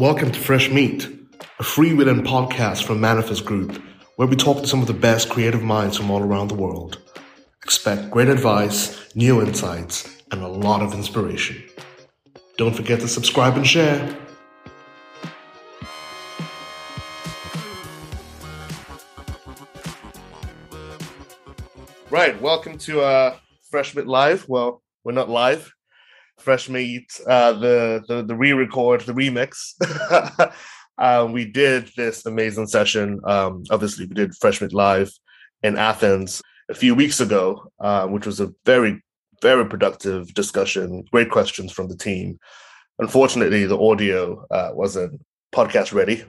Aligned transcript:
Welcome 0.00 0.30
to 0.32 0.40
Fresh 0.40 0.70
Meat, 0.70 1.04
a 1.58 1.62
freewheeling 1.62 2.26
podcast 2.26 2.84
from 2.84 3.02
Manifest 3.02 3.44
Group, 3.44 3.82
where 4.16 4.26
we 4.26 4.34
talk 4.34 4.62
to 4.62 4.66
some 4.66 4.80
of 4.80 4.86
the 4.86 4.94
best 4.94 5.28
creative 5.28 5.62
minds 5.62 5.98
from 5.98 6.10
all 6.10 6.22
around 6.22 6.48
the 6.48 6.54
world. 6.54 7.02
Expect 7.62 8.10
great 8.10 8.28
advice, 8.28 9.14
new 9.14 9.42
insights, 9.42 10.22
and 10.32 10.42
a 10.42 10.48
lot 10.48 10.80
of 10.80 10.94
inspiration. 10.94 11.62
Don't 12.56 12.74
forget 12.74 13.00
to 13.00 13.08
subscribe 13.08 13.58
and 13.58 13.66
share. 13.66 14.16
Right, 22.08 22.40
welcome 22.40 22.78
to 22.78 23.02
uh, 23.02 23.36
Fresh 23.70 23.94
Meat 23.94 24.06
Live. 24.06 24.48
Well, 24.48 24.82
we're 25.04 25.12
not 25.12 25.28
live. 25.28 25.74
Fresh 26.40 26.68
Meat, 26.68 27.08
uh, 27.26 27.52
the, 27.52 28.02
the 28.08 28.22
the 28.22 28.34
re-record, 28.34 29.02
the 29.02 29.12
remix. 29.12 29.74
uh, 30.98 31.28
we 31.32 31.44
did 31.44 31.90
this 31.96 32.26
amazing 32.26 32.66
session. 32.66 33.20
Um, 33.24 33.64
obviously, 33.70 34.06
we 34.06 34.14
did 34.14 34.34
Fresh 34.34 34.60
Meat 34.60 34.72
Live 34.72 35.10
in 35.62 35.76
Athens 35.76 36.42
a 36.70 36.74
few 36.74 36.94
weeks 36.94 37.20
ago, 37.20 37.70
uh, 37.80 38.06
which 38.06 38.26
was 38.26 38.40
a 38.40 38.52
very 38.64 39.02
very 39.42 39.66
productive 39.66 40.32
discussion. 40.34 41.04
Great 41.10 41.30
questions 41.30 41.72
from 41.72 41.88
the 41.88 41.96
team. 41.96 42.38
Unfortunately, 42.98 43.64
the 43.64 43.78
audio 43.78 44.44
uh, 44.50 44.70
wasn't 44.74 45.20
podcast 45.52 45.92
ready, 45.94 46.24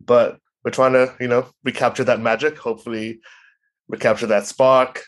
but 0.00 0.38
we're 0.64 0.70
trying 0.70 0.92
to 0.92 1.14
you 1.20 1.28
know 1.28 1.46
recapture 1.62 2.04
that 2.04 2.20
magic. 2.20 2.58
Hopefully, 2.58 3.20
recapture 3.88 4.26
that 4.26 4.46
spark. 4.46 5.04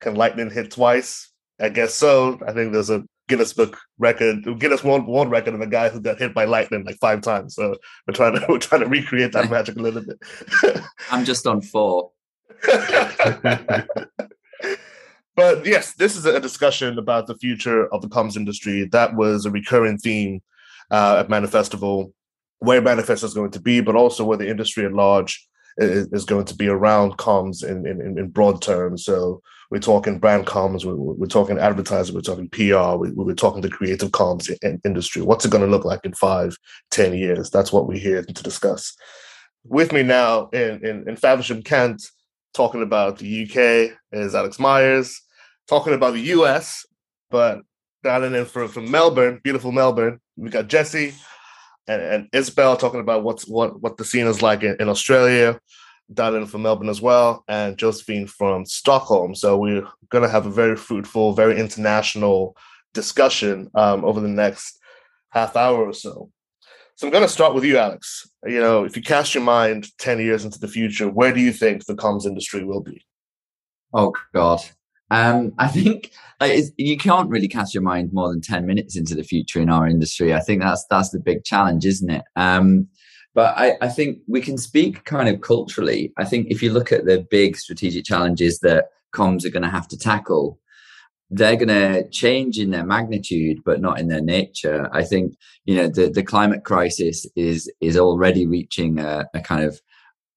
Can 0.00 0.14
lightning 0.14 0.50
hit 0.50 0.70
twice? 0.70 1.32
I 1.60 1.70
guess 1.70 1.94
so. 1.94 2.38
I 2.46 2.52
think 2.52 2.72
there's 2.72 2.90
a 2.90 3.04
Guinness 3.28 3.52
Book 3.52 3.78
record, 3.98 4.42
Guinness 4.58 4.82
World 4.82 5.06
World 5.06 5.30
record 5.30 5.54
of 5.54 5.60
a 5.60 5.66
guy 5.66 5.88
who 5.90 6.00
got 6.00 6.18
hit 6.18 6.34
by 6.34 6.44
lightning 6.46 6.84
like 6.84 6.96
five 6.96 7.20
times. 7.20 7.54
So 7.54 7.76
we're 8.06 8.14
trying 8.14 8.34
to 8.34 8.44
we're 8.48 8.58
trying 8.58 8.80
to 8.80 8.88
recreate 8.88 9.32
that 9.32 9.50
magic 9.50 9.76
a 9.76 9.80
little 9.80 10.02
bit. 10.02 10.18
I'm 11.10 11.24
just 11.24 11.46
on 11.46 11.60
four. 11.60 12.10
but 15.36 15.64
yes, 15.64 15.94
this 15.94 16.16
is 16.16 16.24
a 16.24 16.40
discussion 16.40 16.98
about 16.98 17.26
the 17.26 17.36
future 17.36 17.86
of 17.92 18.02
the 18.02 18.08
comms 18.08 18.36
industry. 18.36 18.88
That 18.90 19.14
was 19.14 19.46
a 19.46 19.50
recurring 19.50 19.98
theme 19.98 20.42
uh, 20.90 21.18
at 21.20 21.28
Manifestival, 21.28 22.12
where 22.58 22.82
Manifest 22.82 23.22
is 23.22 23.34
going 23.34 23.52
to 23.52 23.60
be, 23.60 23.80
but 23.80 23.94
also 23.94 24.24
where 24.24 24.38
the 24.38 24.48
industry 24.48 24.84
at 24.84 24.92
large 24.92 25.46
is, 25.76 26.08
is 26.12 26.24
going 26.24 26.46
to 26.46 26.56
be 26.56 26.66
around 26.66 27.18
comms 27.18 27.62
in, 27.64 27.86
in, 27.86 28.18
in 28.18 28.28
broad 28.28 28.60
terms. 28.60 29.04
So 29.04 29.42
we're 29.70 29.78
talking 29.78 30.18
brand 30.18 30.46
comms, 30.46 30.84
we're, 30.84 30.94
we're 30.94 31.26
talking 31.26 31.58
advertising, 31.58 32.14
we're 32.14 32.20
talking 32.22 32.48
PR, 32.48 32.96
we, 32.96 33.10
we're 33.12 33.34
talking 33.34 33.60
the 33.60 33.68
creative 33.68 34.10
comms 34.10 34.50
in, 34.62 34.80
industry. 34.84 35.22
What's 35.22 35.44
it 35.44 35.50
going 35.50 35.64
to 35.64 35.70
look 35.70 35.84
like 35.84 36.00
in 36.04 36.14
five, 36.14 36.56
ten 36.90 37.14
years? 37.14 37.50
That's 37.50 37.72
what 37.72 37.86
we're 37.86 37.98
here 37.98 38.22
to 38.22 38.42
discuss. 38.42 38.96
With 39.64 39.92
me 39.92 40.02
now 40.02 40.48
in, 40.48 40.84
in, 40.84 41.08
in 41.08 41.16
Faversham, 41.16 41.62
Kent, 41.62 42.02
talking 42.54 42.82
about 42.82 43.18
the 43.18 43.44
UK 43.44 43.98
is 44.12 44.34
Alex 44.34 44.58
Myers, 44.58 45.20
talking 45.68 45.94
about 45.94 46.14
the 46.14 46.20
US, 46.20 46.86
but 47.30 47.60
dialing 48.02 48.34
in 48.34 48.46
from, 48.46 48.68
from 48.68 48.90
Melbourne, 48.90 49.40
beautiful 49.44 49.72
Melbourne. 49.72 50.20
We 50.36 50.50
got 50.50 50.68
Jesse 50.68 51.14
and, 51.86 52.02
and 52.02 52.28
Isabel 52.32 52.76
talking 52.76 53.00
about 53.00 53.24
what's 53.24 53.46
what 53.46 53.80
what 53.80 53.96
the 53.96 54.04
scene 54.04 54.26
is 54.26 54.42
like 54.42 54.62
in, 54.62 54.76
in 54.78 54.88
Australia. 54.88 55.58
In 56.16 56.46
from 56.46 56.62
Melbourne 56.62 56.88
as 56.88 57.02
well, 57.02 57.44
and 57.48 57.76
Josephine 57.76 58.26
from 58.26 58.64
Stockholm. 58.64 59.34
So 59.34 59.58
we're 59.58 59.86
going 60.08 60.24
to 60.24 60.30
have 60.30 60.46
a 60.46 60.50
very 60.50 60.74
fruitful, 60.74 61.34
very 61.34 61.58
international 61.58 62.56
discussion 62.94 63.70
um, 63.74 64.04
over 64.04 64.20
the 64.20 64.28
next 64.28 64.78
half 65.30 65.54
hour 65.54 65.86
or 65.86 65.92
so. 65.92 66.30
So 66.96 67.06
I'm 67.06 67.12
going 67.12 67.24
to 67.24 67.28
start 67.28 67.54
with 67.54 67.64
you, 67.64 67.78
Alex. 67.78 68.28
You 68.44 68.58
know, 68.58 68.84
if 68.84 68.96
you 68.96 69.02
cast 69.02 69.34
your 69.34 69.44
mind 69.44 69.86
10 69.98 70.18
years 70.18 70.44
into 70.44 70.58
the 70.58 70.66
future, 70.66 71.08
where 71.08 71.32
do 71.32 71.40
you 71.40 71.52
think 71.52 71.84
the 71.84 71.94
comms 71.94 72.26
industry 72.26 72.64
will 72.64 72.80
be? 72.80 73.04
Oh, 73.92 74.14
God. 74.34 74.60
Um, 75.10 75.52
I 75.58 75.68
think 75.68 76.10
like, 76.40 76.64
you 76.76 76.96
can't 76.96 77.30
really 77.30 77.48
cast 77.48 77.72
your 77.74 77.82
mind 77.82 78.12
more 78.12 78.30
than 78.30 78.40
10 78.40 78.66
minutes 78.66 78.96
into 78.96 79.14
the 79.14 79.22
future 79.22 79.60
in 79.60 79.70
our 79.70 79.86
industry. 79.86 80.34
I 80.34 80.40
think 80.40 80.62
that's, 80.62 80.86
that's 80.90 81.10
the 81.10 81.20
big 81.20 81.44
challenge, 81.44 81.86
isn't 81.86 82.10
it? 82.10 82.24
Um, 82.34 82.88
but 83.34 83.56
I, 83.56 83.76
I 83.80 83.88
think 83.88 84.18
we 84.26 84.40
can 84.40 84.58
speak 84.58 85.04
kind 85.04 85.28
of 85.28 85.40
culturally. 85.40 86.12
I 86.16 86.24
think 86.24 86.48
if 86.50 86.62
you 86.62 86.72
look 86.72 86.92
at 86.92 87.04
the 87.04 87.26
big 87.30 87.56
strategic 87.56 88.04
challenges 88.04 88.58
that 88.60 88.86
comms 89.14 89.44
are 89.44 89.50
going 89.50 89.62
to 89.62 89.68
have 89.68 89.88
to 89.88 89.98
tackle, 89.98 90.58
they're 91.30 91.56
going 91.56 91.68
to 91.68 92.08
change 92.10 92.58
in 92.58 92.70
their 92.70 92.86
magnitude, 92.86 93.58
but 93.64 93.80
not 93.80 94.00
in 94.00 94.08
their 94.08 94.22
nature. 94.22 94.88
I 94.92 95.04
think 95.04 95.36
you 95.64 95.76
know 95.76 95.88
the 95.88 96.08
the 96.08 96.22
climate 96.22 96.64
crisis 96.64 97.26
is 97.36 97.70
is 97.80 97.96
already 97.96 98.46
reaching 98.46 98.98
a, 98.98 99.26
a 99.34 99.40
kind 99.40 99.64
of 99.64 99.80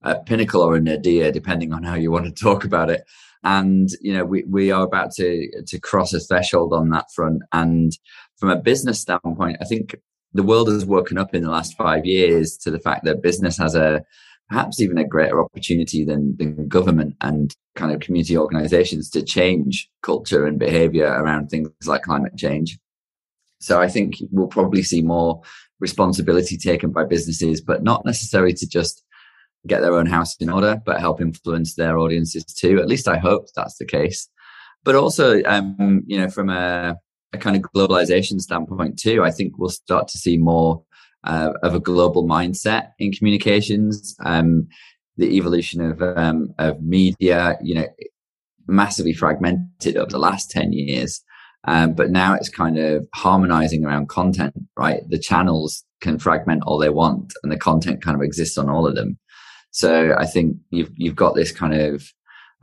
a 0.03 0.19
pinnacle 0.19 0.61
or 0.61 0.75
a 0.75 0.81
nadir, 0.81 1.31
depending 1.31 1.73
on 1.73 1.83
how 1.83 1.95
you 1.95 2.11
want 2.11 2.25
to 2.25 2.43
talk 2.43 2.65
about 2.65 2.89
it 2.89 3.03
and 3.43 3.89
you 4.01 4.13
know 4.13 4.23
we, 4.23 4.43
we 4.43 4.71
are 4.71 4.83
about 4.83 5.11
to 5.11 5.49
to 5.65 5.79
cross 5.79 6.13
a 6.13 6.19
threshold 6.19 6.73
on 6.73 6.89
that 6.89 7.05
front 7.13 7.41
and 7.53 7.97
from 8.37 8.49
a 8.49 8.55
business 8.55 8.99
standpoint 8.99 9.57
i 9.61 9.65
think 9.65 9.95
the 10.33 10.43
world 10.43 10.69
has 10.69 10.85
woken 10.85 11.17
up 11.17 11.33
in 11.33 11.43
the 11.43 11.49
last 11.49 11.75
five 11.77 12.05
years 12.05 12.57
to 12.57 12.71
the 12.71 12.79
fact 12.79 13.05
that 13.05 13.21
business 13.21 13.57
has 13.57 13.75
a 13.75 14.03
perhaps 14.49 14.81
even 14.81 14.97
a 14.97 15.07
greater 15.07 15.41
opportunity 15.41 16.03
than, 16.03 16.35
government 16.67 17.15
and 17.21 17.55
kind 17.75 17.93
of 17.93 18.01
community 18.01 18.37
organizations 18.37 19.09
to 19.09 19.23
change 19.23 19.89
culture 20.03 20.45
and 20.45 20.59
behavior 20.59 21.07
around 21.07 21.47
things 21.47 21.69
like 21.85 22.01
climate 22.01 22.35
change 22.37 22.77
so 23.59 23.79
i 23.81 23.87
think 23.87 24.15
we'll 24.31 24.47
probably 24.47 24.83
see 24.83 25.01
more 25.01 25.41
responsibility 25.79 26.57
taken 26.57 26.91
by 26.91 27.05
businesses 27.05 27.61
but 27.61 27.81
not 27.81 28.05
necessarily 28.05 28.53
to 28.53 28.67
just 28.67 29.03
get 29.67 29.81
their 29.81 29.93
own 29.93 30.05
house 30.05 30.35
in 30.37 30.49
order, 30.49 30.81
but 30.85 30.99
help 30.99 31.21
influence 31.21 31.75
their 31.75 31.97
audiences 31.97 32.45
too. 32.45 32.79
At 32.79 32.87
least 32.87 33.07
I 33.07 33.17
hope 33.17 33.47
that's 33.55 33.77
the 33.77 33.85
case. 33.85 34.27
But 34.83 34.95
also, 34.95 35.43
um, 35.43 36.03
you 36.07 36.17
know, 36.17 36.29
from 36.29 36.49
a, 36.49 36.95
a, 37.33 37.37
kind 37.37 37.55
of 37.55 37.63
globalization 37.63 38.39
standpoint 38.39 38.99
too, 38.99 39.23
I 39.23 39.31
think 39.31 39.57
we'll 39.57 39.69
start 39.69 40.07
to 40.09 40.17
see 40.17 40.37
more 40.37 40.83
uh, 41.23 41.53
of 41.63 41.75
a 41.75 41.79
global 41.79 42.25
mindset 42.25 42.91
in 42.99 43.11
communications. 43.11 44.15
Um, 44.25 44.67
the 45.17 45.35
evolution 45.37 45.81
of 45.81 46.01
um, 46.01 46.53
of 46.57 46.81
media, 46.81 47.57
you 47.61 47.75
know, 47.75 47.87
massively 48.67 49.13
fragmented 49.13 49.97
over 49.97 50.09
the 50.09 50.19
last 50.19 50.49
ten 50.49 50.73
years. 50.73 51.21
Um, 51.65 51.93
but 51.93 52.09
now 52.09 52.33
it's 52.33 52.49
kind 52.49 52.79
of 52.79 53.07
harmonizing 53.13 53.85
around 53.85 54.09
content, 54.09 54.55
right? 54.75 55.01
The 55.09 55.19
channels 55.19 55.83
can 56.01 56.17
fragment 56.17 56.63
all 56.65 56.79
they 56.79 56.89
want 56.89 57.33
and 57.43 57.51
the 57.51 57.57
content 57.57 58.01
kind 58.01 58.15
of 58.15 58.23
exists 58.23 58.57
on 58.57 58.69
all 58.69 58.87
of 58.87 58.95
them. 58.95 59.19
So 59.69 60.15
I 60.17 60.25
think 60.25 60.57
you've 60.71 60.91
you've 60.95 61.15
got 61.15 61.35
this 61.35 61.51
kind 61.51 61.73
of 61.73 62.11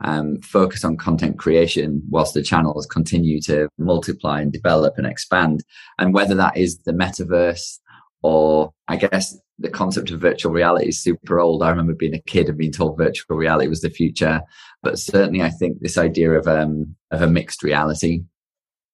um, 0.01 0.39
focus 0.41 0.83
on 0.83 0.97
content 0.97 1.37
creation 1.37 2.01
whilst 2.09 2.33
the 2.33 2.43
channels 2.43 2.85
continue 2.85 3.41
to 3.41 3.69
multiply 3.77 4.41
and 4.41 4.51
develop 4.51 4.97
and 4.97 5.05
expand. 5.05 5.63
And 5.97 6.13
whether 6.13 6.35
that 6.35 6.57
is 6.57 6.79
the 6.79 6.93
metaverse 6.93 7.79
or 8.21 8.71
I 8.87 8.97
guess 8.97 9.37
the 9.57 9.69
concept 9.69 10.11
of 10.11 10.21
virtual 10.21 10.51
reality 10.51 10.89
is 10.89 11.01
super 11.01 11.39
old. 11.39 11.63
I 11.63 11.69
remember 11.69 11.93
being 11.93 12.13
a 12.13 12.21
kid 12.21 12.49
and 12.49 12.57
being 12.57 12.71
told 12.71 12.97
virtual 12.97 13.37
reality 13.37 13.67
was 13.67 13.81
the 13.81 13.89
future. 13.89 14.41
But 14.83 14.99
certainly 14.99 15.41
I 15.41 15.49
think 15.49 15.79
this 15.79 15.97
idea 15.97 16.31
of 16.31 16.47
um, 16.47 16.95
of 17.11 17.21
a 17.21 17.27
mixed 17.27 17.63
reality 17.63 18.23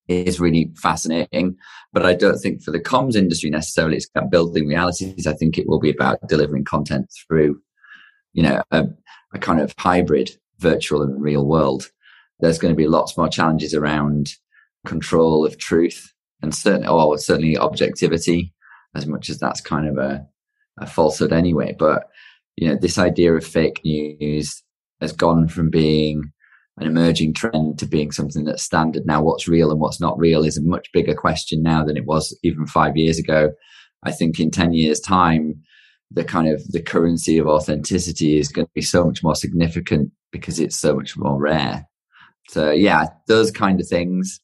is 0.08 0.38
really 0.38 0.70
fascinating. 0.76 1.56
But 1.92 2.06
I 2.06 2.14
don't 2.14 2.38
think 2.38 2.62
for 2.62 2.70
the 2.70 2.80
comms 2.80 3.16
industry 3.16 3.50
necessarily 3.50 3.96
it's 3.96 4.08
about 4.14 4.30
building 4.30 4.66
realities. 4.66 5.26
I 5.26 5.32
think 5.34 5.58
it 5.58 5.68
will 5.68 5.80
be 5.80 5.90
about 5.90 6.18
delivering 6.28 6.64
content 6.64 7.10
through 7.26 7.60
you 8.36 8.42
know, 8.42 8.62
a, 8.70 8.86
a 9.34 9.38
kind 9.38 9.60
of 9.60 9.74
hybrid 9.78 10.30
virtual 10.58 11.02
and 11.02 11.20
real 11.22 11.46
world, 11.46 11.90
there's 12.40 12.58
going 12.58 12.72
to 12.72 12.76
be 12.76 12.88
lots 12.88 13.16
more 13.16 13.28
challenges 13.28 13.74
around 13.74 14.30
control 14.84 15.44
of 15.44 15.58
truth 15.58 16.12
and 16.42 16.54
certainly, 16.54 16.88
or 16.88 17.18
certainly 17.18 17.56
objectivity, 17.56 18.52
as 18.94 19.06
much 19.06 19.28
as 19.28 19.38
that's 19.38 19.60
kind 19.60 19.88
of 19.88 19.96
a, 19.98 20.26
a 20.78 20.86
falsehood 20.86 21.32
anyway. 21.32 21.74
But, 21.78 22.08
you 22.56 22.68
know, 22.68 22.76
this 22.76 22.98
idea 22.98 23.34
of 23.34 23.44
fake 23.44 23.80
news 23.84 24.62
has 25.00 25.12
gone 25.12 25.48
from 25.48 25.70
being 25.70 26.32
an 26.78 26.86
emerging 26.86 27.32
trend 27.32 27.78
to 27.78 27.86
being 27.86 28.12
something 28.12 28.44
that's 28.44 28.62
standard 28.62 29.06
now. 29.06 29.22
What's 29.22 29.48
real 29.48 29.70
and 29.70 29.80
what's 29.80 30.00
not 30.00 30.18
real 30.18 30.44
is 30.44 30.58
a 30.58 30.62
much 30.62 30.92
bigger 30.92 31.14
question 31.14 31.62
now 31.62 31.84
than 31.84 31.96
it 31.96 32.04
was 32.04 32.38
even 32.42 32.66
five 32.66 32.96
years 32.96 33.18
ago. 33.18 33.52
I 34.02 34.12
think 34.12 34.38
in 34.38 34.50
10 34.50 34.74
years 34.74 35.00
time, 35.00 35.62
the 36.10 36.24
kind 36.24 36.48
of 36.48 36.62
the 36.68 36.82
currency 36.82 37.38
of 37.38 37.46
authenticity 37.46 38.38
is 38.38 38.48
going 38.48 38.66
to 38.66 38.72
be 38.74 38.82
so 38.82 39.04
much 39.04 39.22
more 39.22 39.34
significant 39.34 40.12
because 40.36 40.60
it's 40.60 40.76
so 40.76 40.94
much 40.94 41.16
more 41.16 41.38
rare. 41.38 41.86
So 42.48 42.70
yeah, 42.70 43.06
those 43.26 43.50
kind 43.50 43.80
of 43.80 43.88
things. 43.88 44.40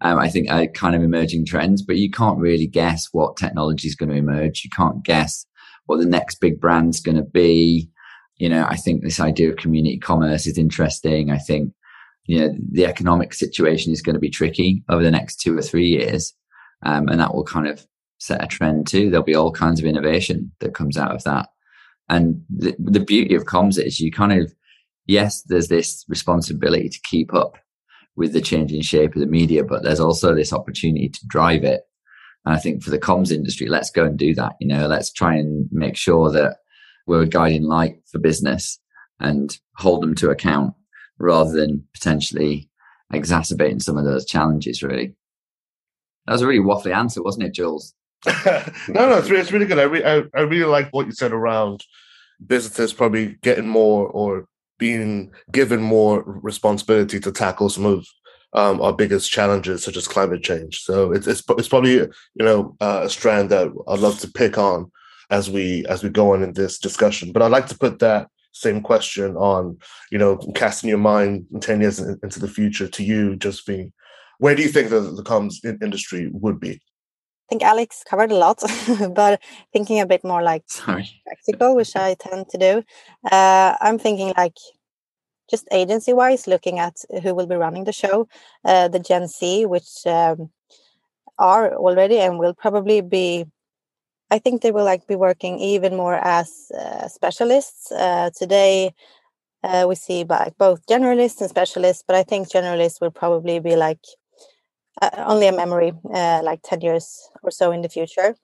Um, 0.00 0.18
I 0.18 0.28
think 0.28 0.48
are 0.48 0.68
kind 0.68 0.94
of 0.94 1.02
emerging 1.02 1.46
trends, 1.46 1.82
but 1.82 1.96
you 1.96 2.08
can't 2.08 2.38
really 2.38 2.68
guess 2.68 3.08
what 3.10 3.36
technology 3.36 3.88
is 3.88 3.96
going 3.96 4.10
to 4.10 4.14
emerge. 4.14 4.62
You 4.62 4.70
can't 4.70 5.02
guess 5.02 5.44
what 5.86 5.98
the 5.98 6.06
next 6.06 6.36
big 6.36 6.60
brand's 6.60 7.00
going 7.00 7.16
to 7.16 7.24
be. 7.24 7.90
You 8.36 8.48
know, 8.48 8.64
I 8.68 8.76
think 8.76 9.02
this 9.02 9.18
idea 9.18 9.50
of 9.50 9.56
community 9.56 9.98
commerce 9.98 10.46
is 10.46 10.56
interesting. 10.56 11.32
I 11.32 11.38
think, 11.38 11.72
you 12.26 12.38
know, 12.38 12.54
the 12.70 12.86
economic 12.86 13.34
situation 13.34 13.92
is 13.92 14.00
going 14.00 14.14
to 14.14 14.20
be 14.20 14.30
tricky 14.30 14.84
over 14.88 15.02
the 15.02 15.10
next 15.10 15.40
two 15.40 15.58
or 15.58 15.62
three 15.62 15.88
years. 15.88 16.32
Um, 16.84 17.08
and 17.08 17.18
that 17.18 17.34
will 17.34 17.42
kind 17.42 17.66
of 17.66 17.84
set 18.18 18.44
a 18.44 18.46
trend 18.46 18.86
too. 18.86 19.10
There'll 19.10 19.24
be 19.24 19.34
all 19.34 19.50
kinds 19.50 19.80
of 19.80 19.86
innovation 19.86 20.52
that 20.60 20.74
comes 20.74 20.96
out 20.96 21.12
of 21.12 21.24
that. 21.24 21.48
And 22.08 22.44
the, 22.48 22.76
the 22.78 23.00
beauty 23.00 23.34
of 23.34 23.46
comms 23.46 23.84
is 23.84 23.98
you 23.98 24.12
kind 24.12 24.40
of, 24.40 24.54
yes, 25.08 25.42
there's 25.42 25.66
this 25.66 26.04
responsibility 26.08 26.88
to 26.88 27.00
keep 27.02 27.34
up 27.34 27.58
with 28.14 28.32
the 28.32 28.40
changing 28.40 28.82
shape 28.82 29.14
of 29.14 29.20
the 29.20 29.26
media, 29.26 29.64
but 29.64 29.82
there's 29.82 30.00
also 30.00 30.34
this 30.34 30.52
opportunity 30.52 31.08
to 31.08 31.26
drive 31.26 31.64
it. 31.64 31.82
And 32.44 32.54
I 32.54 32.58
think 32.58 32.82
for 32.82 32.90
the 32.90 32.98
comms 32.98 33.32
industry, 33.32 33.66
let's 33.66 33.90
go 33.90 34.04
and 34.04 34.16
do 34.16 34.34
that. 34.36 34.52
You 34.60 34.68
know, 34.68 34.86
let's 34.86 35.12
try 35.12 35.34
and 35.34 35.68
make 35.72 35.96
sure 35.96 36.30
that 36.30 36.58
we're 37.06 37.22
a 37.22 37.28
guiding 37.28 37.64
light 37.64 37.96
for 38.10 38.18
business 38.18 38.78
and 39.18 39.56
hold 39.76 40.02
them 40.02 40.14
to 40.16 40.30
account 40.30 40.74
rather 41.18 41.50
than 41.50 41.84
potentially 41.92 42.70
exacerbating 43.12 43.80
some 43.80 43.96
of 43.96 44.04
those 44.04 44.26
challenges, 44.26 44.82
really. 44.82 45.16
That 46.26 46.32
was 46.32 46.42
a 46.42 46.46
really 46.46 46.64
waffly 46.64 46.94
answer, 46.94 47.22
wasn't 47.22 47.46
it, 47.46 47.54
Jules? 47.54 47.94
no, 48.26 48.62
no, 48.88 49.18
it's 49.18 49.30
really, 49.30 49.40
it's 49.40 49.52
really 49.52 49.66
good. 49.66 49.78
I, 49.78 49.84
re- 49.84 50.04
I, 50.04 50.22
I 50.34 50.42
really 50.42 50.66
like 50.66 50.90
what 50.90 51.06
you 51.06 51.12
said 51.12 51.32
around 51.32 51.84
businesses 52.44 52.92
probably 52.92 53.38
getting 53.42 53.66
more 53.66 54.06
or 54.08 54.46
being 54.78 55.32
given 55.52 55.80
more 55.80 56.22
responsibility 56.26 57.20
to 57.20 57.32
tackle 57.32 57.68
some 57.68 57.84
of 57.84 58.06
um, 58.54 58.80
our 58.80 58.92
biggest 58.92 59.30
challenges, 59.30 59.84
such 59.84 59.96
as 59.96 60.08
climate 60.08 60.42
change. 60.42 60.80
So 60.80 61.12
it's 61.12 61.26
it's, 61.26 61.42
it's 61.50 61.68
probably 61.68 61.94
you 61.94 62.08
know 62.36 62.76
uh, 62.80 63.02
a 63.04 63.10
strand 63.10 63.50
that 63.50 63.68
I'd 63.88 63.98
love 63.98 64.18
to 64.20 64.30
pick 64.30 64.56
on 64.58 64.90
as 65.30 65.50
we 65.50 65.84
as 65.86 66.02
we 66.02 66.08
go 66.08 66.32
on 66.32 66.42
in 66.42 66.52
this 66.54 66.78
discussion. 66.78 67.32
But 67.32 67.42
I'd 67.42 67.50
like 67.50 67.66
to 67.68 67.78
put 67.78 67.98
that 67.98 68.28
same 68.52 68.80
question 68.80 69.36
on 69.36 69.78
you 70.10 70.18
know 70.18 70.38
casting 70.54 70.88
your 70.88 70.98
mind 70.98 71.46
ten 71.60 71.80
years 71.80 71.98
into 71.98 72.40
the 72.40 72.48
future 72.48 72.88
to 72.88 73.04
you, 73.04 73.36
Josephine. 73.36 73.92
Where 74.38 74.54
do 74.54 74.62
you 74.62 74.68
think 74.68 74.90
the, 74.90 75.00
the 75.00 75.24
comms 75.24 75.56
industry 75.82 76.30
would 76.32 76.60
be? 76.60 76.80
I 77.48 77.50
think 77.50 77.62
Alex 77.62 78.04
covered 78.06 78.30
a 78.30 78.34
lot, 78.36 78.62
but 79.14 79.40
thinking 79.72 80.00
a 80.00 80.06
bit 80.06 80.22
more 80.22 80.42
like 80.42 80.64
Sorry. 80.66 81.08
practical, 81.26 81.74
which 81.74 81.96
I 81.96 82.12
tend 82.14 82.50
to 82.50 82.58
do. 82.58 82.82
Uh, 83.32 83.74
I'm 83.80 83.98
thinking 83.98 84.34
like 84.36 84.56
just 85.48 85.66
agency 85.72 86.12
wise, 86.12 86.46
looking 86.46 86.78
at 86.78 86.96
who 87.22 87.34
will 87.34 87.46
be 87.46 87.54
running 87.56 87.84
the 87.84 87.92
show, 87.92 88.28
uh, 88.66 88.88
the 88.88 88.98
Gen 88.98 89.28
Z, 89.28 89.64
which 89.64 90.06
um, 90.06 90.50
are 91.38 91.74
already 91.74 92.18
and 92.18 92.38
will 92.38 92.54
probably 92.54 93.00
be. 93.00 93.46
I 94.30 94.38
think 94.38 94.60
they 94.60 94.72
will 94.72 94.84
like 94.84 95.06
be 95.06 95.16
working 95.16 95.58
even 95.58 95.96
more 95.96 96.16
as 96.16 96.70
uh, 96.78 97.08
specialists. 97.08 97.90
Uh, 97.90 98.28
today, 98.36 98.92
uh, 99.64 99.86
we 99.88 99.94
see 99.94 100.24
like 100.24 100.58
both 100.58 100.84
generalists 100.86 101.40
and 101.40 101.48
specialists, 101.48 102.04
but 102.06 102.14
I 102.14 102.24
think 102.24 102.50
generalists 102.50 103.00
will 103.00 103.10
probably 103.10 103.58
be 103.58 103.74
like 103.74 104.00
uh, 105.02 105.10
only 105.26 105.46
a 105.48 105.52
memory 105.52 105.92
uh, 106.14 106.40
like 106.44 106.60
10 106.62 106.80
years 106.80 107.28
or 107.42 107.50
so 107.50 107.72
in 107.72 107.82
the 107.82 107.88
future. 107.88 108.36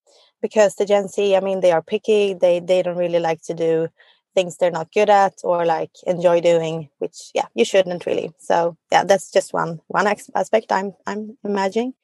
Because 0.43 0.75
the 0.77 0.85
gen 0.87 1.09
z 1.09 1.37
i 1.37 1.41
mean 1.41 1.61
they 1.61 1.73
are 1.73 1.83
picky. 1.83 2.35
They 2.35 2.61
they 2.61 2.83
don't 2.83 2.99
really 2.99 3.21
like 3.21 3.43
to 3.45 3.55
do 3.55 3.89
things 4.35 4.57
they're 4.57 4.71
not 4.71 4.93
good 4.93 5.09
at 5.11 5.35
or 5.45 5.65
like 5.65 5.91
enjoy 6.07 6.41
doing 6.41 6.89
which 6.99 7.31
yeah 7.35 7.47
you 7.55 7.65
shouldn't 7.65 8.07
really. 8.07 8.33
So 8.39 8.77
yeah 8.93 9.05
that's 9.05 9.31
just 9.33 9.53
one 9.55 9.81
one 9.89 10.07
aspect 10.07 10.73
i'm 10.73 10.93
i'm 11.07 11.39
imagining. 11.45 11.95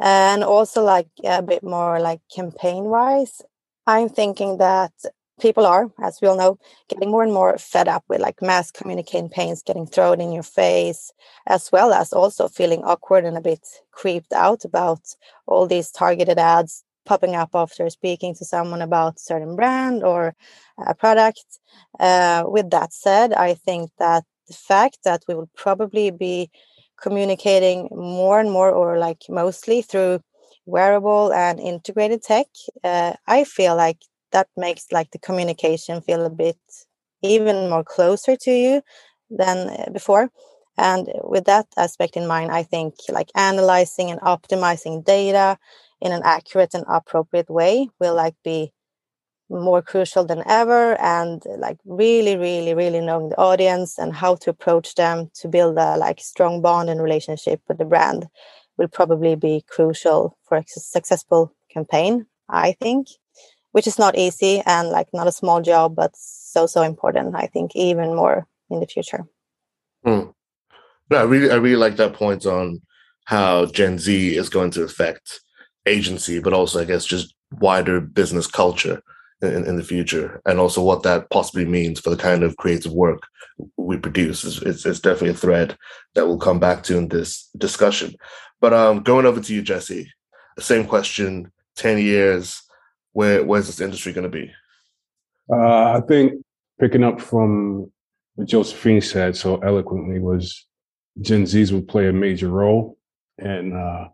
And 0.00 0.44
also 0.44 0.82
like 0.84 1.08
a 1.24 1.42
bit 1.42 1.62
more 1.64 2.00
like 2.00 2.20
campaign 2.34 2.84
wise 2.84 3.42
i'm 3.86 4.08
thinking 4.10 4.58
that 4.58 4.92
people 5.40 5.66
are, 5.66 5.90
as 6.02 6.18
we 6.20 6.28
all 6.28 6.36
know, 6.36 6.58
getting 6.88 7.10
more 7.10 7.22
and 7.22 7.32
more 7.32 7.58
fed 7.58 7.88
up 7.88 8.04
with 8.08 8.20
like 8.20 8.40
mass 8.42 8.70
communicating 8.70 9.28
pains 9.28 9.62
getting 9.62 9.86
thrown 9.86 10.20
in 10.20 10.32
your 10.32 10.42
face, 10.42 11.12
as 11.46 11.70
well 11.72 11.92
as 11.92 12.12
also 12.12 12.48
feeling 12.48 12.82
awkward 12.84 13.24
and 13.24 13.36
a 13.36 13.40
bit 13.40 13.66
creeped 13.90 14.32
out 14.32 14.64
about 14.64 15.00
all 15.46 15.66
these 15.66 15.90
targeted 15.90 16.38
ads 16.38 16.84
popping 17.04 17.36
up 17.36 17.50
after 17.54 17.88
speaking 17.88 18.34
to 18.34 18.44
someone 18.44 18.82
about 18.82 19.20
certain 19.20 19.56
brand 19.56 20.02
or 20.02 20.34
a 20.86 20.94
product. 20.94 21.60
Uh, 22.00 22.44
with 22.46 22.70
that 22.70 22.92
said, 22.92 23.32
I 23.32 23.54
think 23.54 23.90
that 23.98 24.24
the 24.48 24.54
fact 24.54 24.98
that 25.04 25.22
we 25.28 25.34
will 25.34 25.50
probably 25.56 26.10
be 26.10 26.50
communicating 27.00 27.88
more 27.92 28.40
and 28.40 28.50
more 28.50 28.70
or 28.70 28.98
like 28.98 29.22
mostly 29.28 29.82
through 29.82 30.20
wearable 30.66 31.32
and 31.32 31.60
integrated 31.60 32.22
tech, 32.22 32.46
uh, 32.82 33.12
I 33.26 33.44
feel 33.44 33.76
like 33.76 33.98
that 34.36 34.48
makes 34.56 34.84
like 34.92 35.10
the 35.12 35.18
communication 35.28 36.02
feel 36.02 36.22
a 36.26 36.36
bit 36.44 36.60
even 37.22 37.70
more 37.70 37.84
closer 37.96 38.34
to 38.36 38.50
you 38.50 38.82
than 39.30 39.56
uh, 39.70 39.90
before. 39.98 40.30
And 40.76 41.02
with 41.24 41.44
that 41.46 41.66
aspect 41.86 42.18
in 42.20 42.26
mind 42.34 42.50
i 42.60 42.62
think 42.72 42.90
like 43.18 43.30
analyzing 43.50 44.08
and 44.10 44.20
optimizing 44.34 44.96
data 45.16 45.48
in 46.04 46.10
an 46.12 46.22
accurate 46.36 46.74
and 46.74 46.84
appropriate 46.98 47.50
way 47.60 47.88
will 47.98 48.14
like 48.24 48.36
be 48.44 48.60
more 49.48 49.80
crucial 49.80 50.24
than 50.30 50.42
ever. 50.46 51.00
And 51.00 51.42
like 51.66 51.78
really 51.86 52.36
really 52.36 52.74
really 52.82 53.00
knowing 53.00 53.30
the 53.30 53.40
audience 53.50 53.98
and 54.02 54.12
how 54.22 54.32
to 54.42 54.50
approach 54.50 54.94
them 54.96 55.30
to 55.40 55.48
build 55.48 55.78
a 55.78 55.96
like 55.96 56.20
strong 56.20 56.60
bond 56.66 56.90
and 56.90 57.00
relationship 57.08 57.60
with 57.68 57.78
the 57.78 57.84
brand 57.92 58.26
will 58.76 58.88
probably 58.98 59.34
be 59.48 59.64
crucial 59.74 60.36
for 60.46 60.58
a 60.58 60.64
successful 60.66 61.42
campaign 61.74 62.26
i 62.48 62.72
think 62.82 63.08
which 63.76 63.86
is 63.86 63.98
not 63.98 64.16
easy 64.16 64.62
and 64.64 64.88
like 64.88 65.06
not 65.12 65.26
a 65.26 65.38
small 65.40 65.60
job, 65.60 65.94
but 65.94 66.10
so 66.16 66.64
so 66.64 66.80
important. 66.80 67.36
I 67.36 67.46
think 67.46 67.76
even 67.76 68.16
more 68.16 68.46
in 68.70 68.80
the 68.80 68.86
future. 68.86 69.26
Mm. 70.06 70.32
No, 71.10 71.16
I 71.18 71.24
really 71.24 71.50
I 71.50 71.56
really 71.56 71.76
like 71.76 71.96
that 71.96 72.14
point 72.14 72.46
on 72.46 72.80
how 73.26 73.66
Gen 73.66 73.98
Z 73.98 74.34
is 74.34 74.48
going 74.48 74.70
to 74.70 74.82
affect 74.82 75.40
agency, 75.84 76.40
but 76.40 76.54
also 76.54 76.80
I 76.80 76.86
guess 76.86 77.04
just 77.04 77.34
wider 77.60 78.00
business 78.00 78.46
culture 78.46 79.02
in, 79.42 79.66
in 79.66 79.76
the 79.76 79.84
future, 79.84 80.40
and 80.46 80.58
also 80.58 80.82
what 80.82 81.02
that 81.02 81.28
possibly 81.28 81.66
means 81.66 82.00
for 82.00 82.08
the 82.08 82.22
kind 82.28 82.42
of 82.42 82.56
creative 82.56 82.92
work 82.92 83.24
we 83.76 83.98
produce. 83.98 84.42
It's, 84.42 84.62
it's, 84.62 84.86
it's 84.86 85.00
definitely 85.00 85.36
a 85.36 85.44
thread 85.44 85.76
that 86.14 86.26
we'll 86.26 86.38
come 86.38 86.58
back 86.58 86.82
to 86.84 86.96
in 86.96 87.08
this 87.08 87.50
discussion. 87.58 88.14
But 88.58 88.72
um, 88.72 89.02
going 89.02 89.26
over 89.26 89.40
to 89.42 89.54
you, 89.54 89.60
Jesse, 89.60 90.10
same 90.58 90.86
question: 90.86 91.52
ten 91.74 91.98
years 91.98 92.62
where 93.16 93.42
where's 93.42 93.66
this 93.66 93.80
industry 93.80 94.12
going 94.12 94.30
to 94.30 94.38
be? 94.40 94.52
Uh, 95.50 95.92
I 95.96 96.02
think 96.06 96.34
picking 96.78 97.02
up 97.02 97.18
from 97.18 97.90
what 98.34 98.46
Josephine 98.46 99.00
said 99.00 99.34
so 99.34 99.56
eloquently 99.56 100.18
was 100.20 100.66
Gen 101.22 101.44
Zs 101.44 101.72
will 101.72 101.80
play 101.80 102.08
a 102.08 102.12
major 102.12 102.48
role, 102.48 102.98
and 103.38 103.72
uh, 103.72 104.08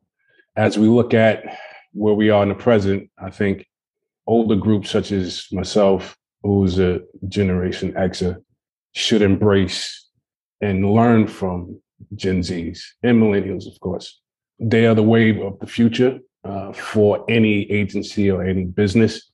as 0.54 0.78
we 0.78 0.86
look 0.86 1.14
at 1.14 1.42
where 1.92 2.14
we 2.14 2.30
are 2.30 2.44
in 2.44 2.50
the 2.50 2.54
present, 2.54 3.10
I 3.18 3.30
think 3.30 3.66
older 4.28 4.54
groups 4.54 4.90
such 4.90 5.10
as 5.10 5.48
myself, 5.50 6.16
who's 6.44 6.78
a 6.78 7.00
Generation 7.26 7.92
Xer, 7.94 8.36
should 8.92 9.22
embrace 9.22 10.10
and 10.60 10.88
learn 10.88 11.26
from 11.26 11.82
Gen 12.14 12.42
Zs 12.42 12.78
and 13.02 13.20
millennials, 13.20 13.66
of 13.66 13.80
course. 13.80 14.20
They 14.60 14.86
are 14.86 14.94
the 14.94 15.02
wave 15.02 15.40
of 15.40 15.58
the 15.58 15.66
future 15.66 16.20
uh, 16.44 16.72
for 16.72 17.24
any 17.28 17.70
agency 17.70 18.30
or 18.30 18.44
any 18.44 18.64
business. 18.64 19.30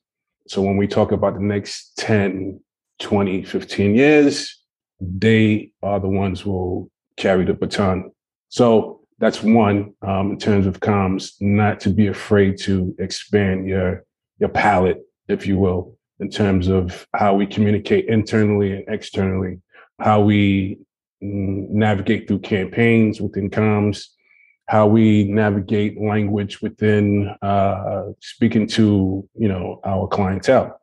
So 0.47 0.63
when 0.63 0.77
we 0.77 0.87
talk 0.87 1.13
about 1.13 1.35
the 1.35 1.43
next 1.43 1.97
10, 1.99 2.61
20, 3.01 3.43
15 3.45 3.95
years, 3.95 4.63
they 5.01 5.71
are 5.83 6.01
the 6.01 6.09
ones 6.09 6.41
who 6.41 6.51
will 6.51 6.91
carry 7.17 7.45
the 7.45 7.55
baton. 7.55 8.11
So 8.49 9.01
that's 9.19 9.43
one 9.43 9.95
um, 10.03 10.33
in 10.33 10.39
terms 10.39 10.67
of 10.67 10.81
comms, 10.81 11.33
not 11.41 11.81
to 11.81 11.91
be 11.91 12.07
afraid 12.07 12.59
to 12.61 12.95
expand 12.99 13.67
your 13.67 14.05
your 14.39 14.49
palette, 14.49 15.03
if 15.27 15.47
you 15.47 15.59
will, 15.59 15.97
in 16.21 16.31
terms 16.31 16.69
of 16.69 17.07
how 17.15 17.35
we 17.35 17.45
communicate 17.45 18.07
internally 18.07 18.73
and 18.73 18.85
externally, 18.89 19.61
how 19.99 20.21
we 20.21 20.79
mm, 21.23 21.69
navigate 21.71 22.29
through 22.29 22.39
campaigns 22.39 23.21
within 23.21 23.51
comms, 23.51 24.07
how 24.69 24.87
we 24.87 25.25
navigate 25.25 26.01
language 26.01 26.61
within 26.61 27.35
uh, 27.41 28.05
speaking 28.21 28.67
to 28.67 29.27
you 29.35 29.49
know 29.49 29.81
our 29.85 30.07
clientele. 30.07 30.81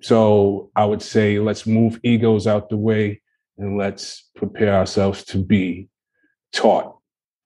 So 0.00 0.70
I 0.74 0.84
would 0.84 1.02
say 1.02 1.38
let's 1.38 1.66
move 1.66 2.00
egos 2.02 2.46
out 2.46 2.70
the 2.70 2.76
way 2.76 3.20
and 3.58 3.76
let's 3.76 4.24
prepare 4.34 4.74
ourselves 4.74 5.24
to 5.26 5.38
be 5.38 5.88
taught, 6.52 6.96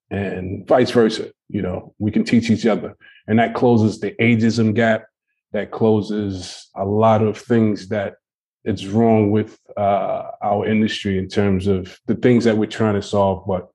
and 0.09 0.65
vice 0.67 0.91
versa. 0.91 1.31
You 1.49 1.61
know, 1.61 1.93
we 1.99 2.11
can 2.11 2.23
teach 2.23 2.49
each 2.49 2.65
other, 2.65 2.95
and 3.27 3.37
that 3.39 3.53
closes 3.53 3.99
the 3.99 4.11
ageism 4.13 4.73
gap. 4.73 5.05
That 5.51 5.69
closes 5.69 6.69
a 6.75 6.83
lot 6.83 7.21
of 7.21 7.37
things 7.37 7.89
that 7.89 8.15
it's 8.63 8.85
wrong 8.85 9.29
with 9.29 9.59
uh, 9.75 10.31
our 10.41 10.65
industry 10.65 11.17
in 11.19 11.27
terms 11.27 11.67
of 11.67 11.99
the 12.07 12.15
things 12.15 12.45
that 12.45 12.57
we're 12.57 12.65
trying 12.65 12.95
to 12.95 13.01
solve, 13.01 13.45
but 13.45 13.69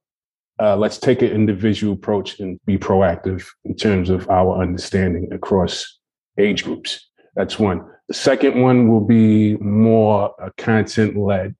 uh, 0.61 0.77
let's 0.77 0.99
take 0.99 1.23
an 1.23 1.31
individual 1.31 1.95
approach 1.95 2.41
and 2.41 2.59
be 2.67 2.79
proactive 2.79 3.47
in 3.65 3.77
terms 3.77 4.11
of 4.11 4.29
our 4.29 4.61
understanding 4.61 5.29
across 5.33 5.99
age 6.39 6.65
groups. 6.65 7.09
That's 7.37 7.59
one. 7.59 7.85
The 8.09 8.15
second 8.15 8.61
one 8.61 8.89
will 8.89 9.05
be 9.05 9.57
more 9.57 10.35
uh, 10.43 10.51
content 10.57 11.17
led 11.17 11.55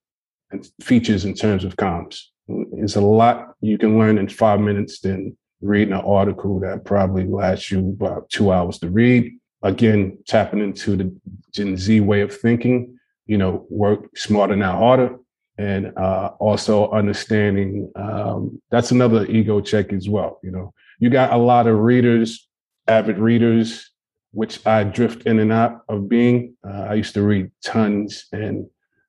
features 0.81 1.25
in 1.25 1.35
terms 1.35 1.65
of 1.65 1.77
comms. 1.77 2.21
It's 2.49 2.97
a 2.97 3.01
lot 3.01 3.55
you 3.61 3.77
can 3.77 3.99
learn 3.99 4.19
in 4.19 4.29
five 4.29 4.61
minutes 4.61 5.01
than 5.01 5.37
reading 5.61 5.93
an 5.93 6.01
article 6.01 6.61
that 6.61 6.85
probably 6.85 7.27
lasts 7.27 7.71
you 7.71 7.81
about 7.81 8.31
two 8.31 8.51
hours 8.53 8.79
to 8.79 8.89
read. 8.89 9.39
again, 9.63 10.19
tapping 10.27 10.61
into 10.61 10.97
the 10.97 11.15
Gen 11.53 11.77
Z 11.77 12.01
way 12.01 12.21
of 12.21 12.35
thinking, 12.35 12.99
you 13.27 13.39
know, 13.39 13.67
work 13.71 14.17
smarter, 14.17 14.57
not 14.57 14.79
harder. 14.79 15.17
And 15.59 15.93
uh, 15.99 16.33
also 16.39 16.89
understanding 16.91 17.91
um, 17.97 18.63
that's 18.71 18.93
another 18.93 19.27
ego 19.27 19.61
check 19.61 19.93
as 19.93 20.09
well. 20.09 20.39
You 20.43 20.53
know, 20.53 20.73
you 21.01 21.11
got 21.11 21.33
a 21.33 21.37
lot 21.37 21.67
of 21.67 21.79
readers, 21.79 22.49
avid 22.87 23.19
readers, 23.19 23.91
which 24.31 24.65
I 24.67 24.85
drift 24.85 25.27
in 25.27 25.41
and 25.41 25.53
out 25.53 25.83
of 25.89 26.09
being. 26.09 26.57
Uh, 26.65 26.87
I 26.91 26.95
used 26.95 27.15
to 27.15 27.23
read 27.23 27.51
tons, 27.65 28.27
and 28.33 28.67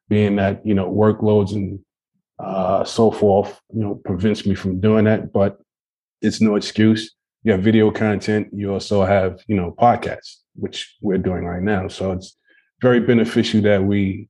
being 0.08 0.38
that 0.38 0.65
you 0.65 0.74
know 0.74 0.91
workloads 0.91 1.53
and 1.53 1.79
uh, 2.39 2.84
so 2.84 3.12
forth, 3.12 3.60
you 3.74 3.82
know, 3.82 3.96
prevents 3.96 4.46
me 4.46 4.56
from 4.56 4.79
doing 4.79 5.06
that. 5.06 5.32
But 5.32 5.60
it's 6.22 6.41
no 6.41 6.56
excuse. 6.56 7.13
You 7.44 7.51
have 7.53 7.62
video 7.62 7.91
content. 7.91 8.48
You 8.53 8.74
also 8.74 9.03
have 9.03 9.41
you 9.48 9.56
know 9.56 9.75
podcasts, 9.77 10.38
which 10.56 10.98
we're 11.01 11.18
doing 11.18 11.46
right 11.46 11.62
now. 11.62 11.88
So 11.88 12.12
it's 12.12 12.36
very 12.82 13.00
beneficial 13.00 13.62
that 13.62 13.84
we 13.84 14.29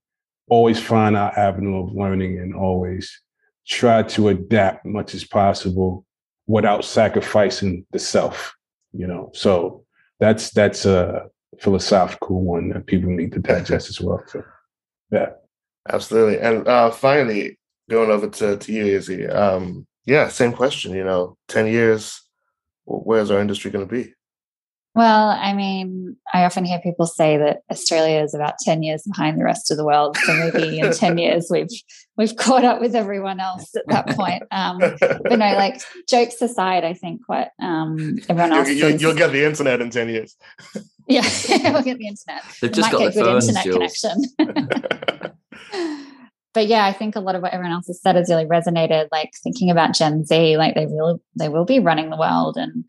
always 0.50 0.80
find 0.80 1.16
our 1.16 1.38
avenue 1.38 1.84
of 1.84 1.94
learning 1.94 2.40
and 2.40 2.56
always 2.56 3.22
try 3.68 4.04
to 4.04 4.30
adapt 4.30 4.86
much 4.86 5.14
as 5.14 5.24
possible 5.24 6.06
without 6.48 6.84
sacrificing 6.84 7.86
the 7.92 8.00
self. 8.00 8.56
You 8.92 9.08
know, 9.08 9.32
so 9.34 9.86
that's 10.20 10.52
that's 10.52 10.86
a 10.86 11.28
philosophical 11.60 12.42
one 12.42 12.70
that 12.70 12.88
people 12.88 13.10
need 13.12 13.32
to 13.34 13.40
digest 13.40 13.90
as 13.90 14.02
well. 14.02 14.24
So, 14.28 14.44
yeah, 15.12 15.30
absolutely. 15.88 16.40
And 16.40 16.68
uh, 16.68 16.92
finally, 16.92 17.60
going 17.90 18.10
over 18.10 18.30
to 18.30 18.58
to 18.58 18.72
you, 18.72 18.86
Izzy. 18.86 19.28
Um, 19.28 19.86
yeah, 20.06 20.28
same 20.28 20.54
question. 20.54 20.94
You 20.94 21.04
know, 21.04 21.38
ten 21.48 21.68
years, 21.68 22.22
where's 22.86 23.32
our 23.32 23.40
industry 23.40 23.72
going 23.72 23.88
to 23.88 23.94
be? 23.94 24.14
Well, 25.00 25.30
I 25.30 25.54
mean, 25.54 26.18
I 26.34 26.44
often 26.44 26.66
hear 26.66 26.78
people 26.80 27.06
say 27.06 27.38
that 27.38 27.62
Australia 27.72 28.22
is 28.22 28.34
about 28.34 28.56
10 28.60 28.84
years 28.84 29.04
behind 29.04 29.40
the 29.40 29.46
rest 29.46 29.72
of 29.72 29.78
the 29.78 29.86
world. 29.86 30.18
So 30.18 30.34
maybe 30.34 30.78
in 30.78 30.92
10 30.92 31.18
years 31.26 31.48
we've 31.50 31.70
we've 32.18 32.36
caught 32.36 32.66
up 32.66 32.82
with 32.82 32.94
everyone 32.96 33.40
else 33.40 33.74
at 33.78 33.88
that 33.88 34.10
point. 34.10 34.44
Um, 34.52 34.80
but 35.00 35.40
no, 35.40 35.54
like 35.54 35.82
jokes 36.10 36.42
aside, 36.42 36.84
I 36.84 36.96
think 36.96 37.22
what 37.28 37.54
um, 37.62 38.18
everyone 38.28 38.52
else 38.52 38.68
you, 38.68 39.08
will 39.08 39.16
get 39.16 39.32
the 39.32 39.46
internet 39.46 39.80
in 39.80 39.90
10 39.90 40.10
years. 40.10 40.36
Yeah, 41.08 41.22
we'll 41.72 41.82
get 41.82 41.98
the 41.98 42.08
internet. 42.08 42.44
They've 42.62 42.72
just 42.72 42.92
got 42.92 43.00
the 43.00 43.20
good 43.20 43.44
internet 43.44 43.64
connection. 43.64 44.26
but 46.54 46.68
yeah, 46.68 46.86
I 46.86 46.94
think 46.94 47.16
a 47.16 47.20
lot 47.20 47.34
of 47.34 47.42
what 47.42 47.52
everyone 47.52 47.72
else 47.72 47.88
has 47.88 48.00
said 48.00 48.16
has 48.16 48.30
really 48.30 48.46
resonated. 48.46 49.08
Like 49.12 49.32
thinking 49.42 49.72
about 49.72 49.96
Gen 49.96 50.24
Z, 50.24 50.58
like 50.58 50.76
they 50.76 50.86
will 50.86 51.20
they 51.36 51.50
will 51.50 51.66
be 51.66 51.80
running 51.80 52.12
the 52.12 52.18
world 52.18 52.58
and 52.58 52.84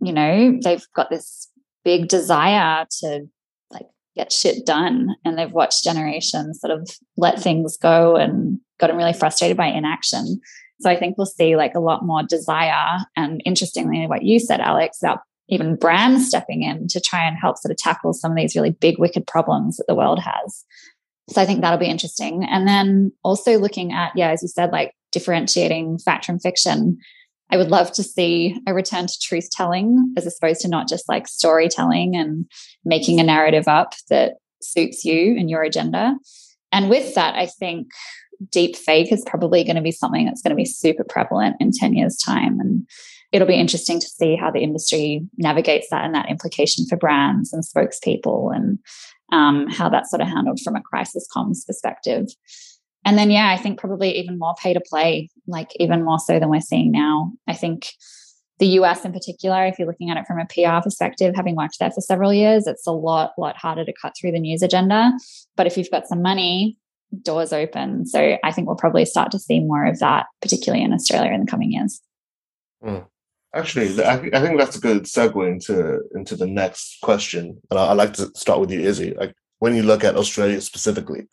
you 0.00 0.12
know, 0.12 0.58
they've 0.62 0.86
got 0.94 1.10
this 1.10 1.48
big 1.84 2.08
desire 2.08 2.86
to 3.00 3.26
like 3.70 3.86
get 4.14 4.32
shit 4.32 4.66
done 4.66 5.14
and 5.24 5.38
they've 5.38 5.52
watched 5.52 5.84
generations 5.84 6.60
sort 6.60 6.72
of 6.72 6.88
let 7.16 7.40
things 7.40 7.76
go 7.76 8.16
and 8.16 8.58
gotten 8.78 8.96
really 8.96 9.12
frustrated 9.12 9.56
by 9.56 9.66
inaction. 9.66 10.40
So 10.80 10.90
I 10.90 10.96
think 10.96 11.16
we'll 11.16 11.26
see 11.26 11.56
like 11.56 11.74
a 11.74 11.80
lot 11.80 12.04
more 12.04 12.22
desire 12.22 12.98
and 13.16 13.40
interestingly 13.44 14.06
what 14.06 14.22
you 14.22 14.38
said 14.38 14.60
Alex 14.60 15.02
about 15.02 15.20
even 15.48 15.76
brands 15.76 16.26
stepping 16.26 16.62
in 16.62 16.88
to 16.88 17.00
try 17.00 17.26
and 17.26 17.36
help 17.36 17.56
sort 17.56 17.70
of 17.70 17.78
tackle 17.78 18.12
some 18.12 18.32
of 18.32 18.36
these 18.36 18.56
really 18.56 18.72
big 18.72 18.98
wicked 18.98 19.26
problems 19.26 19.76
that 19.76 19.86
the 19.86 19.94
world 19.94 20.18
has. 20.18 20.64
So 21.28 21.40
I 21.40 21.46
think 21.46 21.60
that'll 21.60 21.78
be 21.78 21.86
interesting. 21.86 22.44
And 22.44 22.66
then 22.66 23.12
also 23.22 23.58
looking 23.58 23.92
at, 23.92 24.12
yeah, 24.14 24.30
as 24.30 24.42
you 24.42 24.48
said, 24.48 24.72
like 24.72 24.92
differentiating 25.12 25.98
fact 25.98 26.24
from 26.24 26.38
fiction. 26.38 26.98
I 27.50 27.56
would 27.56 27.70
love 27.70 27.92
to 27.92 28.02
see 28.02 28.60
a 28.66 28.74
return 28.74 29.06
to 29.06 29.18
truth 29.20 29.50
telling 29.50 30.12
as 30.16 30.26
opposed 30.26 30.60
to 30.62 30.68
not 30.68 30.88
just 30.88 31.08
like 31.08 31.28
storytelling 31.28 32.16
and 32.16 32.46
making 32.84 33.20
a 33.20 33.24
narrative 33.24 33.68
up 33.68 33.94
that 34.10 34.34
suits 34.60 35.04
you 35.04 35.36
and 35.38 35.48
your 35.48 35.62
agenda. 35.62 36.16
And 36.72 36.90
with 36.90 37.14
that, 37.14 37.36
I 37.36 37.46
think 37.46 37.88
deep 38.50 38.76
fake 38.76 39.12
is 39.12 39.24
probably 39.26 39.64
going 39.64 39.76
to 39.76 39.82
be 39.82 39.92
something 39.92 40.26
that's 40.26 40.42
going 40.42 40.50
to 40.50 40.56
be 40.56 40.64
super 40.64 41.04
prevalent 41.04 41.56
in 41.60 41.70
10 41.72 41.94
years' 41.94 42.18
time. 42.18 42.60
And 42.60 42.86
it'll 43.32 43.48
be 43.48 43.54
interesting 43.54 44.00
to 44.00 44.06
see 44.06 44.36
how 44.36 44.50
the 44.50 44.60
industry 44.60 45.22
navigates 45.36 45.88
that 45.90 46.04
and 46.04 46.14
that 46.14 46.28
implication 46.28 46.86
for 46.86 46.96
brands 46.96 47.52
and 47.52 47.64
spokespeople 47.64 48.54
and 48.54 48.78
um, 49.32 49.68
how 49.68 49.88
that's 49.88 50.10
sort 50.10 50.22
of 50.22 50.28
handled 50.28 50.60
from 50.62 50.76
a 50.76 50.82
crisis 50.82 51.26
comms 51.34 51.66
perspective. 51.66 52.26
And 53.06 53.16
then, 53.16 53.30
yeah, 53.30 53.48
I 53.48 53.56
think 53.56 53.78
probably 53.78 54.18
even 54.18 54.36
more 54.36 54.56
pay 54.60 54.74
to 54.74 54.80
play, 54.80 55.30
like 55.46 55.70
even 55.76 56.04
more 56.04 56.18
so 56.18 56.40
than 56.40 56.50
we're 56.50 56.60
seeing 56.60 56.90
now. 56.90 57.32
I 57.46 57.54
think 57.54 57.86
the 58.58 58.66
US 58.80 59.04
in 59.04 59.12
particular, 59.12 59.64
if 59.64 59.78
you're 59.78 59.86
looking 59.86 60.10
at 60.10 60.16
it 60.16 60.26
from 60.26 60.40
a 60.40 60.46
PR 60.46 60.82
perspective, 60.82 61.34
having 61.36 61.54
worked 61.54 61.78
there 61.78 61.92
for 61.92 62.00
several 62.00 62.34
years, 62.34 62.66
it's 62.66 62.86
a 62.86 62.90
lot, 62.90 63.32
lot 63.38 63.56
harder 63.56 63.84
to 63.84 63.92
cut 63.92 64.14
through 64.18 64.32
the 64.32 64.40
news 64.40 64.60
agenda. 64.60 65.12
But 65.56 65.68
if 65.68 65.78
you've 65.78 65.90
got 65.90 66.08
some 66.08 66.20
money, 66.20 66.76
doors 67.22 67.52
open. 67.52 68.06
So 68.06 68.36
I 68.42 68.50
think 68.50 68.66
we'll 68.66 68.76
probably 68.76 69.04
start 69.04 69.30
to 69.30 69.38
see 69.38 69.60
more 69.60 69.86
of 69.86 70.00
that, 70.00 70.26
particularly 70.42 70.82
in 70.82 70.92
Australia 70.92 71.32
in 71.32 71.40
the 71.40 71.50
coming 71.50 71.72
years. 71.72 72.00
Mm. 72.84 73.06
Actually, 73.54 74.04
I, 74.04 74.16
think 74.18 74.58
that's 74.58 74.76
a 74.76 74.80
good 74.80 75.04
segue 75.04 75.48
into 75.48 76.00
into 76.14 76.36
the 76.36 76.46
next 76.46 76.98
question. 77.02 77.58
And 77.70 77.78
I, 77.78 77.88
would 77.88 77.96
like 77.96 78.12
to 78.14 78.30
start 78.34 78.60
with 78.60 78.70
you, 78.70 78.80
Izzy. 78.80 79.14
Like 79.14 79.34
when 79.60 79.74
you 79.74 79.82
look 79.82 80.04
at 80.04 80.16
Australia 80.16 80.60
specifically, 80.60 81.28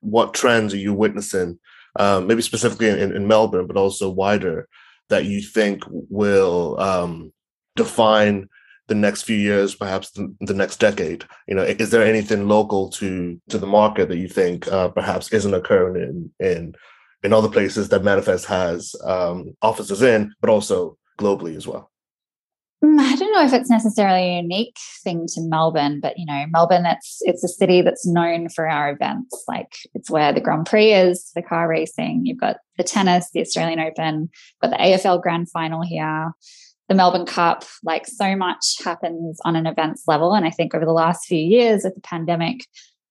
what 0.00 0.34
trends 0.34 0.74
are 0.74 0.78
you 0.78 0.94
witnessing, 0.94 1.58
um, 1.98 2.26
maybe 2.26 2.42
specifically 2.42 2.88
in, 2.88 3.14
in, 3.14 3.26
Melbourne, 3.26 3.66
but 3.66 3.76
also 3.76 4.10
wider, 4.10 4.68
that 5.08 5.24
you 5.24 5.40
think 5.40 5.82
will 5.88 6.78
um, 6.80 7.32
define 7.76 8.48
the 8.88 8.94
next 8.94 9.22
few 9.22 9.36
years, 9.36 9.74
perhaps 9.74 10.10
the, 10.12 10.34
the, 10.40 10.54
next 10.54 10.80
decade? 10.80 11.24
You 11.46 11.54
know, 11.54 11.62
is 11.62 11.90
there 11.90 12.04
anything 12.04 12.48
local 12.48 12.90
to 12.90 13.40
to 13.48 13.58
the 13.58 13.66
market 13.66 14.08
that 14.08 14.18
you 14.18 14.28
think 14.28 14.68
uh, 14.68 14.88
perhaps 14.88 15.32
isn't 15.32 15.54
occurring 15.54 16.30
in 16.40 16.46
in 16.46 16.74
in 17.22 17.32
other 17.32 17.48
places 17.48 17.88
that 17.88 18.04
Manifest 18.04 18.46
has 18.46 18.94
um, 19.04 19.56
offices 19.62 20.02
in, 20.02 20.34
but 20.40 20.50
also 20.50 20.96
globally 21.18 21.56
as 21.56 21.66
well? 21.66 21.90
Mm, 22.84 23.00
I 23.00 23.16
don't 23.16 23.32
know 23.32 23.44
if 23.44 23.52
it's 23.52 23.70
necessarily 23.70 24.20
a 24.20 24.40
unique 24.40 24.76
thing 25.02 25.26
to 25.34 25.40
Melbourne, 25.40 25.98
but 26.00 26.16
you 26.16 26.24
know, 26.24 26.44
Melbourne 26.50 26.86
it's 26.86 27.18
it's 27.22 27.42
a 27.42 27.48
city 27.48 27.82
that's 27.82 28.06
known 28.06 28.48
for 28.48 28.68
our 28.68 28.90
events. 28.90 29.44
Like 29.48 29.72
it's 29.94 30.10
where 30.10 30.32
the 30.32 30.40
Grand 30.40 30.66
Prix 30.66 30.92
is 30.92 31.30
the 31.34 31.42
car 31.42 31.68
racing. 31.68 32.22
You've 32.24 32.40
got 32.40 32.58
the 32.76 32.84
tennis, 32.84 33.30
the 33.32 33.40
Australian 33.40 33.80
Open, 33.80 34.30
got 34.62 34.70
the 34.70 34.76
AFL 34.76 35.20
Grand 35.20 35.50
Final 35.50 35.82
here, 35.82 36.30
the 36.88 36.94
Melbourne 36.94 37.26
Cup. 37.26 37.64
Like 37.82 38.06
so 38.06 38.36
much 38.36 38.76
happens 38.84 39.40
on 39.44 39.56
an 39.56 39.66
events 39.66 40.04
level, 40.06 40.34
and 40.34 40.46
I 40.46 40.50
think 40.50 40.72
over 40.72 40.84
the 40.84 40.92
last 40.92 41.26
few 41.26 41.38
years 41.38 41.82
with 41.82 41.96
the 41.96 42.00
pandemic, 42.00 42.64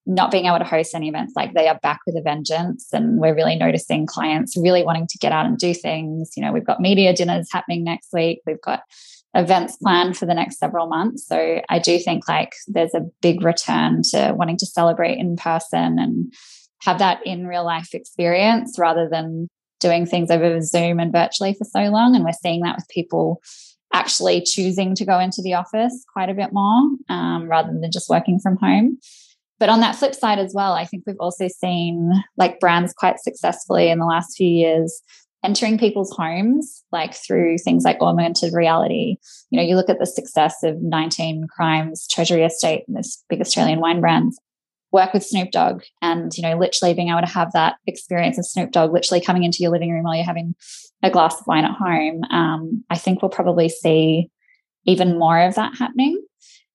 not 0.05 0.31
being 0.31 0.45
able 0.45 0.59
to 0.59 0.63
host 0.63 0.95
any 0.95 1.09
events, 1.09 1.33
like 1.35 1.53
they 1.53 1.67
are 1.67 1.79
back 1.83 1.99
with 2.07 2.15
a 2.15 2.21
vengeance, 2.21 2.87
and 2.93 3.19
we're 3.19 3.35
really 3.35 3.57
noticing 3.57 4.05
clients 4.05 4.55
really 4.55 4.83
wanting 4.83 5.07
to 5.07 5.17
get 5.17 5.33
out 5.33 5.45
and 5.45 5.57
do 5.57 5.73
things. 5.73 6.31
You 6.37 6.43
know, 6.45 6.53
we've 6.53 6.65
got 6.65 6.79
media 6.79 7.13
dinners 7.13 7.49
happening 7.51 7.83
next 7.83 8.13
week. 8.13 8.39
We've 8.45 8.61
got 8.61 8.83
events 9.33 9.77
planned 9.77 10.17
for 10.17 10.25
the 10.25 10.33
next 10.33 10.57
several 10.57 10.87
months. 10.87 11.27
So 11.27 11.61
I 11.69 11.79
do 11.79 11.99
think 11.99 12.27
like 12.27 12.53
there's 12.67 12.93
a 12.93 13.05
big 13.21 13.43
return 13.43 14.01
to 14.11 14.33
wanting 14.35 14.57
to 14.57 14.65
celebrate 14.65 15.17
in 15.17 15.35
person 15.35 15.99
and 15.99 16.33
have 16.81 16.99
that 16.99 17.25
in 17.25 17.47
real 17.47 17.65
life 17.65 17.93
experience 17.93 18.77
rather 18.79 19.07
than 19.09 19.47
doing 19.79 20.05
things 20.05 20.31
over 20.31 20.59
Zoom 20.61 20.99
and 20.99 21.11
virtually 21.11 21.53
for 21.53 21.65
so 21.65 21.81
long. 21.89 22.15
And 22.15 22.23
we're 22.23 22.31
seeing 22.31 22.61
that 22.61 22.75
with 22.75 22.87
people 22.89 23.41
actually 23.93 24.41
choosing 24.41 24.95
to 24.95 25.05
go 25.05 25.19
into 25.19 25.41
the 25.41 25.53
office 25.53 26.03
quite 26.11 26.29
a 26.29 26.33
bit 26.33 26.51
more 26.51 26.89
um, 27.09 27.47
rather 27.49 27.69
than 27.69 27.91
just 27.91 28.09
working 28.09 28.39
from 28.39 28.57
home. 28.57 28.97
But 29.59 29.69
on 29.69 29.79
that 29.79 29.95
flip 29.95 30.13
side 30.13 30.39
as 30.39 30.53
well, 30.53 30.73
I 30.73 30.85
think 30.85 31.03
we've 31.05 31.15
also 31.19 31.47
seen 31.47 32.11
like 32.37 32.59
brands 32.59 32.93
quite 32.93 33.19
successfully 33.19 33.89
in 33.89 33.99
the 33.99 34.05
last 34.05 34.35
few 34.35 34.47
years 34.47 35.01
entering 35.47 35.77
people's 35.77 36.11
homes, 36.11 36.83
like 36.91 37.15
through 37.15 37.57
things 37.57 37.85
like 37.85 38.01
augmented 38.01 38.53
reality. 38.53 39.15
You 39.49 39.57
know, 39.57 39.65
you 39.65 39.77
look 39.77 39.89
at 39.89 39.97
the 39.97 40.05
success 40.05 40.61
of 40.61 40.81
19 40.81 41.47
Crimes, 41.47 42.05
Treasury 42.11 42.43
Estate, 42.43 42.83
and 42.85 42.97
this 42.97 43.23
big 43.29 43.39
Australian 43.39 43.79
wine 43.79 44.01
brands, 44.01 44.37
work 44.91 45.13
with 45.13 45.23
Snoop 45.23 45.51
Dogg, 45.51 45.83
and, 46.01 46.35
you 46.35 46.43
know, 46.43 46.57
literally 46.57 46.93
being 46.93 47.09
able 47.09 47.21
to 47.21 47.27
have 47.27 47.53
that 47.53 47.75
experience 47.87 48.37
of 48.37 48.45
Snoop 48.45 48.71
Dogg 48.71 48.91
literally 48.91 49.23
coming 49.23 49.45
into 49.45 49.59
your 49.61 49.71
living 49.71 49.89
room 49.89 50.03
while 50.03 50.15
you're 50.15 50.25
having 50.25 50.53
a 51.01 51.09
glass 51.09 51.39
of 51.39 51.47
wine 51.47 51.63
at 51.63 51.77
home. 51.77 52.23
Um, 52.29 52.83
I 52.89 52.97
think 52.97 53.21
we'll 53.21 53.29
probably 53.29 53.69
see 53.69 54.29
even 54.85 55.17
more 55.17 55.39
of 55.39 55.55
that 55.55 55.77
happening. 55.77 56.21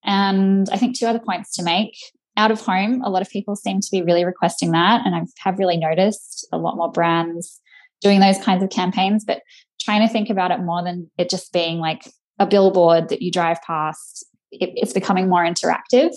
And 0.03 0.67
I 0.73 0.79
think 0.79 0.99
two 0.99 1.07
other 1.07 1.21
points 1.21 1.55
to 1.57 1.63
make. 1.63 1.95
Out 2.39 2.51
of 2.51 2.63
home, 2.63 3.03
a 3.03 3.11
lot 3.11 3.21
of 3.21 3.29
people 3.29 3.55
seem 3.55 3.81
to 3.81 3.89
be 3.91 4.01
really 4.01 4.25
requesting 4.25 4.71
that. 4.71 5.05
And 5.05 5.15
I 5.15 5.21
have 5.41 5.59
really 5.59 5.77
noticed 5.77 6.47
a 6.51 6.57
lot 6.57 6.79
more 6.79 6.91
brands 6.91 7.61
doing 8.03 8.21
those 8.21 8.39
kinds 8.39 8.63
of 8.63 8.71
campaigns, 8.71 9.25
but 9.25 9.43
trying 9.81 10.07
to 10.07 10.13
think 10.13 10.31
about 10.31 10.51
it 10.51 10.61
more 10.61 10.83
than 10.83 11.11
it 11.19 11.31
just 11.31 11.53
being 11.53 11.79
like 11.79 12.03
a 12.39 12.47
billboard 12.47 13.09
that 13.09 13.23
you 13.23 13.31
drive 13.31 13.61
past. 13.63 14.25
It, 14.51 14.71
it's 14.75 14.93
becoming 14.93 15.29
more 15.29 15.45
interactive 15.45 16.11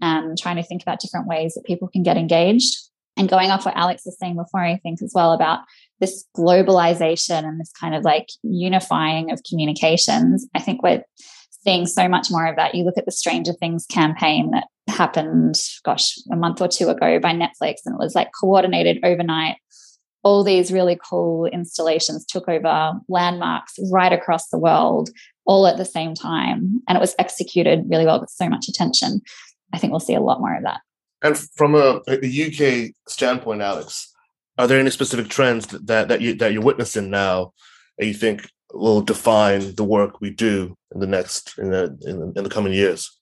and 0.00 0.36
trying 0.36 0.56
to 0.56 0.62
think 0.62 0.82
about 0.82 1.00
different 1.00 1.26
ways 1.26 1.54
that 1.54 1.64
people 1.64 1.88
can 1.88 2.02
get 2.02 2.16
engaged. 2.16 2.76
And 3.16 3.28
going 3.28 3.50
off 3.50 3.64
what 3.64 3.76
Alex 3.76 4.02
was 4.04 4.18
saying 4.18 4.36
before, 4.36 4.62
I 4.62 4.76
think 4.76 5.00
as 5.02 5.12
well 5.14 5.32
about 5.32 5.60
this 6.00 6.26
globalization 6.36 7.44
and 7.44 7.58
this 7.58 7.72
kind 7.78 7.94
of 7.94 8.04
like 8.04 8.28
unifying 8.42 9.30
of 9.30 9.40
communications. 9.48 10.46
I 10.54 10.60
think 10.60 10.82
we're 10.82 11.02
seeing 11.64 11.86
so 11.86 12.08
much 12.08 12.28
more 12.30 12.46
of 12.46 12.56
that. 12.56 12.74
You 12.74 12.84
look 12.84 12.98
at 12.98 13.06
the 13.06 13.12
Stranger 13.12 13.54
Things 13.54 13.86
campaign 13.86 14.50
that 14.50 14.66
happened, 14.88 15.54
gosh, 15.84 16.18
a 16.30 16.36
month 16.36 16.60
or 16.60 16.68
two 16.68 16.88
ago 16.88 17.18
by 17.18 17.32
Netflix, 17.32 17.76
and 17.86 17.94
it 17.94 17.98
was 17.98 18.14
like 18.14 18.28
coordinated 18.38 18.98
overnight. 19.02 19.56
All 20.26 20.42
these 20.42 20.72
really 20.72 20.98
cool 21.08 21.46
installations 21.46 22.26
took 22.26 22.48
over 22.48 22.94
landmarks 23.08 23.78
right 23.92 24.12
across 24.12 24.48
the 24.48 24.58
world, 24.58 25.08
all 25.44 25.68
at 25.68 25.76
the 25.76 25.84
same 25.84 26.14
time. 26.14 26.82
And 26.88 26.96
it 26.96 27.00
was 27.00 27.14
executed 27.20 27.84
really 27.88 28.06
well 28.06 28.20
with 28.20 28.30
so 28.30 28.48
much 28.48 28.68
attention. 28.68 29.20
I 29.72 29.78
think 29.78 29.92
we'll 29.92 30.00
see 30.00 30.16
a 30.16 30.20
lot 30.20 30.40
more 30.40 30.56
of 30.56 30.64
that. 30.64 30.80
And 31.22 31.38
from 31.38 31.76
a, 31.76 32.00
a 32.08 32.16
UK 32.16 32.92
standpoint, 33.06 33.62
Alex, 33.62 34.12
are 34.58 34.66
there 34.66 34.80
any 34.80 34.90
specific 34.90 35.28
trends 35.28 35.66
that, 35.68 36.08
that 36.08 36.20
you 36.20 36.34
that 36.34 36.52
you're 36.52 36.62
witnessing 36.62 37.08
now 37.08 37.52
that 37.98 38.06
you 38.06 38.14
think 38.14 38.50
will 38.72 39.00
define 39.00 39.74
the 39.76 39.84
work 39.84 40.20
we 40.20 40.30
do 40.30 40.76
in 40.92 41.00
the 41.00 41.06
next 41.06 41.58
in 41.58 41.70
the 41.70 41.96
in 42.02 42.20
the, 42.20 42.32
in 42.36 42.44
the 42.44 42.50
coming 42.50 42.72
years? 42.72 43.16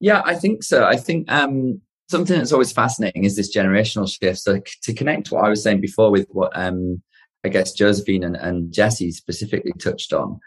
Yeah, 0.00 0.22
I 0.24 0.34
think 0.34 0.62
so. 0.62 0.84
I 0.84 0.96
think 0.96 1.30
um, 1.32 1.80
something 2.08 2.36
that's 2.36 2.52
always 2.52 2.72
fascinating 2.72 3.24
is 3.24 3.36
this 3.36 3.54
generational 3.54 4.08
shift. 4.08 4.38
So 4.38 4.60
to 4.82 4.94
connect 4.94 5.30
what 5.30 5.44
I 5.44 5.48
was 5.48 5.62
saying 5.62 5.80
before 5.80 6.10
with 6.10 6.26
what 6.30 6.52
um, 6.54 7.02
I 7.44 7.48
guess 7.48 7.72
Josephine 7.72 8.24
and, 8.24 8.36
and 8.36 8.72
Jesse 8.72 9.10
specifically 9.12 9.72
touched 9.78 10.12
on, 10.12 10.40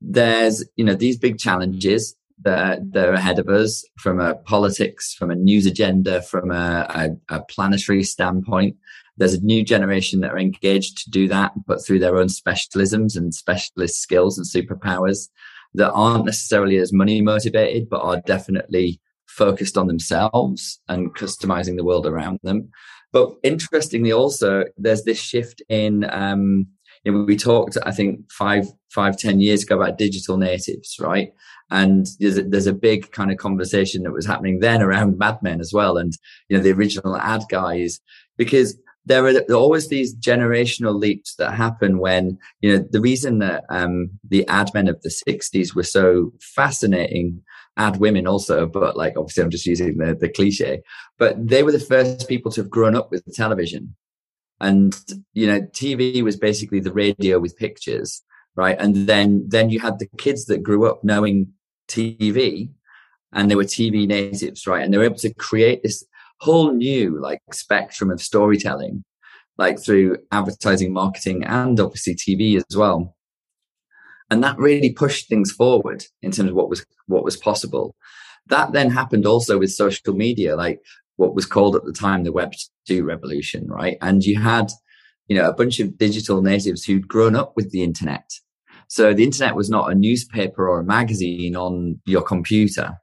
there's 0.00 0.64
you 0.76 0.84
know 0.84 0.94
these 0.94 1.18
big 1.18 1.38
challenges 1.38 2.16
that, 2.44 2.92
that 2.92 3.08
are 3.08 3.14
ahead 3.14 3.38
of 3.38 3.48
us 3.48 3.84
from 3.98 4.20
a 4.20 4.34
politics, 4.34 5.14
from 5.14 5.30
a 5.30 5.36
news 5.36 5.66
agenda, 5.66 6.22
from 6.22 6.50
a, 6.50 6.86
a, 7.30 7.36
a 7.36 7.42
planetary 7.44 8.02
standpoint. 8.02 8.76
There's 9.16 9.34
a 9.34 9.44
new 9.44 9.62
generation 9.64 10.20
that 10.20 10.32
are 10.32 10.38
engaged 10.38 10.98
to 11.04 11.10
do 11.10 11.28
that, 11.28 11.52
but 11.66 11.84
through 11.84 12.00
their 12.00 12.16
own 12.16 12.28
specialisms 12.28 13.16
and 13.16 13.34
specialist 13.34 14.00
skills 14.00 14.38
and 14.38 14.46
superpowers 14.46 15.28
that 15.74 15.92
aren't 15.92 16.24
necessarily 16.24 16.78
as 16.78 16.92
money 16.92 17.20
motivated, 17.22 17.88
but 17.88 18.02
are 18.02 18.20
definitely 18.26 19.00
focused 19.36 19.78
on 19.78 19.86
themselves 19.86 20.80
and 20.88 21.14
customizing 21.14 21.76
the 21.76 21.84
world 21.84 22.06
around 22.06 22.38
them. 22.42 22.70
But 23.12 23.30
interestingly, 23.42 24.12
also, 24.12 24.64
there's 24.76 25.04
this 25.04 25.20
shift 25.20 25.62
in, 25.68 26.08
um, 26.10 26.66
you 27.04 27.12
know, 27.12 27.24
we 27.24 27.36
talked, 27.36 27.76
I 27.84 27.90
think, 27.92 28.30
five, 28.30 28.66
five, 28.90 29.16
ten 29.16 29.40
years 29.40 29.62
ago 29.62 29.76
about 29.76 29.98
digital 29.98 30.36
natives, 30.36 30.96
right? 31.00 31.32
And 31.70 32.06
there's 32.20 32.38
a, 32.38 32.42
there's 32.42 32.66
a 32.66 32.72
big 32.72 33.10
kind 33.12 33.30
of 33.30 33.38
conversation 33.38 34.02
that 34.02 34.12
was 34.12 34.26
happening 34.26 34.60
then 34.60 34.82
around 34.82 35.18
Mad 35.18 35.38
Men 35.42 35.60
as 35.60 35.72
well, 35.72 35.96
and 35.96 36.12
you 36.48 36.56
know 36.56 36.62
the 36.62 36.72
original 36.72 37.16
ad 37.16 37.42
guys, 37.50 38.00
because 38.36 38.76
there 39.04 39.26
are 39.26 39.40
always 39.52 39.88
these 39.88 40.14
generational 40.14 40.98
leaps 40.98 41.34
that 41.36 41.54
happen 41.54 41.98
when 41.98 42.38
you 42.60 42.72
know 42.72 42.86
the 42.90 43.00
reason 43.00 43.38
that 43.38 43.64
um, 43.68 44.10
the 44.28 44.46
ad 44.48 44.70
men 44.74 44.88
of 44.88 45.00
the 45.02 45.08
60s 45.28 45.74
were 45.74 45.82
so 45.82 46.32
fascinating 46.40 47.42
ad 47.78 47.96
women 47.96 48.26
also 48.26 48.66
but 48.66 48.96
like 48.96 49.14
obviously 49.16 49.42
i'm 49.42 49.50
just 49.50 49.66
using 49.66 49.96
the, 49.96 50.14
the 50.14 50.28
cliche 50.28 50.82
but 51.18 51.34
they 51.46 51.62
were 51.62 51.72
the 51.72 51.80
first 51.80 52.28
people 52.28 52.52
to 52.52 52.60
have 52.60 52.70
grown 52.70 52.94
up 52.94 53.10
with 53.10 53.24
television. 53.34 53.94
And 54.60 54.94
you 55.32 55.46
know 55.46 55.60
tv 55.60 56.22
was 56.22 56.36
basically 56.36 56.80
the 56.80 56.92
radio 56.92 57.38
with 57.38 57.56
pictures 57.56 58.22
right? 58.54 58.76
And 58.78 59.08
then 59.08 59.44
then 59.48 59.70
you 59.70 59.80
had 59.80 59.98
the 59.98 60.08
kids 60.18 60.44
that 60.46 60.62
grew 60.62 60.86
up 60.86 61.02
knowing 61.02 61.52
tv 61.88 62.70
and 63.32 63.50
they 63.50 63.56
were 63.56 63.64
tv 63.64 64.06
natives 64.06 64.66
right? 64.66 64.82
And 64.82 64.92
they 64.92 64.98
were 64.98 65.04
able 65.04 65.16
to 65.16 65.34
create 65.34 65.82
this 65.82 66.04
whole 66.42 66.72
new 66.72 67.20
like 67.20 67.40
spectrum 67.52 68.10
of 68.10 68.20
storytelling, 68.20 69.04
like 69.58 69.80
through 69.80 70.18
advertising, 70.32 70.92
marketing, 70.92 71.44
and 71.44 71.78
obviously 71.78 72.16
TV 72.16 72.56
as 72.56 72.76
well. 72.76 73.16
And 74.28 74.42
that 74.42 74.58
really 74.58 74.92
pushed 74.92 75.28
things 75.28 75.52
forward 75.52 76.04
in 76.20 76.32
terms 76.32 76.50
of 76.50 76.56
what 76.56 76.68
was 76.68 76.84
what 77.06 77.22
was 77.22 77.36
possible. 77.36 77.94
That 78.46 78.72
then 78.72 78.90
happened 78.90 79.24
also 79.24 79.58
with 79.58 79.70
social 79.70 80.14
media, 80.14 80.56
like 80.56 80.80
what 81.16 81.34
was 81.34 81.46
called 81.46 81.76
at 81.76 81.84
the 81.84 81.92
time 81.92 82.24
the 82.24 82.32
Web 82.32 82.52
2 82.88 83.04
revolution, 83.04 83.68
right? 83.68 83.96
And 84.00 84.24
you 84.24 84.40
had, 84.40 84.72
you 85.28 85.36
know, 85.36 85.48
a 85.48 85.54
bunch 85.54 85.78
of 85.78 85.96
digital 85.96 86.42
natives 86.42 86.84
who'd 86.84 87.06
grown 87.06 87.36
up 87.36 87.52
with 87.54 87.70
the 87.70 87.84
internet. 87.84 88.28
So 88.88 89.14
the 89.14 89.22
internet 89.22 89.54
was 89.54 89.70
not 89.70 89.92
a 89.92 89.94
newspaper 89.94 90.68
or 90.68 90.80
a 90.80 90.84
magazine 90.84 91.54
on 91.54 92.00
your 92.04 92.22
computer. 92.22 92.98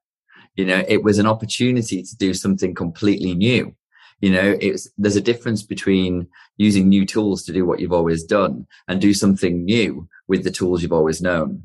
You 0.60 0.66
know, 0.66 0.84
it 0.90 1.04
was 1.04 1.20
an 1.20 1.26
opportunity 1.26 2.04
to 2.04 2.18
do 2.18 2.34
something 2.34 2.76
completely 2.76 3.34
new. 3.34 3.74
You 4.20 4.32
know, 4.32 4.58
it's, 4.60 4.90
there's 4.98 5.16
a 5.16 5.22
difference 5.22 5.64
between 5.64 6.28
using 6.58 6.90
new 6.90 7.06
tools 7.06 7.44
to 7.44 7.54
do 7.54 7.66
what 7.66 7.80
you've 7.80 7.94
always 7.94 8.26
done 8.26 8.68
and 8.90 9.00
do 9.00 9.14
something 9.14 9.64
new 9.64 10.10
with 10.28 10.44
the 10.44 10.52
tools 10.52 10.82
you've 10.82 10.92
always 10.92 11.22
known. 11.22 11.64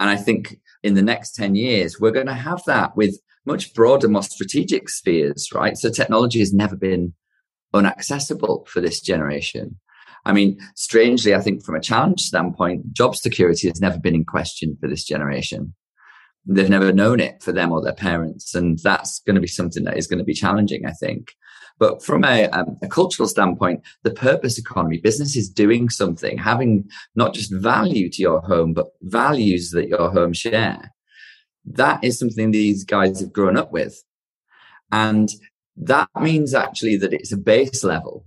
And 0.00 0.10
I 0.10 0.16
think 0.16 0.58
in 0.82 0.94
the 0.94 1.02
next 1.02 1.36
10 1.36 1.54
years, 1.54 2.00
we're 2.00 2.10
going 2.10 2.26
to 2.26 2.34
have 2.34 2.64
that 2.66 2.96
with 2.96 3.16
much 3.46 3.74
broader, 3.74 4.08
more 4.08 4.24
strategic 4.24 4.88
spheres, 4.88 5.50
right? 5.54 5.76
So 5.78 5.88
technology 5.88 6.40
has 6.40 6.52
never 6.52 6.74
been 6.74 7.14
unaccessible 7.72 8.66
for 8.66 8.80
this 8.80 9.00
generation. 9.00 9.78
I 10.24 10.32
mean, 10.32 10.58
strangely, 10.74 11.32
I 11.32 11.40
think 11.40 11.64
from 11.64 11.76
a 11.76 11.80
challenge 11.80 12.22
standpoint, 12.22 12.92
job 12.92 13.14
security 13.14 13.68
has 13.68 13.80
never 13.80 14.00
been 14.00 14.16
in 14.16 14.24
question 14.24 14.76
for 14.80 14.88
this 14.88 15.04
generation 15.04 15.74
they've 16.46 16.68
never 16.68 16.92
known 16.92 17.20
it 17.20 17.42
for 17.42 17.52
them 17.52 17.72
or 17.72 17.82
their 17.82 17.94
parents. 17.94 18.54
And 18.54 18.78
that's 18.80 19.20
going 19.20 19.36
to 19.36 19.40
be 19.40 19.46
something 19.46 19.84
that 19.84 19.96
is 19.96 20.06
going 20.06 20.18
to 20.18 20.24
be 20.24 20.34
challenging, 20.34 20.86
I 20.86 20.92
think. 20.92 21.34
But 21.78 22.02
from 22.02 22.24
a, 22.24 22.48
um, 22.48 22.76
a, 22.82 22.88
cultural 22.88 23.28
standpoint, 23.28 23.82
the 24.02 24.10
purpose 24.10 24.58
economy, 24.58 24.98
business 24.98 25.36
is 25.36 25.48
doing 25.48 25.88
something, 25.88 26.38
having 26.38 26.88
not 27.14 27.34
just 27.34 27.52
value 27.52 28.08
to 28.10 28.22
your 28.22 28.40
home, 28.40 28.72
but 28.72 28.88
values 29.02 29.70
that 29.70 29.88
your 29.88 30.10
home 30.10 30.32
share. 30.32 30.92
That 31.64 32.02
is 32.04 32.18
something 32.18 32.50
these 32.50 32.84
guys 32.84 33.20
have 33.20 33.32
grown 33.32 33.56
up 33.56 33.72
with. 33.72 34.02
And 34.90 35.30
that 35.76 36.08
means 36.20 36.54
actually 36.54 36.96
that 36.98 37.12
it's 37.12 37.32
a 37.32 37.36
base 37.36 37.82
level. 37.82 38.26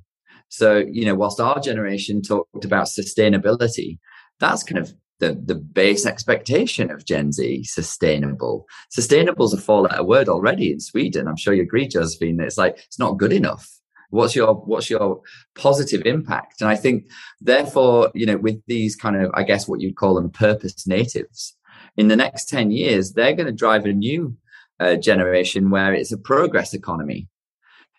So, 0.49 0.77
you 0.77 1.05
know, 1.05 1.15
whilst 1.15 1.39
our 1.39 1.59
generation 1.59 2.21
talked 2.21 2.65
about 2.65 2.87
sustainability, 2.87 3.99
that's 4.39 4.63
kind 4.63 4.79
of 4.79 4.93
the, 5.19 5.41
the 5.45 5.55
base 5.55 6.05
expectation 6.05 6.91
of 6.91 7.05
Gen 7.05 7.31
Z 7.31 7.63
sustainable. 7.63 8.65
Sustainable 8.89 9.45
is 9.45 9.53
a 9.53 9.57
four 9.57 9.83
letter 9.83 10.03
word 10.03 10.29
already 10.29 10.71
in 10.71 10.79
Sweden. 10.79 11.27
I'm 11.27 11.37
sure 11.37 11.53
you 11.53 11.63
agree, 11.63 11.87
Josephine. 11.87 12.39
It's 12.39 12.57
like, 12.57 12.77
it's 12.77 12.99
not 12.99 13.17
good 13.17 13.33
enough. 13.33 13.69
What's 14.09 14.35
your, 14.35 14.53
what's 14.53 14.89
your 14.89 15.21
positive 15.55 16.03
impact? 16.05 16.61
And 16.61 16.69
I 16.69 16.75
think 16.75 17.05
therefore, 17.41 18.11
you 18.13 18.25
know, 18.25 18.37
with 18.37 18.61
these 18.67 18.95
kind 18.95 19.15
of, 19.15 19.31
I 19.33 19.43
guess 19.43 19.67
what 19.67 19.81
you'd 19.81 19.95
call 19.95 20.15
them 20.15 20.29
purpose 20.29 20.85
natives 20.87 21.55
in 21.97 22.07
the 22.07 22.15
next 22.15 22.49
10 22.49 22.71
years, 22.71 23.13
they're 23.13 23.33
going 23.33 23.47
to 23.47 23.53
drive 23.53 23.85
a 23.85 23.93
new 23.93 24.35
uh, 24.79 24.95
generation 24.95 25.69
where 25.69 25.93
it's 25.93 26.11
a 26.11 26.17
progress 26.17 26.73
economy. 26.73 27.27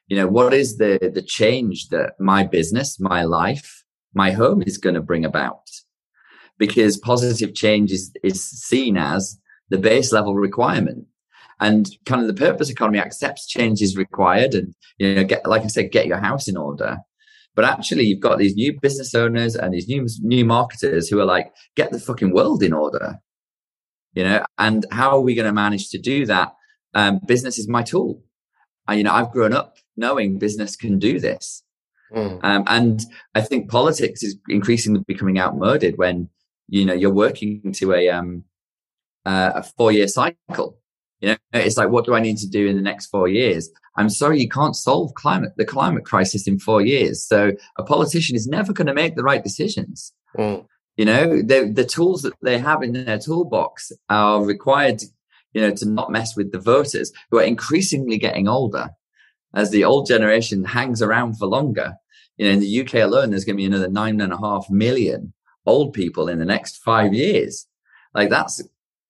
You 0.09 0.17
know, 0.19 0.27
what 0.29 0.55
is 0.55 0.77
the, 0.77 1.11
the 1.13 1.23
change 1.23 1.89
that 1.89 2.13
my 2.21 2.45
business, 2.45 3.01
my 3.01 3.25
life, 3.25 3.85
my 4.15 4.31
home 4.31 4.63
is 4.63 4.79
going 4.79 4.95
to 4.95 5.01
bring 5.01 5.25
about? 5.25 5.69
Because 6.59 6.97
positive 6.97 7.55
change 7.55 7.93
is, 7.93 8.13
is 8.23 8.43
seen 8.43 8.97
as 8.97 9.39
the 9.69 9.79
base 9.79 10.13
level 10.13 10.35
requirement. 10.35 11.07
And 11.59 11.89
kind 12.05 12.21
of 12.21 12.29
the 12.29 12.35
purpose 12.35 12.69
economy 12.69 12.99
accepts 12.99 13.47
change 13.47 13.81
is 13.81 13.97
required 13.97 14.55
and, 14.55 14.75
you 14.99 15.15
know, 15.15 15.25
get, 15.25 15.47
like 15.47 15.63
I 15.63 15.69
said, 15.69 15.91
get 15.91 16.07
your 16.07 16.19
house 16.19 16.49
in 16.49 16.57
order. 16.57 16.99
But 17.55 17.65
actually, 17.65 18.05
you've 18.05 18.21
got 18.21 18.39
these 18.39 18.55
new 18.55 18.79
business 18.79 19.15
owners 19.15 19.57
and 19.57 19.73
these 19.73 19.89
new, 19.89 20.07
new 20.21 20.45
marketers 20.45 21.09
who 21.09 21.19
are 21.19 21.25
like, 21.25 21.53
get 21.75 21.91
the 21.91 21.99
fucking 21.99 22.35
world 22.35 22.63
in 22.63 22.75
order. 22.75 23.17
You 24.13 24.25
know, 24.25 24.45
and 24.59 24.85
how 24.91 25.11
are 25.11 25.21
we 25.21 25.35
going 25.35 25.47
to 25.47 25.53
manage 25.53 25.89
to 25.91 25.99
do 25.99 26.27
that? 26.27 26.53
Um, 26.95 27.21
business 27.27 27.59
is 27.59 27.69
my 27.69 27.83
tool. 27.83 28.23
I, 28.87 28.95
you 28.95 29.05
know, 29.05 29.13
I've 29.13 29.31
grown 29.31 29.55
up 29.55 29.77
knowing 29.97 30.39
business 30.39 30.77
can 30.77 30.99
do 30.99 31.19
this. 31.19 31.63
Mm. 32.15 32.45
Um, 32.45 32.65
and 32.67 33.01
I 33.35 33.41
think 33.41 33.71
politics 33.71 34.23
is 34.23 34.37
increasingly 34.49 35.03
becoming 35.07 35.39
outmoded 35.39 35.99
when 35.99 36.29
you 36.69 36.85
know 36.85 36.95
you're 36.95 37.13
working 37.13 37.73
to 37.73 37.93
a 37.93 38.09
um 38.09 38.45
uh, 39.25 39.53
a 39.57 39.63
four 39.63 39.93
year 39.93 40.09
cycle. 40.09 40.79
You 41.21 41.31
know 41.31 41.37
it's 41.55 41.79
like 41.79 41.89
what 41.89 42.05
do 42.05 42.15
i 42.15 42.21
need 42.21 42.37
to 42.39 42.49
do 42.49 42.67
in 42.67 42.77
the 42.77 42.83
next 42.83 43.07
four 43.07 43.29
years? 43.29 43.71
I'm 43.97 44.11
sorry 44.11 44.41
you 44.41 44.49
can't 44.49 44.77
solve 44.77 45.15
climate 45.15 45.53
the 45.57 45.65
climate 45.65 46.05
crisis 46.05 46.47
in 46.47 46.59
four 46.59 46.83
years. 46.83 47.27
So 47.27 47.53
a 47.79 47.83
politician 47.83 48.37
is 48.37 48.47
never 48.47 48.73
going 48.73 48.87
to 48.87 48.95
make 48.95 49.17
the 49.17 49.23
right 49.23 49.43
decisions. 49.43 50.13
Mm. 50.37 50.67
you 50.99 51.07
know 51.07 51.41
the, 51.41 51.73
the 51.75 51.85
tools 51.85 52.21
that 52.23 52.35
they 52.43 52.59
have 52.59 52.83
in 52.83 52.93
their 52.93 53.19
toolbox 53.19 53.91
are 54.11 54.45
required 54.45 55.01
you 55.55 55.63
know 55.63 55.71
to 55.71 55.89
not 55.89 56.13
mess 56.13 56.37
with 56.37 56.53
the 56.53 56.59
voters 56.59 57.11
who 57.31 57.39
are 57.39 57.43
increasingly 57.43 58.19
getting 58.19 58.49
older. 58.49 58.91
As 59.55 59.71
the 59.71 59.85
old 59.85 60.07
generation 60.07 60.65
hangs 60.65 61.01
around 61.01 61.39
for 61.39 61.47
longer 61.47 61.95
you 62.37 62.47
know 62.47 62.53
in 62.53 62.61
the 62.61 62.81
uk 62.81 62.95
alone 62.95 63.31
there's 63.31 63.45
going 63.45 63.57
to 63.57 63.63
be 63.63 63.65
another 63.65 63.89
nine 63.89 64.21
and 64.21 64.33
a 64.33 64.39
half 64.39 64.69
million 64.69 65.33
old 65.67 65.93
people 65.93 66.29
in 66.29 66.39
the 66.39 66.45
next 66.45 66.79
five 66.79 67.13
years. 67.13 67.67
Like 68.15 68.31
that's 68.31 68.63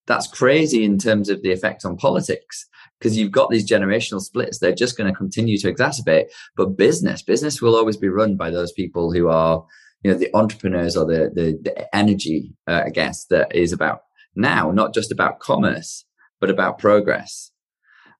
that's 0.07 0.27
crazy 0.27 0.83
in 0.83 0.97
terms 0.97 1.29
of 1.29 1.41
the 1.41 1.51
effect 1.51 1.85
on 1.85 1.97
politics 1.97 2.65
because 2.99 3.17
you've 3.17 3.31
got 3.31 3.49
these 3.49 3.69
generational 3.69 4.21
splits. 4.21 4.59
They're 4.59 4.73
just 4.73 4.97
going 4.97 5.11
to 5.11 5.17
continue 5.17 5.57
to 5.59 5.71
exacerbate. 5.71 6.27
But 6.55 6.77
business, 6.77 7.21
business 7.21 7.61
will 7.61 7.75
always 7.75 7.97
be 7.97 8.09
run 8.09 8.37
by 8.37 8.49
those 8.49 8.71
people 8.71 9.11
who 9.11 9.27
are, 9.27 9.63
you 10.03 10.11
know, 10.11 10.17
the 10.17 10.33
entrepreneurs 10.33 10.95
or 10.95 11.05
the 11.05 11.31
the, 11.33 11.59
the 11.61 11.95
energy, 11.95 12.53
uh, 12.67 12.83
I 12.85 12.89
guess, 12.89 13.25
that 13.25 13.53
is 13.55 13.71
about 13.71 14.01
now, 14.35 14.71
not 14.71 14.93
just 14.93 15.11
about 15.11 15.39
commerce, 15.39 16.05
but 16.39 16.49
about 16.49 16.79
progress. 16.79 17.51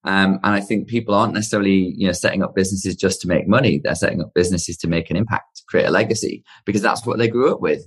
Um, 0.04 0.40
and 0.44 0.56
I 0.56 0.62
think 0.62 0.88
people 0.88 1.14
aren't 1.14 1.34
necessarily, 1.34 1.94
you 1.98 2.08
know, 2.08 2.14
setting 2.14 2.44
up 2.44 2.56
businesses 2.56 2.96
just 2.96 3.20
to 3.22 3.28
make 3.28 3.48
money. 3.48 3.82
They're 3.84 3.96
setting 3.96 4.22
up 4.22 4.34
businesses 4.34 4.78
to 4.78 4.88
make 4.88 5.10
an 5.10 5.18
impact, 5.18 5.64
create 5.68 5.86
a 5.86 5.92
legacy, 5.92 6.44
because 6.66 6.82
that's 6.82 7.06
what 7.06 7.18
they 7.18 7.28
grew 7.28 7.52
up 7.52 7.62
with. 7.62 7.86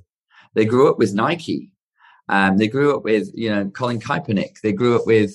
They 0.54 0.64
grew 0.64 0.90
up 0.90 0.98
with 0.98 1.14
Nike. 1.14 1.72
Um, 2.28 2.58
they 2.58 2.68
grew 2.68 2.96
up 2.96 3.02
with, 3.02 3.28
you 3.34 3.50
know, 3.50 3.70
Colin 3.70 4.00
Kaepernick. 4.00 4.60
They 4.62 4.72
grew 4.72 4.96
up 4.96 5.06
with 5.06 5.32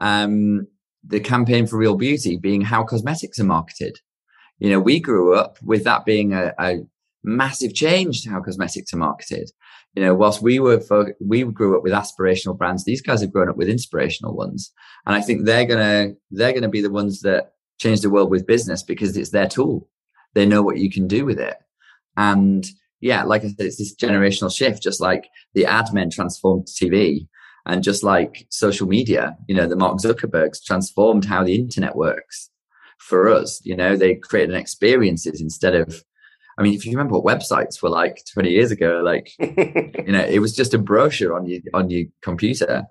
um, 0.00 0.66
the 1.04 1.20
campaign 1.20 1.66
for 1.66 1.76
real 1.76 1.96
beauty 1.96 2.36
being 2.36 2.60
how 2.62 2.84
cosmetics 2.84 3.38
are 3.38 3.44
marketed. 3.44 3.98
You 4.58 4.70
know, 4.70 4.80
we 4.80 5.00
grew 5.00 5.34
up 5.34 5.58
with 5.62 5.84
that 5.84 6.04
being 6.04 6.32
a, 6.32 6.52
a 6.58 6.80
massive 7.24 7.74
change 7.74 8.22
to 8.22 8.30
how 8.30 8.40
cosmetics 8.40 8.92
are 8.92 8.98
marketed. 8.98 9.50
You 9.94 10.02
know, 10.02 10.14
whilst 10.14 10.42
we 10.42 10.58
were 10.58 10.80
fo- 10.80 11.12
we 11.20 11.44
grew 11.44 11.76
up 11.76 11.82
with 11.82 11.92
aspirational 11.92 12.56
brands, 12.56 12.84
these 12.84 13.02
guys 13.02 13.20
have 13.20 13.32
grown 13.32 13.48
up 13.48 13.56
with 13.56 13.68
inspirational 13.68 14.34
ones, 14.34 14.72
and 15.04 15.14
I 15.14 15.20
think 15.20 15.44
they're 15.44 15.66
gonna 15.66 16.12
they're 16.30 16.52
gonna 16.52 16.68
be 16.68 16.80
the 16.80 16.90
ones 16.90 17.20
that 17.22 17.52
change 17.78 18.00
the 18.00 18.10
world 18.10 18.30
with 18.30 18.46
business 18.46 18.82
because 18.82 19.16
it's 19.16 19.30
their 19.30 19.48
tool. 19.48 19.88
They 20.34 20.46
know 20.46 20.62
what 20.62 20.78
you 20.78 20.90
can 20.90 21.06
do 21.06 21.26
with 21.26 21.38
it, 21.38 21.56
and 22.16 22.64
yeah, 23.02 23.24
like 23.24 23.44
I 23.44 23.48
said, 23.48 23.66
it's 23.66 23.78
this 23.78 23.94
generational 23.94 24.54
shift. 24.54 24.82
Just 24.82 25.00
like 25.00 25.28
the 25.54 25.66
ad 25.66 25.92
men 25.92 26.08
transformed 26.08 26.66
TV, 26.66 27.26
and 27.66 27.82
just 27.82 28.02
like 28.02 28.46
social 28.50 28.86
media, 28.86 29.36
you 29.48 29.54
know, 29.54 29.66
the 29.66 29.76
Mark 29.76 29.98
Zuckerbergs 29.98 30.64
transformed 30.64 31.24
how 31.24 31.44
the 31.44 31.54
internet 31.54 31.96
works 31.96 32.48
for 32.98 33.28
us. 33.28 33.60
You 33.64 33.76
know, 33.76 33.96
they 33.96 34.14
created 34.14 34.54
experiences 34.54 35.40
instead 35.40 35.74
of 35.74 36.02
I 36.58 36.62
mean, 36.62 36.74
if 36.74 36.84
you 36.84 36.92
remember 36.92 37.18
what 37.18 37.38
websites 37.38 37.82
were 37.82 37.88
like 37.88 38.22
20 38.32 38.50
years 38.50 38.70
ago, 38.70 39.00
like, 39.02 39.32
you 39.38 40.12
know, 40.12 40.24
it 40.24 40.40
was 40.40 40.54
just 40.54 40.74
a 40.74 40.78
brochure 40.78 41.34
on 41.34 41.46
your, 41.46 41.60
on 41.72 41.88
your 41.88 42.04
computer. 42.20 42.84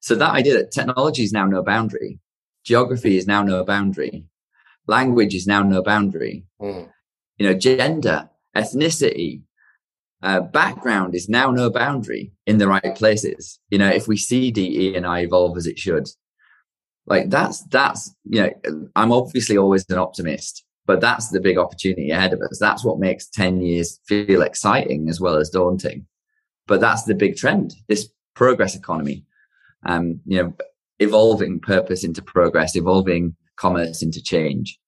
So 0.00 0.14
that 0.16 0.32
idea 0.32 0.54
that 0.54 0.70
technology 0.70 1.22
is 1.22 1.32
now 1.32 1.46
no 1.46 1.62
boundary, 1.62 2.18
geography 2.62 3.16
is 3.16 3.26
now 3.26 3.42
no 3.42 3.64
boundary, 3.64 4.26
language 4.86 5.34
is 5.34 5.46
now 5.46 5.62
no 5.62 5.82
boundary, 5.82 6.44
mm. 6.60 6.88
you 7.38 7.46
know, 7.46 7.54
gender, 7.54 8.28
ethnicity, 8.60 9.42
uh, 10.22 10.40
background 10.40 11.14
is 11.14 11.28
now 11.28 11.50
no 11.50 11.70
boundary 11.70 12.32
in 12.46 12.58
the 12.58 12.68
right 12.68 12.94
places. 12.94 13.58
You 13.70 13.78
know, 13.78 13.88
if 13.88 14.06
we 14.06 14.16
see 14.16 14.50
DE 14.50 14.94
and 14.94 15.06
I 15.06 15.20
evolve 15.20 15.56
as 15.56 15.66
it 15.66 15.78
should, 15.78 16.08
like 17.06 17.30
that's, 17.30 17.62
that's, 17.64 18.14
you 18.24 18.42
know, 18.42 18.90
I'm 18.94 19.12
obviously 19.12 19.56
always 19.56 19.84
an 19.88 19.98
optimist 19.98 20.64
but 20.90 21.00
that's 21.00 21.28
the 21.28 21.40
big 21.40 21.56
opportunity 21.56 22.10
ahead 22.10 22.32
of 22.32 22.40
us. 22.40 22.58
That's 22.58 22.84
what 22.84 22.98
makes 22.98 23.28
10 23.28 23.60
years 23.60 24.00
feel 24.08 24.42
exciting 24.42 25.08
as 25.08 25.20
well 25.20 25.36
as 25.36 25.48
daunting. 25.48 26.04
But 26.66 26.80
that's 26.80 27.04
the 27.04 27.14
big 27.14 27.36
trend, 27.36 27.74
this 27.88 28.08
progress 28.34 28.74
economy. 28.74 29.24
Um, 29.86 30.20
you 30.26 30.42
know, 30.42 30.52
evolving 30.98 31.60
purpose 31.60 32.02
into 32.02 32.22
progress, 32.22 32.74
evolving 32.74 33.36
commerce 33.54 34.02
into 34.02 34.20
change. 34.20 34.80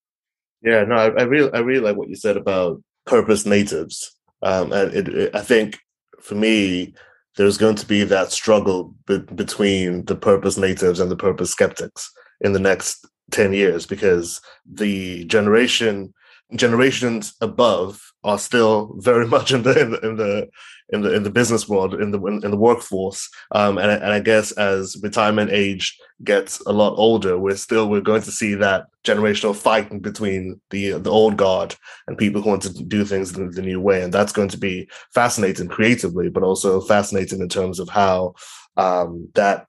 Yeah, 0.60 0.82
no, 0.82 0.96
I, 0.96 1.06
I 1.20 1.22
really, 1.22 1.52
I 1.52 1.60
really 1.60 1.84
like 1.84 1.96
what 1.96 2.08
you 2.08 2.16
said 2.16 2.36
about 2.36 2.82
purpose 3.06 3.46
natives. 3.46 4.16
Um, 4.42 4.72
and 4.72 4.94
it, 4.94 5.08
it, 5.08 5.34
I 5.34 5.40
think 5.40 5.78
for 6.20 6.34
me, 6.34 6.94
there's 7.36 7.58
going 7.58 7.76
to 7.76 7.86
be 7.86 8.04
that 8.04 8.32
struggle 8.32 8.94
be- 9.06 9.18
between 9.18 10.04
the 10.04 10.16
purpose 10.16 10.56
natives 10.56 11.00
and 11.00 11.10
the 11.10 11.16
purpose 11.16 11.50
skeptics 11.50 12.10
in 12.40 12.52
the 12.52 12.58
next 12.58 13.06
10 13.30 13.52
years 13.52 13.86
because 13.86 14.40
the 14.70 15.24
generation 15.24 16.12
generations 16.56 17.34
above 17.40 18.00
are 18.24 18.38
still 18.38 18.94
very 18.98 19.26
much 19.34 19.52
in 19.52 19.62
the 19.62 19.80
in 19.80 19.90
the 19.90 20.08
in 20.08 20.16
the 20.16 20.48
in 20.92 21.00
the, 21.00 21.14
in 21.14 21.22
the 21.22 21.30
business 21.30 21.68
world 21.68 21.94
in 21.94 22.10
the 22.10 22.22
in, 22.26 22.40
the 22.40 22.56
workforce. 22.56 23.28
Um, 23.52 23.78
and 23.78 23.90
and 23.90 24.12
I 24.12 24.20
guess 24.20 24.52
as 24.52 24.96
retirement 25.02 25.50
age 25.50 25.98
gets 26.22 26.60
a 26.66 26.72
lot 26.72 26.94
older 26.96 27.36
we're 27.36 27.56
still 27.56 27.88
we're 27.88 28.00
going 28.00 28.22
to 28.22 28.30
see 28.30 28.54
that 28.54 28.86
generational 29.02 29.56
fighting 29.56 30.00
between 30.00 30.60
the 30.70 30.92
the 30.92 31.10
old 31.10 31.36
guard 31.36 31.74
and 32.06 32.18
people 32.18 32.42
who 32.42 32.50
want 32.50 32.62
to 32.62 32.84
do 32.84 33.04
things 33.04 33.32
the, 33.32 33.46
the 33.46 33.62
new 33.62 33.80
way. 33.80 34.02
And 34.02 34.12
that's 34.12 34.32
going 34.32 34.50
to 34.50 34.58
be 34.58 34.88
fascinating 35.14 35.68
creatively 35.68 36.28
but 36.28 36.42
also 36.42 36.80
fascinating 36.80 37.40
in 37.40 37.48
terms 37.48 37.78
of 37.80 37.88
how 37.88 38.34
um, 38.76 39.28
that 39.34 39.66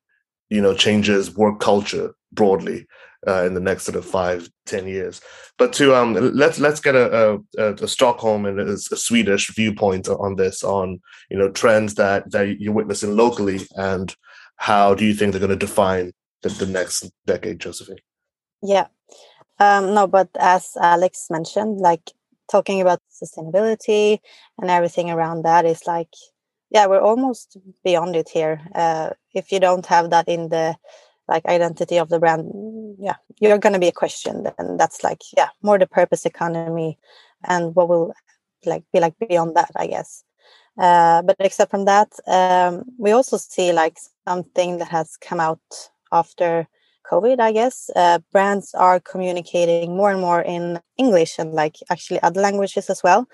you 0.49 0.61
know 0.61 0.73
changes 0.73 1.35
work 1.35 1.59
culture 1.59 2.13
broadly 2.31 2.85
uh, 3.27 3.43
in 3.43 3.53
the 3.53 3.59
next 3.59 3.83
sort 3.83 3.95
of 3.95 4.05
five 4.05 4.49
ten 4.65 4.87
years. 4.87 5.21
But 5.57 5.73
to 5.73 5.95
um, 5.95 6.13
let's 6.13 6.59
let's 6.59 6.79
get 6.79 6.95
a, 6.95 7.39
a, 7.57 7.73
a 7.73 7.87
Stockholm 7.87 8.45
and 8.45 8.59
a, 8.59 8.73
a, 8.73 8.77
Swedish 8.77 9.53
viewpoint 9.53 10.07
on 10.07 10.35
this, 10.35 10.63
on 10.63 10.99
you 11.29 11.37
know 11.37 11.49
trends 11.49 11.95
that 11.95 12.31
that 12.31 12.59
you're 12.59 12.73
witnessing 12.73 13.15
locally, 13.15 13.61
and 13.75 14.15
how 14.57 14.93
do 14.93 15.05
you 15.05 15.13
think 15.13 15.31
they're 15.31 15.39
going 15.39 15.49
to 15.49 15.65
define 15.65 16.11
the, 16.41 16.49
the 16.49 16.65
next 16.65 17.09
decade, 17.25 17.59
Josephine? 17.59 17.97
Yeah, 18.61 18.87
um, 19.59 19.93
no, 19.93 20.07
but 20.07 20.29
as 20.39 20.71
Alex 20.81 21.27
mentioned, 21.29 21.79
like 21.79 22.11
talking 22.51 22.81
about 22.81 23.01
sustainability 23.11 24.19
and 24.59 24.69
everything 24.69 25.09
around 25.09 25.43
that 25.43 25.65
is 25.65 25.87
like, 25.87 26.13
yeah, 26.69 26.87
we're 26.87 27.01
almost 27.01 27.57
beyond 27.83 28.15
it 28.15 28.29
here. 28.29 28.61
Uh, 28.73 29.11
if 29.33 29.51
you 29.51 29.59
don't 29.59 29.85
have 29.85 30.09
that 30.09 30.27
in 30.27 30.49
the 30.49 30.75
like 31.27 31.45
identity 31.45 31.97
of 31.97 32.09
the 32.09 32.19
brand 32.19 32.51
yeah 32.99 33.15
you're 33.39 33.57
going 33.57 33.73
to 33.73 33.79
be 33.79 33.87
a 33.87 33.91
question 33.91 34.47
and 34.57 34.79
that's 34.79 35.03
like 35.03 35.21
yeah 35.37 35.49
more 35.61 35.79
the 35.79 35.87
purpose 35.87 36.25
economy 36.25 36.97
and 37.45 37.75
what 37.75 37.89
will 37.89 38.13
like 38.65 38.83
be 38.93 38.99
like 38.99 39.15
beyond 39.27 39.55
that 39.55 39.71
i 39.75 39.87
guess. 39.87 40.23
Uh, 40.79 41.21
but 41.21 41.35
except 41.39 41.69
from 41.69 41.85
that 41.85 42.09
um, 42.25 42.83
we 42.97 43.11
also 43.11 43.37
see 43.37 43.71
like 43.71 43.95
something 44.27 44.79
that 44.79 44.87
has 44.87 45.17
come 45.17 45.39
out 45.39 45.61
after 46.11 46.67
covid 47.09 47.39
i 47.39 47.51
guess. 47.51 47.89
Uh, 47.95 48.19
brands 48.31 48.73
are 48.73 48.99
communicating 48.99 49.95
more 49.95 50.11
and 50.11 50.21
more 50.21 50.41
in 50.41 50.79
english 50.97 51.37
and 51.37 51.53
like 51.53 51.75
actually 51.91 52.21
other 52.23 52.41
languages 52.41 52.89
as 52.89 53.03
well. 53.03 53.27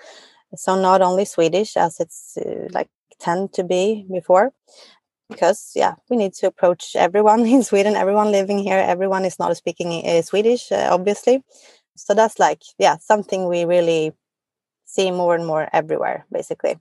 So 0.56 0.78
not 0.78 1.00
only 1.00 1.24
swedish 1.24 1.76
as 1.76 2.00
it's 2.00 2.36
uh, 2.36 2.68
like 2.72 2.88
tend 3.20 3.52
to 3.52 3.62
be 3.64 4.04
before 4.12 4.52
because 5.30 5.72
yeah 5.74 5.94
we 6.08 6.16
need 6.16 6.34
to 6.34 6.46
approach 6.46 6.96
everyone 6.96 7.46
in 7.54 7.62
sweden 7.62 7.94
everyone 7.96 8.30
living 8.30 8.58
here 8.58 8.78
everyone 8.78 9.24
is 9.24 9.38
not 9.38 9.56
speaking 9.56 10.06
uh, 10.06 10.22
swedish 10.22 10.70
uh, 10.72 10.88
obviously. 10.90 11.42
So 11.96 12.14
that's 12.14 12.38
like 12.38 12.62
yeah 12.78 12.96
something 12.98 13.46
we 13.46 13.64
really 13.64 14.12
see 14.84 15.10
more 15.10 15.34
and 15.34 15.46
more 15.46 15.68
everywhere 15.72 16.26
basically. 16.32 16.78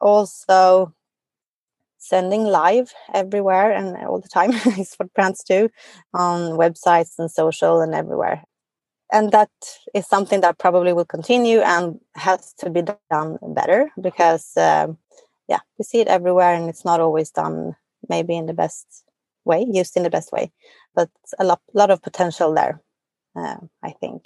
Also 0.00 0.92
sending 1.98 2.44
live 2.44 2.92
everywhere 3.14 3.70
and 3.70 3.96
all 4.06 4.20
the 4.20 4.28
time 4.28 4.50
is 4.78 4.94
what 4.96 5.12
brands 5.14 5.44
do 5.44 5.68
on 6.14 6.58
websites 6.58 7.12
and 7.18 7.30
social 7.30 7.80
and 7.80 7.94
everywhere. 7.94 8.42
And 9.12 9.30
that 9.32 9.50
is 9.94 10.06
something 10.06 10.40
that 10.40 10.58
probably 10.58 10.92
will 10.92 11.04
continue 11.04 11.60
and 11.60 12.00
has 12.16 12.54
to 12.54 12.70
be 12.70 12.82
done 13.10 13.38
better 13.54 13.90
because 14.00 14.56
um, 14.56 14.98
yeah 15.48 15.60
we 15.78 15.84
see 15.84 16.00
it 16.00 16.08
everywhere 16.08 16.54
and 16.54 16.68
it's 16.68 16.84
not 16.84 17.00
always 17.00 17.30
done 17.30 17.76
maybe 18.08 18.36
in 18.36 18.46
the 18.46 18.54
best 18.54 19.04
way, 19.44 19.66
used 19.70 19.96
in 19.96 20.02
the 20.02 20.10
best 20.10 20.32
way. 20.32 20.52
But 20.94 21.10
a 21.38 21.44
lot, 21.44 21.60
lot 21.74 21.90
of 21.90 22.02
potential 22.02 22.54
there, 22.54 22.82
uh, 23.36 23.56
I 23.82 23.90
think. 23.90 24.22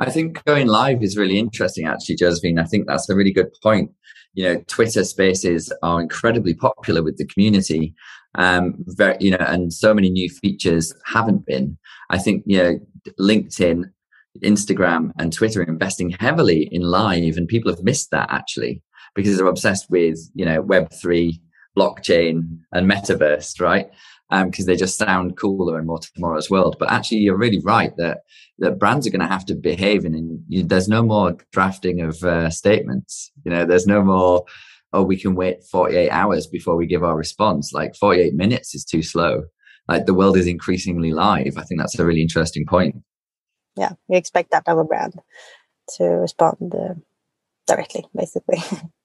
I 0.00 0.10
think 0.10 0.42
going 0.44 0.66
live 0.66 1.02
is 1.02 1.18
really 1.18 1.38
interesting, 1.38 1.86
actually, 1.86 2.16
Josephine. 2.16 2.58
I 2.58 2.64
think 2.64 2.86
that's 2.86 3.08
a 3.10 3.14
really 3.14 3.32
good 3.32 3.52
point. 3.62 3.90
You 4.32 4.44
know, 4.44 4.64
Twitter 4.66 5.04
Spaces 5.04 5.70
are 5.82 6.00
incredibly 6.00 6.54
popular 6.54 7.02
with 7.02 7.18
the 7.18 7.26
community, 7.26 7.94
um, 8.36 8.76
very, 8.86 9.16
you 9.20 9.32
know, 9.32 9.44
and 9.46 9.72
so 9.72 9.92
many 9.92 10.08
new 10.08 10.30
features 10.30 10.94
haven't 11.04 11.44
been. 11.44 11.76
I 12.08 12.18
think 12.18 12.44
you 12.46 12.58
know, 12.58 12.78
LinkedIn, 13.18 13.90
Instagram, 14.42 15.10
and 15.18 15.32
Twitter 15.32 15.60
are 15.60 15.64
investing 15.64 16.10
heavily 16.18 16.68
in 16.72 16.82
live, 16.82 17.36
and 17.36 17.46
people 17.46 17.70
have 17.70 17.82
missed 17.82 18.10
that 18.12 18.28
actually 18.30 18.82
because 19.14 19.36
they're 19.36 19.46
obsessed 19.46 19.90
with 19.90 20.18
you 20.34 20.44
know 20.44 20.62
Web 20.62 20.92
three 20.92 21.42
blockchain 21.76 22.58
and 22.72 22.90
metaverse, 22.90 23.60
right? 23.60 23.90
Because 24.30 24.64
um, 24.64 24.66
they 24.66 24.76
just 24.76 24.96
sound 24.96 25.36
cooler 25.36 25.76
and 25.76 25.86
more 25.86 25.98
tomorrow's 25.98 26.50
world. 26.50 26.76
But 26.78 26.92
actually, 26.92 27.18
you're 27.18 27.36
really 27.36 27.60
right 27.60 27.92
that 27.96 28.18
that 28.58 28.78
brands 28.78 29.06
are 29.06 29.10
going 29.10 29.20
to 29.20 29.26
have 29.26 29.44
to 29.46 29.54
behave, 29.54 30.04
and 30.04 30.40
you, 30.48 30.62
there's 30.62 30.88
no 30.88 31.02
more 31.02 31.36
drafting 31.52 32.00
of 32.00 32.22
uh, 32.22 32.50
statements. 32.50 33.32
You 33.44 33.50
know, 33.50 33.64
there's 33.64 33.86
no 33.86 34.02
more. 34.02 34.44
Oh, 34.92 35.02
we 35.02 35.16
can 35.16 35.36
wait 35.36 35.62
48 35.70 36.10
hours 36.10 36.48
before 36.48 36.74
we 36.76 36.86
give 36.86 37.04
our 37.04 37.16
response. 37.16 37.72
Like 37.72 37.94
48 37.94 38.34
minutes 38.34 38.74
is 38.74 38.84
too 38.84 39.02
slow. 39.02 39.44
Like 39.86 40.06
the 40.06 40.14
world 40.14 40.36
is 40.36 40.48
increasingly 40.48 41.12
live. 41.12 41.56
I 41.56 41.62
think 41.62 41.80
that's 41.80 41.98
a 41.98 42.04
really 42.04 42.22
interesting 42.22 42.66
point. 42.66 42.96
Yeah, 43.76 43.92
you 44.08 44.16
expect 44.16 44.50
that 44.50 44.64
of 44.66 44.78
a 44.78 44.84
brand 44.84 45.14
to 45.96 46.04
respond 46.04 46.74
uh, 46.74 46.94
directly, 47.66 48.04
basically. 48.14 48.62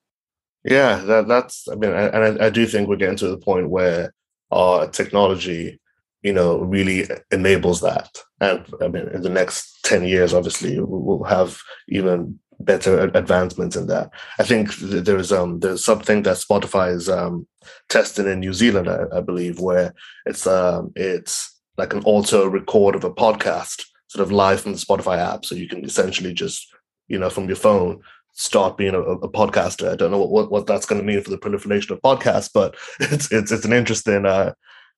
Yeah, 0.66 0.96
that, 0.96 1.28
that's. 1.28 1.68
I 1.68 1.76
mean, 1.76 1.92
and 1.92 2.40
I, 2.40 2.46
I, 2.46 2.50
do 2.50 2.66
think 2.66 2.88
we're 2.88 2.96
getting 2.96 3.16
to 3.18 3.28
the 3.28 3.38
point 3.38 3.70
where 3.70 4.12
our 4.50 4.88
technology, 4.88 5.80
you 6.22 6.32
know, 6.32 6.58
really 6.58 7.08
enables 7.30 7.80
that. 7.82 8.10
And 8.40 8.66
I 8.82 8.88
mean, 8.88 9.08
in 9.08 9.22
the 9.22 9.30
next 9.30 9.78
ten 9.84 10.04
years, 10.04 10.34
obviously, 10.34 10.80
we'll 10.80 11.22
have 11.22 11.58
even 11.88 12.40
better 12.58 13.10
advancements 13.14 13.76
in 13.76 13.86
that. 13.86 14.10
I 14.40 14.42
think 14.42 14.74
there's 14.76 15.30
um 15.30 15.60
there's 15.60 15.84
something 15.84 16.22
that 16.22 16.38
Spotify 16.38 16.92
is 16.92 17.08
um 17.08 17.46
testing 17.88 18.26
in 18.26 18.40
New 18.40 18.52
Zealand, 18.52 18.88
I, 18.88 19.04
I 19.12 19.20
believe, 19.20 19.60
where 19.60 19.94
it's 20.24 20.48
um 20.48 20.90
it's 20.96 21.60
like 21.78 21.92
an 21.92 22.02
auto 22.04 22.46
record 22.48 22.96
of 22.96 23.04
a 23.04 23.10
podcast 23.10 23.84
sort 24.08 24.22
of 24.22 24.32
live 24.32 24.62
from 24.62 24.72
the 24.72 24.78
Spotify 24.78 25.18
app. 25.18 25.44
So 25.44 25.54
you 25.54 25.68
can 25.68 25.84
essentially 25.84 26.32
just, 26.32 26.74
you 27.06 27.18
know, 27.18 27.30
from 27.30 27.46
your 27.46 27.56
phone 27.56 28.00
start 28.36 28.76
being 28.76 28.94
a, 28.94 29.00
a 29.00 29.28
podcaster. 29.28 29.90
I 29.90 29.96
don't 29.96 30.10
know 30.10 30.22
what, 30.22 30.50
what, 30.50 30.66
that's 30.66 30.86
going 30.86 31.00
to 31.00 31.06
mean 31.06 31.22
for 31.22 31.30
the 31.30 31.38
proliferation 31.38 31.92
of 31.92 32.02
podcasts, 32.02 32.50
but 32.52 32.76
it's 33.00 33.32
it's 33.32 33.50
it's 33.50 33.64
an 33.64 33.72
interesting 33.72 34.24
uh, 34.24 34.52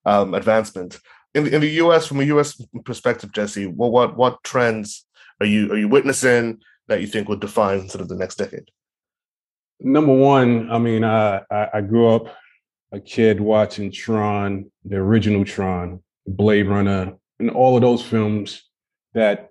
um, 0.05 0.35
advancement. 0.35 0.99
In 1.35 1.45
the, 1.45 1.55
in 1.55 1.61
the 1.61 1.71
US, 1.83 2.07
from 2.07 2.21
a 2.21 2.25
US 2.25 2.61
perspective, 2.85 3.33
Jesse, 3.33 3.67
what 3.67 3.93
what 3.93 4.17
what 4.17 4.43
trends 4.45 5.07
are 5.41 5.47
you 5.47 5.73
are 5.73 5.79
you 5.79 5.89
witnessing 5.89 6.61
that 6.89 7.01
you 7.01 7.07
think 7.07 7.29
would 7.29 7.41
define 7.41 7.89
sort 7.89 8.03
of 8.03 8.09
the 8.09 8.17
next 8.17 8.37
decade? 8.37 8.71
Number 9.81 10.13
one, 10.13 10.71
I 10.71 10.79
mean, 10.79 11.05
I, 11.05 11.43
I 11.51 11.81
grew 11.83 12.09
up 12.09 12.35
a 12.91 12.99
kid 12.99 13.41
watching 13.41 13.93
Tron, 13.93 14.73
the 14.85 14.97
original 14.97 15.45
Tron, 15.45 16.03
Blade 16.27 16.67
Runner, 16.67 17.15
and 17.39 17.51
all 17.51 17.77
of 17.77 17.83
those 17.83 18.03
films 18.03 18.65
that 19.15 19.48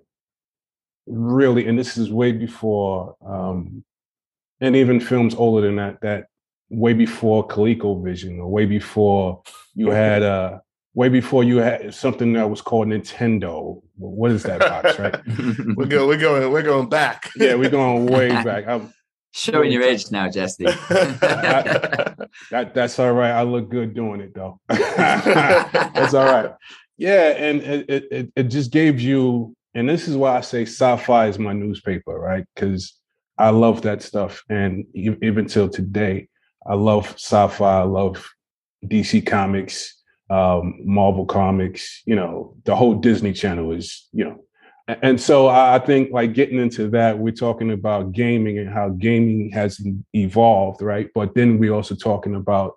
really, 1.08 1.66
and 1.66 1.78
this 1.78 1.96
is 1.96 2.10
way 2.12 2.32
before, 2.32 3.16
um, 3.26 3.84
and 4.60 4.76
even 4.76 5.00
films 5.00 5.34
older 5.34 5.66
than 5.66 5.76
that, 5.76 6.00
that 6.02 6.26
way 6.70 6.92
before 6.92 7.46
ColecoVision 7.48 8.38
or 8.38 8.48
way 8.48 8.66
before 8.66 9.42
you 9.74 9.90
had 9.90 10.22
uh 10.22 10.58
way 10.94 11.08
before 11.08 11.44
you 11.44 11.58
had 11.58 11.94
something 11.94 12.32
that 12.32 12.50
was 12.50 12.60
called 12.60 12.88
Nintendo. 12.88 13.80
What 13.96 14.32
is 14.32 14.42
that 14.42 14.58
box, 14.58 14.98
right? 14.98 15.16
we're 15.76 15.86
going, 15.86 16.08
we're 16.08 16.18
going, 16.18 16.50
we're 16.50 16.62
going 16.62 16.88
back. 16.88 17.30
yeah, 17.36 17.54
we're 17.54 17.70
going 17.70 18.06
way 18.06 18.28
back. 18.44 18.66
I'm 18.66 18.92
showing 19.32 19.70
your 19.70 19.82
age 19.82 20.10
now, 20.10 20.28
Jesse. 20.28 20.64
that, 20.90 22.72
that's 22.74 22.98
all 22.98 23.12
right. 23.12 23.30
I 23.30 23.42
look 23.42 23.70
good 23.70 23.94
doing 23.94 24.20
it 24.20 24.34
though. 24.34 24.60
that's 24.68 26.14
all 26.14 26.26
right. 26.26 26.52
Yeah, 26.96 27.28
and 27.30 27.62
it, 27.62 28.08
it 28.10 28.32
it 28.34 28.42
just 28.44 28.72
gave 28.72 29.00
you, 29.00 29.54
and 29.74 29.88
this 29.88 30.08
is 30.08 30.16
why 30.16 30.36
I 30.36 30.40
say 30.40 30.62
sci-fi 30.62 31.28
is 31.28 31.38
my 31.38 31.52
newspaper, 31.52 32.18
right? 32.18 32.44
Because 32.54 32.94
I 33.36 33.50
love 33.50 33.82
that 33.82 34.02
stuff, 34.02 34.42
and 34.48 34.84
even 34.94 35.46
till 35.46 35.68
today, 35.68 36.28
I 36.66 36.74
love 36.74 37.12
sci-fi. 37.12 37.80
I 37.80 37.84
love 37.84 38.28
DC 38.84 39.26
Comics 39.26 39.98
um, 40.30 40.80
Marvel 40.84 41.26
Comics, 41.26 42.02
you 42.04 42.14
know, 42.14 42.54
the 42.64 42.76
whole 42.76 42.94
Disney 42.94 43.32
Channel 43.32 43.72
is, 43.72 44.08
you 44.12 44.24
know, 44.24 44.44
and 45.02 45.20
so 45.20 45.48
I 45.48 45.78
think 45.78 46.12
like 46.12 46.32
getting 46.32 46.58
into 46.58 46.88
that, 46.90 47.18
we're 47.18 47.30
talking 47.30 47.72
about 47.72 48.12
gaming 48.12 48.58
and 48.58 48.70
how 48.70 48.88
gaming 48.88 49.50
has 49.52 49.78
evolved, 50.14 50.80
right? 50.80 51.10
But 51.14 51.34
then 51.34 51.58
we're 51.58 51.74
also 51.74 51.94
talking 51.94 52.34
about 52.34 52.74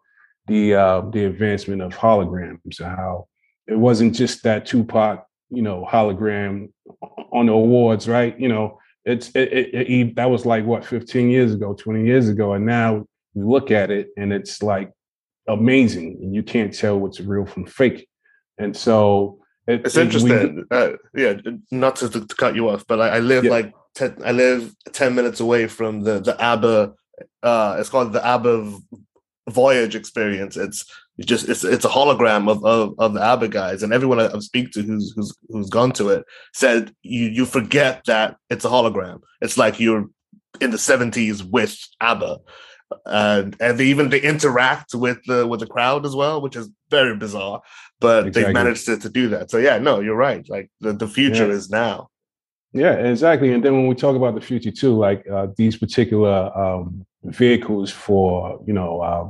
the 0.47 0.75
uh, 0.75 1.01
the 1.11 1.23
advancement 1.23 1.81
of 1.81 1.93
holograms 1.93 2.81
and 2.81 2.89
how 2.89 3.27
it 3.65 3.77
wasn't 3.77 4.13
just 4.13 4.43
that 4.43 4.65
Tupac, 4.65 5.25
you 5.51 5.61
know, 5.61 5.87
hologram 5.89 6.69
on 7.31 7.47
the 7.47 7.53
awards, 7.53 8.07
right? 8.07 8.39
You 8.39 8.47
know, 8.47 8.79
it's 9.05 9.29
it, 9.29 9.51
it, 9.51 9.73
it, 9.73 10.15
that 10.15 10.29
was 10.29 10.45
like 10.45 10.65
what 10.65 10.85
15 10.85 11.29
years 11.29 11.53
ago, 11.53 11.73
20 11.73 12.05
years 12.05 12.29
ago, 12.29 12.53
and 12.53 12.65
now 12.65 13.05
we 13.33 13.43
look 13.43 13.71
at 13.71 13.91
it 13.91 14.09
and 14.17 14.31
it's 14.33 14.61
like 14.61 14.91
amazing 15.47 16.19
and 16.21 16.35
you 16.35 16.43
can't 16.43 16.73
tell 16.73 16.99
what's 16.99 17.19
real 17.19 17.45
from 17.45 17.65
fake. 17.65 18.07
And 18.57 18.75
so 18.75 19.39
it, 19.67 19.85
it's 19.85 19.97
interesting. 19.97 20.65
We, 20.69 20.77
uh, 20.77 20.91
yeah, 21.15 21.33
not 21.71 21.97
to, 21.97 22.09
to, 22.09 22.25
cut 22.35 22.55
you 22.55 22.69
off, 22.69 22.85
but 22.87 22.99
I, 22.99 23.09
I 23.09 23.19
live 23.19 23.45
yeah. 23.45 23.51
like 23.51 23.73
ten, 23.95 24.17
I 24.23 24.31
live 24.31 24.73
ten 24.93 25.15
minutes 25.15 25.39
away 25.39 25.67
from 25.67 26.01
the 26.01 26.19
the 26.19 26.39
ABBA. 26.41 26.93
Uh, 27.43 27.77
it's 27.79 27.89
called 27.89 28.13
the 28.13 28.25
ABBA 28.25 28.77
Voyage 29.49 29.95
experience. 29.95 30.57
It's 30.57 30.85
just 31.25 31.49
it's 31.49 31.63
it's 31.63 31.85
a 31.85 31.89
hologram 31.89 32.49
of, 32.49 32.63
of, 32.65 32.93
of 32.97 33.13
the 33.13 33.21
ABBA 33.21 33.49
guys, 33.49 33.83
and 33.83 33.93
everyone 33.93 34.19
I 34.19 34.39
speak 34.39 34.71
to 34.71 34.81
who's 34.81 35.13
who's 35.15 35.35
who's 35.49 35.69
gone 35.69 35.91
to 35.93 36.09
it 36.09 36.25
said 36.53 36.93
you 37.01 37.27
you 37.27 37.45
forget 37.45 38.03
that 38.05 38.37
it's 38.49 38.65
a 38.65 38.69
hologram. 38.69 39.21
It's 39.41 39.57
like 39.57 39.79
you're 39.79 40.05
in 40.59 40.71
the 40.71 40.77
seventies 40.77 41.43
with 41.43 41.77
ABBA, 41.99 42.39
and 43.05 43.55
and 43.59 43.77
they 43.77 43.85
even 43.85 44.09
they 44.09 44.21
interact 44.21 44.93
with 44.93 45.19
the 45.25 45.47
with 45.47 45.59
the 45.59 45.67
crowd 45.67 46.05
as 46.05 46.15
well, 46.15 46.41
which 46.41 46.55
is 46.55 46.69
very 46.89 47.15
bizarre. 47.15 47.61
But 47.99 48.27
exactly. 48.27 48.43
they've 48.43 48.53
managed 48.53 48.85
to, 48.85 48.97
to 48.97 49.09
do 49.09 49.29
that. 49.29 49.51
So 49.51 49.57
yeah, 49.57 49.77
no, 49.77 49.99
you're 49.99 50.15
right. 50.15 50.47
Like 50.49 50.71
the, 50.79 50.93
the 50.93 51.07
future 51.07 51.47
yeah. 51.47 51.53
is 51.53 51.69
now. 51.69 52.09
Yeah, 52.73 52.93
exactly. 52.93 53.51
And 53.51 53.63
then 53.63 53.73
when 53.73 53.87
we 53.87 53.95
talk 53.95 54.15
about 54.15 54.33
the 54.33 54.41
future 54.41 54.71
too, 54.71 54.97
like 54.97 55.25
uh, 55.29 55.47
these 55.57 55.77
particular 55.77 56.57
um, 56.57 57.05
vehicles 57.23 57.91
for 57.91 58.59
you 58.65 58.73
know, 58.73 59.01
uh, 59.01 59.29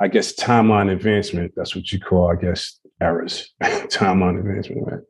I 0.00 0.08
guess 0.08 0.34
timeline 0.34 0.90
advancement. 0.90 1.52
That's 1.54 1.76
what 1.76 1.92
you 1.92 2.00
call, 2.00 2.30
I 2.30 2.36
guess, 2.40 2.80
errors, 3.02 3.52
timeline 3.62 4.38
advancement. 4.38 4.86
Right? 4.86 5.00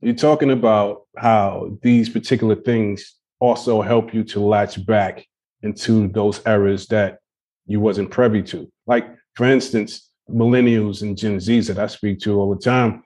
You're 0.00 0.14
talking 0.14 0.52
about 0.52 1.02
how 1.16 1.76
these 1.82 2.08
particular 2.08 2.54
things 2.54 3.16
also 3.40 3.82
help 3.82 4.14
you 4.14 4.22
to 4.24 4.40
latch 4.40 4.84
back 4.86 5.26
into 5.62 6.08
those 6.08 6.40
errors 6.46 6.86
that 6.86 7.18
you 7.66 7.80
wasn't 7.80 8.10
privy 8.10 8.42
to. 8.42 8.70
Like, 8.86 9.06
for 9.34 9.46
instance, 9.46 10.08
millennials 10.30 11.02
and 11.02 11.18
Gen 11.18 11.36
Zs 11.36 11.66
that 11.66 11.78
I 11.78 11.88
speak 11.88 12.20
to 12.20 12.38
all 12.38 12.54
the 12.54 12.60
time, 12.60 13.02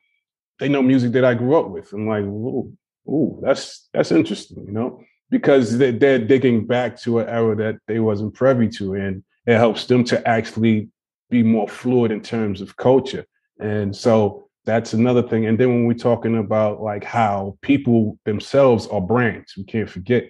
they 0.60 0.68
know 0.68 0.82
music 0.82 1.12
that 1.12 1.24
I 1.24 1.34
grew 1.34 1.56
up 1.56 1.70
with. 1.70 1.92
I'm 1.92 2.06
like, 2.06 2.24
ooh, 2.24 2.72
ooh 3.08 3.40
that's 3.42 3.88
that's 3.92 4.12
interesting, 4.12 4.64
you 4.66 4.72
know, 4.72 5.00
because 5.30 5.78
they're, 5.78 5.92
they're 5.92 6.18
digging 6.18 6.66
back 6.66 6.98
to 7.00 7.20
an 7.20 7.28
era 7.28 7.56
that 7.56 7.76
they 7.88 7.98
wasn't 7.98 8.34
privy 8.34 8.68
to, 8.68 8.94
and 8.94 9.24
it 9.46 9.56
helps 9.56 9.86
them 9.86 10.04
to 10.04 10.28
actually 10.28 10.90
be 11.30 11.42
more 11.42 11.68
fluid 11.68 12.10
in 12.10 12.20
terms 12.20 12.60
of 12.60 12.76
culture. 12.76 13.24
And 13.60 13.94
so 13.94 14.48
that's 14.64 14.92
another 14.92 15.22
thing. 15.22 15.46
And 15.46 15.58
then 15.58 15.68
when 15.68 15.86
we're 15.86 15.94
talking 15.94 16.38
about 16.38 16.80
like 16.80 17.04
how 17.04 17.58
people 17.62 18.18
themselves 18.24 18.86
are 18.88 19.00
brands, 19.00 19.54
we 19.56 19.64
can't 19.64 19.90
forget 19.90 20.24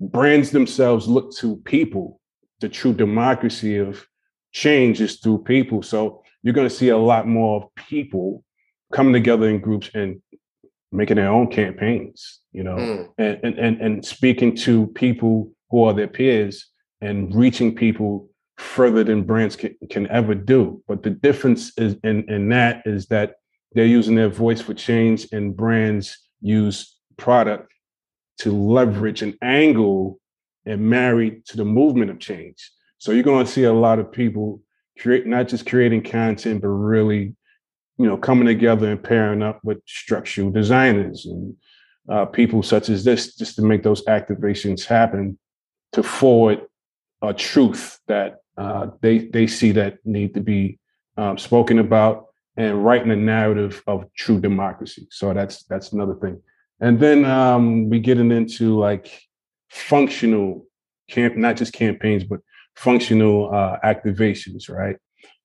brands 0.00 0.50
themselves 0.50 1.08
look 1.08 1.34
to 1.36 1.56
people 1.64 2.20
the 2.60 2.68
true 2.68 2.92
democracy 2.92 3.76
of 3.76 4.06
change 4.52 5.00
is 5.00 5.16
through 5.16 5.38
people. 5.38 5.82
So 5.82 6.22
you're 6.42 6.54
going 6.54 6.68
to 6.68 6.74
see 6.74 6.88
a 6.88 6.98
lot 6.98 7.26
more 7.26 7.62
of 7.62 7.74
people 7.76 8.44
coming 8.92 9.12
together 9.12 9.48
in 9.48 9.60
groups 9.60 9.90
and 9.94 10.20
making 10.90 11.16
their 11.16 11.30
own 11.30 11.48
campaigns, 11.48 12.40
you 12.52 12.62
know, 12.62 12.76
mm. 12.76 13.08
and, 13.18 13.40
and, 13.42 13.58
and, 13.58 13.80
and 13.80 14.04
speaking 14.04 14.56
to 14.56 14.86
people 14.88 15.52
who 15.70 15.84
are 15.84 15.92
their 15.92 16.08
peers 16.08 16.66
and 17.00 17.34
reaching 17.34 17.74
people 17.74 18.27
further 18.58 19.04
than 19.04 19.22
brands 19.22 19.56
can, 19.56 19.74
can 19.88 20.06
ever 20.08 20.34
do. 20.34 20.82
But 20.86 21.02
the 21.02 21.10
difference 21.10 21.72
is 21.78 21.96
in, 22.02 22.28
in 22.28 22.48
that 22.50 22.82
is 22.84 23.06
that 23.06 23.36
they're 23.72 23.86
using 23.86 24.16
their 24.16 24.28
voice 24.28 24.60
for 24.60 24.74
change 24.74 25.28
and 25.32 25.56
brands 25.56 26.18
use 26.40 26.96
product 27.16 27.72
to 28.38 28.52
leverage 28.52 29.22
an 29.22 29.36
angle 29.42 30.20
and 30.66 30.90
marry 30.90 31.42
to 31.46 31.56
the 31.56 31.64
movement 31.64 32.10
of 32.10 32.18
change. 32.18 32.70
So 32.98 33.12
you're 33.12 33.22
going 33.22 33.46
to 33.46 33.50
see 33.50 33.64
a 33.64 33.72
lot 33.72 33.98
of 33.98 34.10
people 34.10 34.60
create 34.98 35.26
not 35.26 35.48
just 35.48 35.66
creating 35.66 36.02
content, 36.02 36.62
but 36.62 36.68
really, 36.68 37.36
you 37.96 38.06
know, 38.06 38.16
coming 38.16 38.46
together 38.46 38.90
and 38.90 39.02
pairing 39.02 39.42
up 39.42 39.60
with 39.62 39.78
structural 39.86 40.50
designers 40.50 41.26
and 41.26 41.54
uh, 42.10 42.24
people 42.24 42.62
such 42.62 42.88
as 42.88 43.04
this, 43.04 43.36
just 43.36 43.56
to 43.56 43.62
make 43.62 43.82
those 43.82 44.04
activations 44.06 44.84
happen, 44.84 45.38
to 45.92 46.02
forward 46.02 46.62
a 47.22 47.34
truth 47.34 47.98
that 48.08 48.38
uh, 48.58 48.88
they 49.00 49.18
they 49.18 49.46
see 49.46 49.72
that 49.72 49.98
need 50.04 50.34
to 50.34 50.40
be 50.40 50.78
um, 51.16 51.38
spoken 51.38 51.78
about 51.78 52.26
and 52.56 52.84
writing 52.84 53.12
a 53.12 53.16
narrative 53.16 53.82
of 53.86 54.04
true 54.14 54.40
democracy. 54.40 55.06
So 55.10 55.32
that's 55.32 55.62
that's 55.64 55.92
another 55.92 56.14
thing. 56.14 56.42
And 56.80 56.98
then 56.98 57.24
um, 57.24 57.88
we 57.88 58.00
getting 58.00 58.32
into 58.32 58.78
like 58.78 59.10
functional 59.70 60.66
camp, 61.08 61.36
not 61.36 61.56
just 61.56 61.72
campaigns, 61.72 62.24
but 62.24 62.40
functional 62.76 63.54
uh, 63.54 63.78
activations, 63.84 64.68
right? 64.68 64.96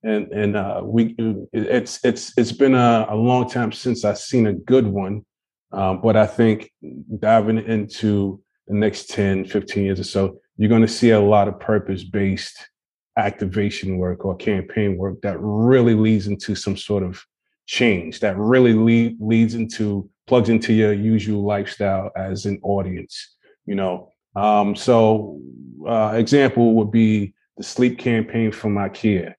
And 0.03 0.31
and 0.31 0.57
uh, 0.57 0.81
we 0.83 1.15
it's 1.53 2.03
it's 2.03 2.33
it's 2.37 2.51
been 2.51 2.75
a, 2.75 3.07
a, 3.09 3.15
long 3.15 3.49
time 3.49 3.71
since 3.71 4.03
I've 4.03 4.17
seen 4.17 4.47
a 4.47 4.53
good 4.53 4.85
one, 4.85 5.25
um, 5.71 6.01
but 6.01 6.17
I 6.17 6.27
think 6.27 6.71
diving 7.19 7.59
into 7.59 8.41
the 8.67 8.75
next 8.75 9.09
10, 9.09 9.45
15 9.45 9.83
years 9.83 9.99
or 9.99 10.03
so, 10.03 10.39
you're 10.57 10.69
going 10.69 10.81
to 10.81 10.87
see 10.87 11.11
a 11.11 11.19
lot 11.19 11.47
of 11.47 11.59
purpose 11.59 12.03
based 12.03 12.69
activation 13.17 13.97
work 13.97 14.25
or 14.25 14.35
campaign 14.35 14.97
work 14.97 15.21
that 15.21 15.37
really 15.39 15.93
leads 15.93 16.27
into 16.27 16.55
some 16.55 16.75
sort 16.75 17.03
of 17.03 17.23
change 17.65 18.19
that 18.19 18.37
really 18.37 18.73
lead, 18.73 19.15
leads 19.19 19.53
into 19.55 20.09
plugs 20.27 20.49
into 20.49 20.73
your 20.73 20.93
usual 20.93 21.43
lifestyle 21.43 22.11
as 22.15 22.45
an 22.45 22.59
audience 22.63 23.33
you 23.65 23.75
know? 23.75 24.11
Um, 24.35 24.75
so, 24.75 25.39
uh, 25.87 26.13
example 26.15 26.73
would 26.75 26.91
be 26.91 27.33
the 27.57 27.63
sleep 27.63 27.99
campaign 27.99 28.51
from 28.51 28.75
IKEA, 28.75 29.33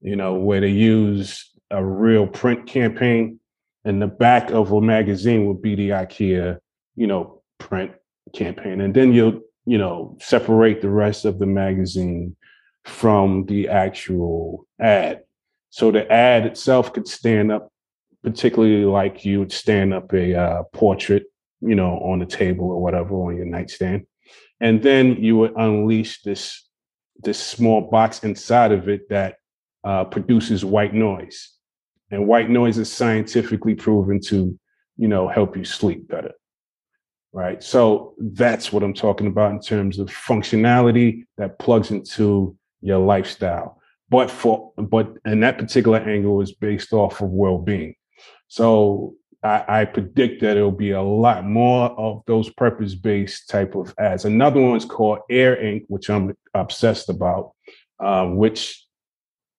you 0.00 0.16
know, 0.16 0.34
where 0.34 0.60
they 0.60 0.68
use 0.68 1.50
a 1.70 1.84
real 1.84 2.26
print 2.26 2.66
campaign, 2.66 3.38
and 3.84 4.02
the 4.02 4.08
back 4.08 4.50
of 4.50 4.72
a 4.72 4.80
magazine 4.80 5.46
would 5.46 5.62
be 5.62 5.74
the 5.74 5.90
IKEA, 5.90 6.58
you 6.96 7.06
know, 7.06 7.42
print 7.58 7.92
campaign, 8.34 8.80
and 8.80 8.94
then 8.94 9.12
you'll 9.12 9.40
you 9.66 9.76
know, 9.76 10.16
separate 10.20 10.80
the 10.80 10.88
rest 10.88 11.24
of 11.26 11.38
the 11.38 11.46
magazine 11.46 12.34
from 12.84 13.46
the 13.46 13.68
actual 13.68 14.66
ad. 14.80 15.22
So 15.70 15.90
the 15.90 16.10
ad 16.10 16.46
itself 16.46 16.92
could 16.92 17.06
stand 17.06 17.52
up, 17.52 17.70
particularly 18.22 18.84
like 18.84 19.24
you 19.24 19.38
would 19.38 19.52
stand 19.52 19.94
up 19.94 20.12
a 20.12 20.34
uh, 20.34 20.62
portrait, 20.72 21.24
you 21.60 21.74
know, 21.74 21.98
on 22.00 22.22
a 22.22 22.26
table 22.26 22.70
or 22.70 22.82
whatever 22.82 23.14
on 23.14 23.36
your 23.36 23.46
nightstand, 23.46 24.06
and 24.60 24.82
then 24.82 25.22
you 25.22 25.36
would 25.36 25.52
unleash 25.56 26.22
this 26.22 26.66
this 27.22 27.38
small 27.38 27.82
box 27.82 28.24
inside 28.24 28.72
of 28.72 28.88
it 28.88 29.08
that 29.10 29.36
uh, 29.84 30.04
produces 30.04 30.64
white 30.64 30.94
noise, 30.94 31.50
and 32.10 32.26
white 32.26 32.50
noise 32.50 32.78
is 32.78 32.90
scientifically 32.90 33.74
proven 33.74 34.20
to, 34.20 34.58
you 34.96 35.08
know, 35.08 35.28
help 35.28 35.56
you 35.56 35.64
sleep 35.64 36.08
better. 36.08 36.32
Right. 37.32 37.62
So 37.62 38.14
that's 38.18 38.72
what 38.72 38.82
I'm 38.82 38.94
talking 38.94 39.28
about 39.28 39.52
in 39.52 39.60
terms 39.60 40.00
of 40.00 40.08
functionality 40.08 41.26
that 41.36 41.60
plugs 41.60 41.92
into 41.92 42.56
your 42.80 42.98
lifestyle. 42.98 43.80
But 44.08 44.30
for 44.30 44.72
but 44.76 45.16
and 45.24 45.42
that 45.42 45.58
particular 45.58 45.98
angle 45.98 46.40
is 46.40 46.52
based 46.52 46.92
off 46.92 47.20
of 47.20 47.30
well-being. 47.30 47.94
So 48.48 49.14
I, 49.42 49.64
I 49.68 49.84
predict 49.84 50.42
that 50.42 50.56
it'll 50.56 50.72
be 50.72 50.90
a 50.90 51.02
lot 51.02 51.46
more 51.46 51.90
of 51.90 52.22
those 52.26 52.50
purpose-based 52.50 53.48
type 53.48 53.74
of 53.74 53.94
ads. 53.98 54.24
Another 54.24 54.60
one 54.60 54.76
is 54.76 54.84
called 54.84 55.20
Air 55.30 55.62
Ink, 55.64 55.84
which 55.88 56.10
I'm 56.10 56.36
obsessed 56.54 57.08
about, 57.08 57.52
um, 58.00 58.36
which 58.36 58.84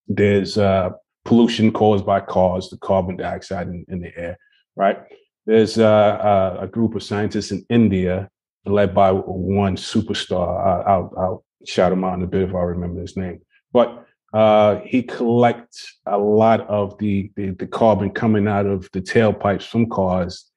there's 0.06 0.58
uh, 0.58 0.90
pollution 1.24 1.72
caused 1.72 2.04
by 2.04 2.20
cars, 2.20 2.68
the 2.68 2.76
carbon 2.76 3.16
dioxide 3.16 3.68
in, 3.68 3.84
in 3.88 4.00
the 4.00 4.16
air, 4.16 4.36
right? 4.76 4.98
There's 5.46 5.78
uh, 5.78 5.86
uh, 5.86 6.58
a 6.60 6.68
group 6.68 6.94
of 6.94 7.02
scientists 7.02 7.50
in 7.50 7.64
India 7.68 8.28
led 8.64 8.94
by 8.94 9.10
one 9.10 9.76
superstar. 9.76 10.86
I'll, 10.86 11.12
I'll 11.16 11.44
shout 11.66 11.92
him 11.92 12.04
out 12.04 12.14
in 12.14 12.22
a 12.22 12.26
bit 12.26 12.48
if 12.48 12.54
I 12.54 12.60
remember 12.62 13.00
his 13.00 13.16
name. 13.16 13.40
But 13.72 14.06
uh, 14.32 14.80
he 14.84 15.02
collects 15.02 15.98
a 16.06 16.18
lot 16.18 16.60
of 16.62 16.96
the, 16.98 17.30
the, 17.36 17.50
the 17.50 17.66
carbon 17.66 18.10
coming 18.10 18.48
out 18.48 18.66
of 18.66 18.88
the 18.92 19.00
tailpipes 19.00 19.66
from 19.66 19.88
cars. 19.88 20.48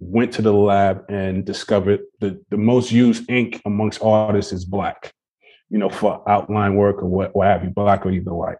Went 0.00 0.32
to 0.34 0.42
the 0.42 0.52
lab 0.52 1.04
and 1.08 1.44
discovered 1.44 2.00
the 2.20 2.40
the 2.50 2.56
most 2.56 2.92
used 2.92 3.28
ink 3.28 3.60
amongst 3.64 4.00
artists 4.00 4.52
is 4.52 4.64
black. 4.64 5.12
You 5.70 5.78
know, 5.78 5.90
for 5.90 6.22
outline 6.28 6.76
work 6.76 7.02
or 7.02 7.06
what, 7.06 7.34
what 7.34 7.48
have 7.48 7.64
you, 7.64 7.70
black 7.70 8.06
or 8.06 8.12
either 8.12 8.32
white. 8.32 8.58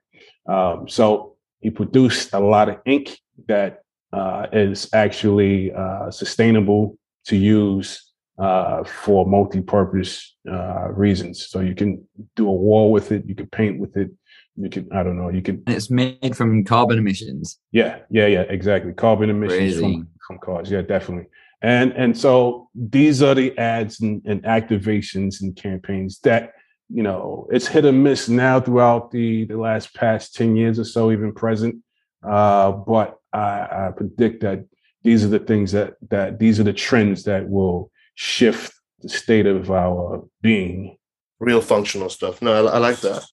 Um, 0.49 0.89
so 0.89 1.37
he 1.61 1.71
produced 1.71 2.35
a 2.35 2.41
lot 2.41 2.69
of 2.69 2.79
ink 2.87 3.19
that 3.47 3.83
uh, 4.13 4.47
is 4.53 4.89
actually 4.93 5.73
uh, 5.73 6.11
sustainable 6.11 6.99
to 7.27 7.37
use 7.37 8.08
uh, 8.39 8.85
for 8.85 9.27
multi-purpose 9.27 10.37
uh, 10.51 10.89
reasons. 10.93 11.47
So 11.47 11.61
you 11.61 11.75
can 11.75 12.07
do 12.37 12.49
a 12.49 12.53
wall 12.53 12.93
with 12.93 13.11
it, 13.13 13.25
you 13.27 13.35
can 13.35 13.49
paint 13.49 13.81
with 13.81 13.97
it, 13.97 14.11
you 14.57 14.71
can 14.71 14.89
I 14.93 15.03
don't 15.03 15.19
know, 15.19 15.29
you 15.29 15.43
can. 15.43 15.63
And 15.67 15.77
it's 15.77 15.91
made 15.91 16.37
from 16.37 16.65
carbon 16.65 16.99
emissions. 16.99 17.59
Yeah, 17.73 18.01
yeah, 18.11 18.27
yeah, 18.27 18.43
exactly. 18.43 18.93
Carbon 18.93 19.31
emissions 19.31 19.81
from, 19.81 20.09
from 20.27 20.39
cars. 20.39 20.71
Yeah, 20.71 20.83
definitely. 20.83 21.27
And 21.63 21.93
and 21.93 22.17
so 22.17 22.69
these 22.75 23.23
are 23.23 23.35
the 23.35 23.57
ads 23.59 24.01
and, 24.01 24.23
and 24.25 24.43
activations 24.45 25.41
and 25.41 25.57
campaigns 25.57 26.21
that 26.21 26.53
you 26.89 27.03
know 27.03 27.47
it's 27.51 27.67
hit 27.67 27.85
or 27.85 27.93
miss 27.93 28.29
now 28.29 28.61
throughout 28.61 29.11
the 29.11 29.45
the 29.45 29.57
last 29.57 29.95
past 29.95 30.35
10 30.35 30.57
years 30.57 30.79
or 30.79 30.85
so 30.85 31.13
even 31.13 31.35
present 31.35 31.77
uh 32.27 32.73
but 32.73 33.19
i 33.33 33.61
i 33.61 33.93
predict 33.95 34.41
that 34.41 34.65
these 35.03 35.25
are 35.25 35.29
the 35.29 35.39
things 35.39 35.73
that 35.73 35.95
that 36.09 36.39
these 36.39 36.59
are 36.59 36.65
the 36.65 36.73
trends 36.73 37.25
that 37.25 37.49
will 37.49 37.91
shift 38.19 38.73
the 39.01 39.09
state 39.09 39.47
of 39.47 39.71
our 39.71 40.25
being. 40.43 40.97
Real 41.39 41.61
functional 41.61 42.11
stuff. 42.11 42.43
No, 42.43 42.67
I, 42.67 42.73
I 42.73 42.79
like 42.79 43.01
that. 43.01 43.25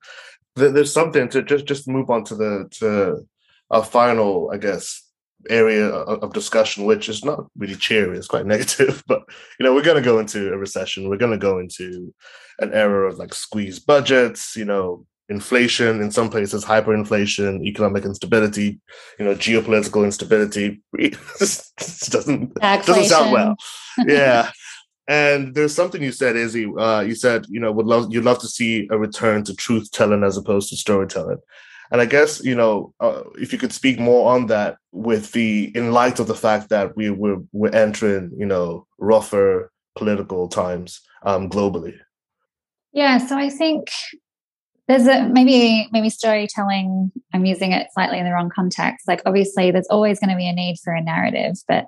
There's 0.56 0.94
something 0.94 1.28
to 1.30 1.42
just 1.42 1.66
just 1.66 1.88
move 1.88 2.12
on 2.12 2.24
to 2.26 2.36
the 2.36 2.68
to 2.80 3.28
our 3.72 3.84
final, 3.84 4.52
I 4.54 4.58
guess, 4.58 5.02
area 5.50 5.88
of 5.88 6.34
discussion, 6.34 6.86
which 6.86 7.10
is 7.10 7.26
not 7.26 7.48
really 7.58 7.76
cheery. 7.76 8.16
It's 8.16 8.28
quite 8.28 8.46
negative, 8.56 9.04
but 9.08 9.24
you 9.60 9.66
know, 9.66 9.74
we're 9.74 9.82
going 9.82 10.02
to 10.02 10.10
go 10.10 10.20
into 10.20 10.54
a 10.54 10.58
recession. 10.58 11.10
We're 11.10 11.18
going 11.18 11.32
to 11.32 11.48
go 11.50 11.58
into 11.58 12.14
an 12.60 12.72
era 12.72 13.10
of 13.10 13.18
like 13.18 13.34
squeezed 13.34 13.88
budgets. 13.88 14.56
You 14.56 14.66
know, 14.66 15.06
inflation 15.30 16.00
in 16.00 16.12
some 16.12 16.30
places, 16.30 16.64
hyperinflation, 16.64 17.64
economic 17.64 18.06
instability. 18.06 18.80
You 19.18 19.26
know, 19.26 19.34
geopolitical 19.34 20.06
instability. 20.06 20.84
doesn't 21.40 22.54
doesn't 22.54 23.06
sound 23.06 23.32
well. 23.32 23.56
Yeah. 24.06 24.52
And 25.08 25.54
there's 25.54 25.76
something 25.76 26.02
you 26.02 26.12
said, 26.12 26.36
Izzy. 26.36 26.66
Uh, 26.78 27.02
you 27.02 27.16
said, 27.16 27.46
you 27.48 27.60
know, 27.60 27.72
would 27.72 27.86
love 27.86 28.12
you'd 28.12 28.24
love 28.24 28.40
to 28.40 28.48
see 28.48 28.88
a 28.92 28.98
return 28.98 29.44
to 29.44 29.56
truth 29.56 29.92
telling 29.92 30.24
as 30.24 30.38
opposed 30.38 30.70
to 30.70 30.78
storytelling. 30.78 31.38
And 31.92 32.02
I 32.02 32.06
guess 32.06 32.44
you 32.44 32.56
know, 32.56 32.94
uh, 33.00 33.22
if 33.36 33.54
you 33.54 33.60
could 33.60 33.74
speak 33.74 34.00
more 34.00 34.34
on 34.34 34.48
that, 34.48 34.78
with 34.92 35.32
the 35.34 35.72
in 35.76 35.92
light 35.92 36.20
of 36.20 36.28
the 36.28 36.36
fact 36.36 36.70
that 36.70 36.96
we 36.96 37.12
we're, 37.12 37.42
we're 37.52 37.76
entering, 37.76 38.32
you 38.36 38.46
know, 38.46 38.88
rougher 38.98 39.72
political 39.96 40.48
times 40.48 41.02
um, 41.24 41.50
globally. 41.50 41.96
Yeah, 42.92 43.18
so 43.18 43.38
I 43.38 43.50
think 43.50 43.90
there's 44.88 45.08
a 45.08 45.28
maybe 45.28 45.88
maybe 45.92 46.10
storytelling. 46.10 47.12
I'm 47.34 47.46
using 47.46 47.72
it 47.72 47.88
slightly 47.94 48.20
in 48.20 48.26
the 48.26 48.32
wrong 48.32 48.50
context. 48.54 49.08
Like 49.08 49.22
obviously, 49.26 49.70
there's 49.70 49.88
always 49.90 50.20
going 50.20 50.30
to 50.30 50.36
be 50.36 50.48
a 50.48 50.54
need 50.54 50.78
for 50.84 50.94
a 50.94 51.02
narrative, 51.02 51.58
but 51.68 51.86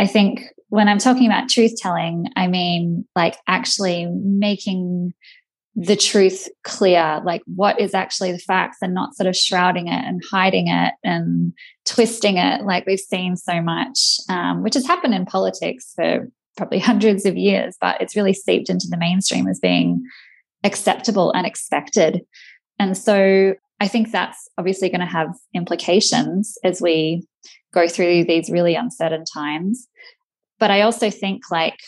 I 0.00 0.06
think 0.06 0.44
when 0.70 0.88
I'm 0.88 0.98
talking 0.98 1.26
about 1.26 1.50
truth 1.50 1.74
telling, 1.76 2.28
I 2.34 2.46
mean 2.46 3.04
like 3.14 3.36
actually 3.46 4.06
making 4.06 5.12
the 5.76 5.94
truth 5.94 6.48
clear, 6.64 7.20
like 7.22 7.42
what 7.44 7.78
is 7.78 7.92
actually 7.92 8.32
the 8.32 8.38
facts 8.38 8.78
and 8.80 8.94
not 8.94 9.14
sort 9.14 9.26
of 9.26 9.36
shrouding 9.36 9.88
it 9.88 10.04
and 10.04 10.22
hiding 10.30 10.68
it 10.68 10.94
and 11.04 11.52
twisting 11.84 12.38
it 12.38 12.62
like 12.62 12.86
we've 12.86 12.98
seen 12.98 13.36
so 13.36 13.60
much, 13.60 14.16
um, 14.30 14.62
which 14.62 14.72
has 14.72 14.86
happened 14.86 15.14
in 15.14 15.26
politics 15.26 15.92
for 15.94 16.30
probably 16.56 16.78
hundreds 16.90 17.26
of 17.26 17.36
years, 17.36 17.76
but 17.78 18.00
it's 18.00 18.16
really 18.16 18.32
seeped 18.32 18.70
into 18.70 18.86
the 18.88 18.96
mainstream 18.96 19.46
as 19.48 19.60
being 19.60 20.02
acceptable 20.64 21.30
and 21.32 21.46
expected. 21.46 22.22
And 22.78 22.96
so 22.96 23.54
I 23.80 23.88
think 23.88 24.12
that's 24.12 24.48
obviously 24.56 24.88
going 24.88 25.00
to 25.00 25.06
have 25.06 25.34
implications 25.54 26.56
as 26.64 26.80
we 26.80 27.26
go 27.72 27.88
through 27.88 28.24
these 28.24 28.50
really 28.50 28.74
uncertain 28.74 29.24
times. 29.24 29.88
But 30.58 30.70
I 30.70 30.82
also 30.82 31.10
think, 31.10 31.42
like, 31.50 31.78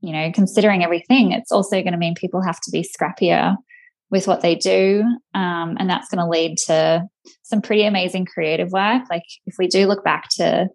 you 0.00 0.12
know, 0.12 0.30
considering 0.32 0.82
everything, 0.82 1.32
it's 1.32 1.52
also 1.52 1.82
going 1.82 1.92
to 1.92 1.98
mean 1.98 2.14
people 2.14 2.42
have 2.42 2.60
to 2.60 2.70
be 2.70 2.82
scrappier 2.84 3.56
with 4.10 4.26
what 4.26 4.40
they 4.40 4.54
do. 4.54 5.02
Um, 5.34 5.76
and 5.78 5.88
that's 5.88 6.08
going 6.08 6.24
to 6.24 6.28
lead 6.28 6.58
to 6.66 7.06
some 7.42 7.60
pretty 7.60 7.84
amazing 7.84 8.26
creative 8.26 8.70
work. 8.70 9.02
Like, 9.10 9.24
if 9.46 9.56
we 9.58 9.66
do 9.66 9.86
look 9.86 10.04
back 10.04 10.28
to, 10.36 10.68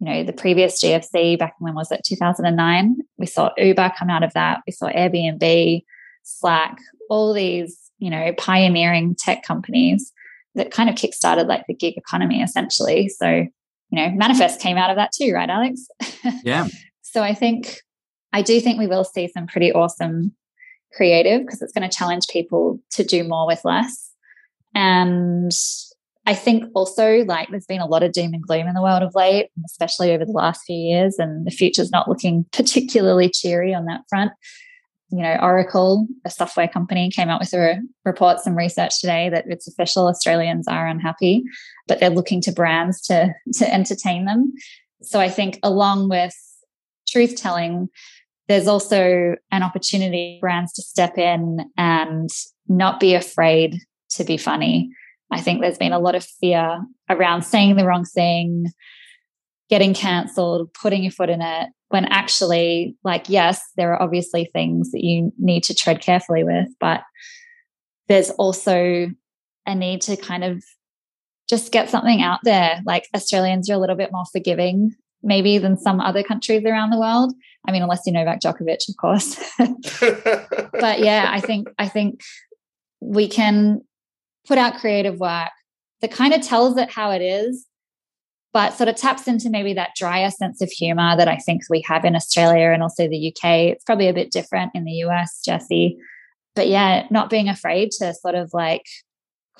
you 0.00 0.06
know, 0.06 0.22
the 0.22 0.32
previous 0.32 0.82
GFC 0.82 1.38
back 1.38 1.54
when 1.58 1.74
was 1.74 1.90
it 1.90 2.02
2009? 2.04 2.98
We 3.16 3.26
saw 3.26 3.50
Uber 3.58 3.92
come 3.98 4.10
out 4.10 4.22
of 4.22 4.32
that. 4.34 4.60
We 4.66 4.72
saw 4.72 4.90
Airbnb, 4.90 5.82
Slack, 6.22 6.78
all 7.10 7.32
these, 7.32 7.90
you 7.98 8.10
know, 8.10 8.32
pioneering 8.38 9.16
tech 9.16 9.42
companies 9.42 10.12
that 10.54 10.70
kind 10.70 10.88
of 10.88 10.94
kickstarted 10.94 11.46
like 11.46 11.64
the 11.66 11.74
gig 11.74 11.96
economy 11.96 12.42
essentially. 12.42 13.08
So 13.08 13.46
you 13.90 13.96
know, 13.96 14.10
manifest 14.16 14.60
came 14.60 14.76
out 14.76 14.90
of 14.90 14.96
that 14.96 15.12
too, 15.12 15.32
right, 15.32 15.48
Alex? 15.48 15.86
Yeah. 16.44 16.68
so 17.02 17.22
I 17.22 17.34
think 17.34 17.80
I 18.32 18.42
do 18.42 18.60
think 18.60 18.78
we 18.78 18.86
will 18.86 19.04
see 19.04 19.28
some 19.28 19.46
pretty 19.46 19.72
awesome 19.72 20.34
creative 20.94 21.42
because 21.42 21.62
it's 21.62 21.72
going 21.72 21.88
to 21.88 21.96
challenge 21.96 22.26
people 22.28 22.78
to 22.92 23.04
do 23.04 23.24
more 23.24 23.46
with 23.46 23.64
less. 23.64 24.10
And 24.74 25.52
I 26.26 26.34
think 26.34 26.64
also 26.74 27.24
like 27.24 27.48
there's 27.48 27.66
been 27.66 27.80
a 27.80 27.86
lot 27.86 28.02
of 28.02 28.12
doom 28.12 28.34
and 28.34 28.42
gloom 28.42 28.66
in 28.66 28.74
the 28.74 28.82
world 28.82 29.02
of 29.02 29.14
late, 29.14 29.48
especially 29.64 30.12
over 30.12 30.26
the 30.26 30.32
last 30.32 30.62
few 30.66 30.76
years, 30.76 31.18
and 31.18 31.46
the 31.46 31.50
future's 31.50 31.90
not 31.90 32.08
looking 32.08 32.44
particularly 32.52 33.30
cheery 33.30 33.74
on 33.74 33.86
that 33.86 34.02
front 34.08 34.32
you 35.10 35.22
know, 35.22 35.38
Oracle, 35.40 36.06
a 36.24 36.30
software 36.30 36.68
company, 36.68 37.10
came 37.10 37.28
out 37.28 37.40
with 37.40 37.52
a 37.54 37.80
report, 38.04 38.40
some 38.40 38.56
research 38.56 39.00
today 39.00 39.30
that 39.30 39.46
it's 39.48 39.66
official 39.66 40.06
Australians 40.06 40.68
are 40.68 40.86
unhappy, 40.86 41.42
but 41.86 41.98
they're 41.98 42.10
looking 42.10 42.40
to 42.42 42.52
brands 42.52 43.00
to 43.02 43.32
to 43.54 43.72
entertain 43.72 44.24
them. 44.26 44.52
So 45.02 45.20
I 45.20 45.28
think 45.28 45.58
along 45.62 46.08
with 46.08 46.34
truth 47.08 47.36
telling, 47.36 47.88
there's 48.48 48.66
also 48.66 49.36
an 49.50 49.62
opportunity 49.62 50.38
for 50.38 50.46
brands 50.46 50.72
to 50.74 50.82
step 50.82 51.16
in 51.16 51.70
and 51.76 52.30
not 52.66 53.00
be 53.00 53.14
afraid 53.14 53.78
to 54.10 54.24
be 54.24 54.36
funny. 54.36 54.90
I 55.30 55.40
think 55.40 55.60
there's 55.60 55.78
been 55.78 55.92
a 55.92 55.98
lot 55.98 56.14
of 56.14 56.24
fear 56.24 56.80
around 57.08 57.42
saying 57.42 57.76
the 57.76 57.84
wrong 57.84 58.04
thing, 58.04 58.66
getting 59.68 59.94
cancelled, 59.94 60.72
putting 60.74 61.02
your 61.02 61.12
foot 61.12 61.30
in 61.30 61.42
it, 61.42 61.68
when 61.88 62.04
actually, 62.06 62.96
like, 63.02 63.28
yes, 63.28 63.62
there 63.76 63.92
are 63.92 64.02
obviously 64.02 64.50
things 64.52 64.90
that 64.90 65.02
you 65.02 65.32
need 65.38 65.62
to 65.64 65.74
tread 65.74 66.00
carefully 66.00 66.44
with, 66.44 66.68
but 66.80 67.02
there's 68.08 68.30
also 68.30 69.08
a 69.66 69.74
need 69.74 70.02
to 70.02 70.16
kind 70.16 70.44
of 70.44 70.62
just 71.48 71.72
get 71.72 71.88
something 71.88 72.22
out 72.22 72.40
there. 72.44 72.80
Like 72.84 73.08
Australians 73.14 73.70
are 73.70 73.74
a 73.74 73.78
little 73.78 73.96
bit 73.96 74.12
more 74.12 74.26
forgiving 74.32 74.94
maybe 75.22 75.58
than 75.58 75.76
some 75.76 76.00
other 76.00 76.22
countries 76.22 76.64
around 76.64 76.90
the 76.90 76.98
world. 76.98 77.32
I 77.66 77.72
mean, 77.72 77.82
unless 77.82 78.02
you 78.06 78.12
know 78.12 78.20
Novak 78.20 78.40
Djokovic, 78.40 78.88
of 78.88 78.96
course. 79.00 79.36
but 80.72 81.00
yeah, 81.00 81.28
I 81.30 81.40
think 81.40 81.68
I 81.78 81.88
think 81.88 82.20
we 83.00 83.28
can 83.28 83.80
put 84.46 84.58
out 84.58 84.78
creative 84.78 85.18
work 85.18 85.50
that 86.00 86.12
kind 86.12 86.32
of 86.32 86.42
tells 86.42 86.76
it 86.76 86.90
how 86.90 87.10
it 87.10 87.20
is, 87.20 87.66
but 88.52 88.74
sort 88.74 88.88
of 88.88 88.96
taps 88.96 89.28
into 89.28 89.50
maybe 89.50 89.74
that 89.74 89.94
drier 89.96 90.30
sense 90.30 90.62
of 90.62 90.70
humor 90.70 91.16
that 91.16 91.28
I 91.28 91.36
think 91.36 91.62
we 91.68 91.82
have 91.82 92.04
in 92.04 92.16
Australia 92.16 92.70
and 92.70 92.82
also 92.82 93.08
the 93.08 93.28
UK. 93.28 93.50
It's 93.72 93.84
probably 93.84 94.08
a 94.08 94.14
bit 94.14 94.32
different 94.32 94.72
in 94.74 94.84
the 94.84 95.04
US, 95.04 95.40
Jesse. 95.44 95.98
But 96.54 96.68
yeah, 96.68 97.06
not 97.10 97.30
being 97.30 97.48
afraid 97.48 97.90
to 97.98 98.14
sort 98.14 98.34
of 98.34 98.50
like 98.52 98.84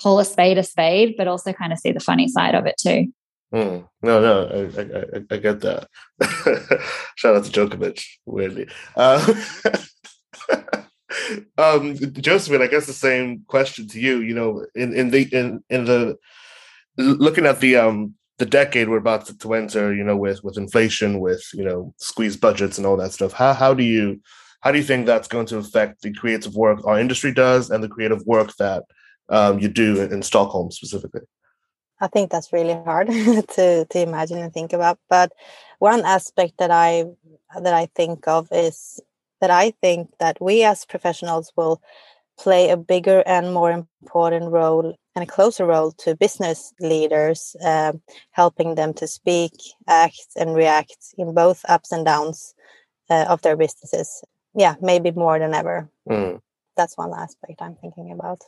call 0.01 0.19
a 0.19 0.25
spade 0.25 0.57
a 0.57 0.63
spade, 0.63 1.15
but 1.17 1.27
also 1.27 1.53
kind 1.53 1.71
of 1.71 1.79
see 1.79 1.91
the 1.91 1.99
funny 1.99 2.27
side 2.27 2.55
of 2.55 2.65
it 2.65 2.75
too. 2.79 3.07
Mm. 3.53 3.87
No, 4.01 4.21
no, 4.21 4.69
I, 4.77 4.81
I, 4.81 5.35
I, 5.35 5.37
get 5.37 5.61
that. 5.61 5.87
Shout 7.15 7.35
out 7.35 7.45
to 7.45 7.51
Djokovic, 7.51 8.03
weirdly. 8.25 8.67
Uh, 8.95 9.33
um, 11.57 11.95
Josephine, 12.13 12.61
I 12.61 12.67
guess 12.67 12.85
the 12.85 12.93
same 12.93 13.43
question 13.47 13.87
to 13.87 13.99
you. 13.99 14.19
You 14.19 14.35
know, 14.35 14.65
in 14.75 14.93
in 14.93 15.09
the 15.09 15.27
in 15.35 15.63
in 15.69 15.85
the 15.85 16.17
looking 16.97 17.47
at 17.47 17.59
the 17.59 17.77
um 17.77 18.13
the 18.39 18.45
decade 18.45 18.89
we're 18.89 18.97
about 18.97 19.25
to, 19.25 19.53
enter, 19.53 19.93
you 19.93 20.03
know, 20.03 20.17
with 20.17 20.43
with 20.43 20.57
inflation, 20.57 21.19
with 21.19 21.43
you 21.53 21.63
know 21.63 21.93
squeezed 21.97 22.41
budgets 22.41 22.77
and 22.77 22.87
all 22.87 22.97
that 22.97 23.11
stuff. 23.11 23.33
How 23.33 23.53
how 23.53 23.73
do 23.73 23.83
you 23.83 24.19
how 24.61 24.71
do 24.71 24.77
you 24.77 24.83
think 24.83 25.05
that's 25.05 25.27
going 25.27 25.45
to 25.47 25.57
affect 25.57 26.01
the 26.01 26.13
creative 26.13 26.55
work 26.55 26.79
our 26.85 26.99
industry 26.99 27.33
does 27.33 27.69
and 27.69 27.83
the 27.83 27.89
creative 27.89 28.25
work 28.25 28.55
that 28.57 28.83
um, 29.29 29.59
you 29.59 29.67
do 29.67 30.01
in, 30.01 30.13
in 30.13 30.21
Stockholm 30.23 30.71
specifically? 30.71 31.21
I 32.01 32.07
think 32.07 32.31
that's 32.31 32.53
really 32.53 32.73
hard 32.73 33.07
to 33.55 33.85
to 33.85 33.99
imagine 33.99 34.39
and 34.39 34.53
think 34.53 34.73
about. 34.73 34.99
But 35.09 35.33
one 35.79 36.03
aspect 36.05 36.53
that 36.59 36.71
I 36.71 37.05
that 37.61 37.73
I 37.73 37.87
think 37.93 38.27
of 38.27 38.47
is 38.51 39.01
that 39.41 39.51
I 39.51 39.71
think 39.81 40.09
that 40.19 40.41
we 40.41 40.63
as 40.63 40.85
professionals 40.85 41.51
will 41.55 41.81
play 42.39 42.69
a 42.69 42.77
bigger 42.77 43.21
and 43.25 43.53
more 43.53 43.71
important 43.71 44.51
role 44.51 44.95
and 45.15 45.23
a 45.23 45.27
closer 45.27 45.65
role 45.65 45.91
to 45.91 46.15
business 46.15 46.73
leaders, 46.79 47.55
uh, 47.63 47.93
helping 48.31 48.75
them 48.75 48.93
to 48.93 49.07
speak, 49.07 49.51
act, 49.87 50.27
and 50.37 50.55
react 50.55 51.13
in 51.17 51.33
both 51.33 51.65
ups 51.67 51.91
and 51.91 52.05
downs 52.05 52.55
uh, 53.09 53.25
of 53.27 53.41
their 53.41 53.57
businesses. 53.57 54.23
Yeah, 54.55 54.75
maybe 54.81 55.11
more 55.11 55.37
than 55.37 55.53
ever. 55.53 55.89
Mm. 56.09 56.39
That's 56.77 56.97
one 56.97 57.11
aspect 57.13 57.61
I'm 57.61 57.75
thinking 57.75 58.11
about. 58.11 58.41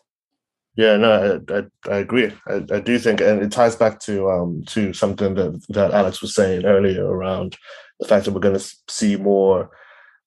Yeah, 0.75 0.95
no, 0.95 1.41
I, 1.49 1.57
I, 1.57 1.63
I 1.93 1.97
agree. 1.97 2.31
I, 2.47 2.63
I, 2.71 2.79
do 2.79 2.97
think, 2.97 3.19
and 3.19 3.41
it 3.41 3.51
ties 3.51 3.75
back 3.75 3.99
to 4.01 4.29
um 4.29 4.63
to 4.67 4.93
something 4.93 5.33
that 5.35 5.61
that 5.69 5.91
Alex 5.91 6.21
was 6.21 6.33
saying 6.33 6.65
earlier 6.65 7.05
around 7.05 7.57
the 7.99 8.07
fact 8.07 8.23
that 8.23 8.31
we're 8.31 8.39
going 8.39 8.57
to 8.57 8.75
see 8.87 9.17
more 9.17 9.69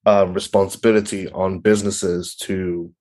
um, 0.05 0.35
responsibility 0.35 1.31
on 1.31 1.61
businesses 1.61 2.35
to 2.43 2.93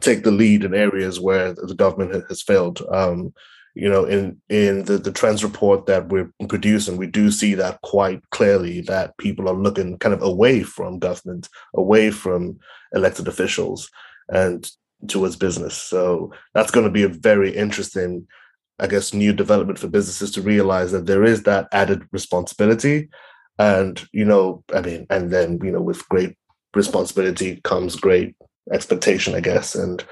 take 0.00 0.22
the 0.22 0.30
lead 0.30 0.64
in 0.64 0.74
areas 0.74 1.20
where 1.20 1.54
the 1.54 1.74
government 1.74 2.24
has 2.28 2.42
failed. 2.42 2.82
Um, 2.92 3.32
you 3.74 3.88
know, 3.88 4.04
in 4.04 4.40
in 4.48 4.84
the 4.84 4.98
the 4.98 5.12
trends 5.12 5.44
report 5.44 5.86
that 5.86 6.08
we're 6.08 6.32
producing, 6.48 6.96
we 6.96 7.06
do 7.06 7.30
see 7.30 7.54
that 7.54 7.80
quite 7.82 8.20
clearly 8.30 8.80
that 8.82 9.16
people 9.18 9.48
are 9.48 9.54
looking 9.54 9.98
kind 9.98 10.14
of 10.14 10.22
away 10.22 10.62
from 10.62 10.98
government, 10.98 11.48
away 11.74 12.10
from 12.10 12.58
elected 12.92 13.28
officials, 13.28 13.88
and 14.28 14.70
towards 15.08 15.36
business. 15.36 15.74
So 15.74 16.32
that's 16.54 16.70
going 16.70 16.84
to 16.84 16.92
be 16.92 17.04
a 17.04 17.08
very 17.08 17.54
interesting, 17.54 18.26
I 18.78 18.86
guess, 18.86 19.14
new 19.14 19.32
development 19.32 19.78
for 19.78 19.88
businesses 19.88 20.30
to 20.32 20.42
realize 20.42 20.92
that 20.92 21.06
there 21.06 21.24
is 21.24 21.44
that 21.44 21.68
added 21.72 22.06
responsibility. 22.12 23.08
And, 23.58 24.06
you 24.12 24.24
know, 24.24 24.64
I 24.74 24.80
mean, 24.80 25.06
and 25.10 25.30
then, 25.30 25.58
you 25.62 25.70
know, 25.70 25.80
with 25.80 26.08
great 26.08 26.36
responsibility 26.74 27.60
comes 27.62 27.96
great 27.96 28.34
expectation, 28.72 29.34
I 29.34 29.40
guess. 29.40 29.74
And, 29.74 30.04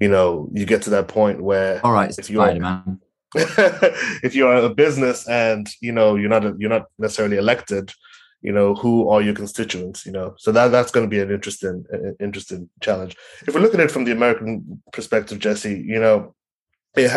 you 0.00 0.08
know, 0.08 0.48
you 0.52 0.66
get 0.66 0.82
to 0.82 0.90
that 0.90 1.08
point 1.08 1.42
where 1.42 1.84
all 1.84 1.92
right, 1.92 2.14
if 2.18 2.30
you're 2.30 2.54
man. 2.54 3.00
if 3.34 4.34
you're 4.34 4.54
a 4.54 4.70
business 4.70 5.28
and 5.28 5.68
you 5.82 5.92
know 5.92 6.14
you're 6.14 6.30
not 6.30 6.44
a, 6.44 6.54
you're 6.58 6.70
not 6.70 6.86
necessarily 6.98 7.36
elected, 7.36 7.92
you 8.40 8.52
know 8.52 8.74
who 8.74 9.08
are 9.08 9.20
your 9.20 9.34
constituents 9.34 10.06
you 10.06 10.12
know 10.12 10.34
so 10.38 10.52
that 10.52 10.68
that's 10.68 10.92
going 10.92 11.04
to 11.04 11.10
be 11.10 11.20
an 11.20 11.32
interesting 11.32 11.84
interesting 12.20 12.70
challenge 12.80 13.16
if 13.46 13.54
we're 13.54 13.60
looking 13.60 13.80
at 13.80 13.86
it 13.86 13.90
from 13.90 14.04
the 14.04 14.12
american 14.12 14.80
perspective 14.92 15.38
jesse 15.38 15.82
you 15.84 15.98
know 15.98 16.34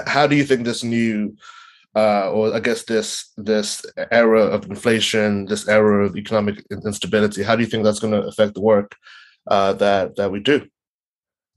how 0.08 0.26
do 0.26 0.36
you 0.36 0.44
think 0.44 0.66
this 0.66 0.84
new 0.84 1.36
uh, 1.96 2.30
or 2.32 2.54
I 2.54 2.60
guess 2.60 2.84
this 2.84 3.32
this 3.38 3.84
era 4.12 4.42
of 4.42 4.66
inflation, 4.70 5.46
this 5.46 5.68
era 5.68 6.06
of 6.06 6.16
economic 6.16 6.64
instability, 6.86 7.44
how 7.44 7.56
do 7.56 7.64
you 7.64 7.68
think 7.68 7.84
that's 7.84 8.00
going 8.00 8.14
to 8.14 8.28
affect 8.28 8.54
the 8.54 8.62
work 8.62 8.96
uh, 9.48 9.74
that 9.74 10.16
that 10.18 10.32
we 10.32 10.40
do? 10.40 10.68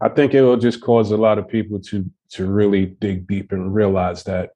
I 0.03 0.09
think 0.09 0.35
it 0.35 0.43
will 0.43 0.57
just 0.57 0.81
cause 0.81 1.13
a 1.13 1.17
lot 1.17 1.39
of 1.39 1.49
people 1.49 1.81
to 1.81 2.05
to 2.31 2.51
really 2.51 2.87
dig 2.87 3.27
deep 3.29 3.53
and 3.53 3.73
realize 3.73 4.25
that. 4.25 4.51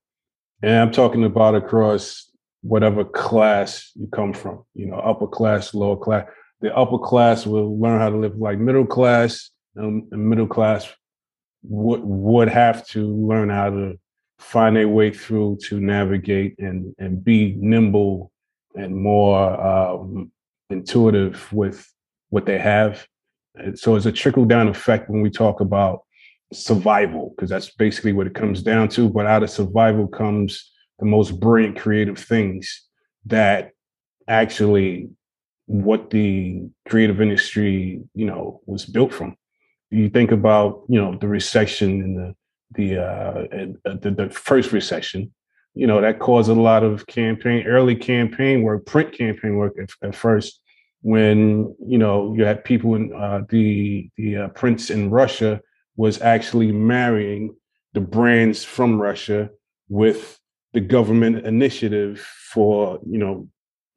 And 0.62 0.74
I'm 0.74 0.90
talking 0.90 1.24
about 1.24 1.55
across 1.55 2.30
whatever 2.62 3.05
class 3.05 3.92
you 3.94 4.09
come 4.09 4.32
from, 4.32 4.64
you 4.74 4.86
know, 4.86 4.97
upper 4.97 5.28
class, 5.28 5.72
lower 5.72 5.97
class. 5.97 6.26
The 6.62 6.74
upper 6.74 6.99
class 6.99 7.47
will 7.47 7.78
learn 7.78 8.01
how 8.01 8.11
to 8.11 8.16
live 8.16 8.36
like 8.38 8.59
middle 8.59 8.86
class, 8.86 9.51
and 9.76 10.11
middle 10.11 10.49
class 10.49 10.92
would 11.62 12.01
would 12.03 12.49
have 12.49 12.84
to 12.88 13.07
learn 13.07 13.49
how 13.49 13.70
to 13.70 13.99
find 14.38 14.76
a 14.76 14.88
way 14.88 15.12
through 15.12 15.59
to 15.66 15.78
navigate 15.78 16.59
and 16.59 16.92
and 16.99 17.22
be 17.22 17.55
nimble 17.59 18.32
and 18.74 18.97
more 18.97 19.38
um, 19.64 20.32
intuitive 20.70 21.53
with 21.53 21.88
what 22.30 22.47
they 22.47 22.59
have. 22.59 23.07
So 23.74 23.96
it's 23.96 24.07
a 24.07 24.12
trickle 24.12 24.44
down 24.44 24.68
effect 24.68 25.09
when 25.09 25.22
we 25.22 25.30
talk 25.30 25.61
about 25.61 26.02
survival, 26.52 27.34
because 27.34 27.50
that's 27.50 27.70
basically 27.70 28.12
what 28.12 28.26
it 28.26 28.34
comes 28.34 28.62
down 28.62 28.88
to. 28.90 29.09
But 29.09 29.26
out 29.26 29.42
of 29.42 29.50
survival 29.50 30.07
comes 30.07 30.70
the 30.98 31.07
most 31.07 31.40
brilliant 31.40 31.78
creative 31.78 32.18
things 32.18 32.82
that 33.26 33.72
actually 34.28 35.09
what 35.66 36.11
the 36.11 36.62
creative 36.88 37.20
industry 37.20 38.00
you 38.14 38.26
know 38.26 38.61
was 38.66 38.86
built 38.86 39.12
from 39.12 39.36
you 39.90 40.09
think 40.09 40.30
about 40.30 40.82
you 40.88 41.00
know 41.00 41.16
the 41.16 41.28
recession 41.28 42.02
and 42.02 42.16
the 42.16 42.34
the 42.72 43.02
uh, 43.02 43.44
the, 43.84 44.11
the 44.11 44.30
first 44.30 44.72
recession 44.72 45.32
you 45.74 45.86
know 45.86 46.00
that 46.00 46.18
caused 46.18 46.50
a 46.50 46.54
lot 46.54 46.82
of 46.82 47.07
campaign 47.07 47.66
early 47.66 47.94
campaign 47.94 48.62
work 48.62 48.86
print 48.86 49.12
campaign 49.12 49.57
work 49.57 49.74
at, 49.80 49.90
at 50.02 50.14
first 50.14 50.61
when 51.12 51.74
you 51.92 51.98
know 51.98 52.34
you 52.36 52.44
had 52.44 52.64
people 52.64 52.94
in 52.96 53.12
uh, 53.12 53.40
the 53.48 54.11
the 54.16 54.36
uh, 54.36 54.48
prince 54.48 54.90
in 54.90 55.11
russia 55.11 55.61
was 55.96 56.20
actually 56.20 56.70
marrying 56.72 57.54
the 57.94 58.00
brands 58.00 58.64
from 58.64 59.00
russia 59.00 59.48
with 59.88 60.38
the 60.76 60.80
government 60.80 61.46
initiative 61.46 62.20
for, 62.52 63.00
you 63.09 63.16
know, 63.16 63.48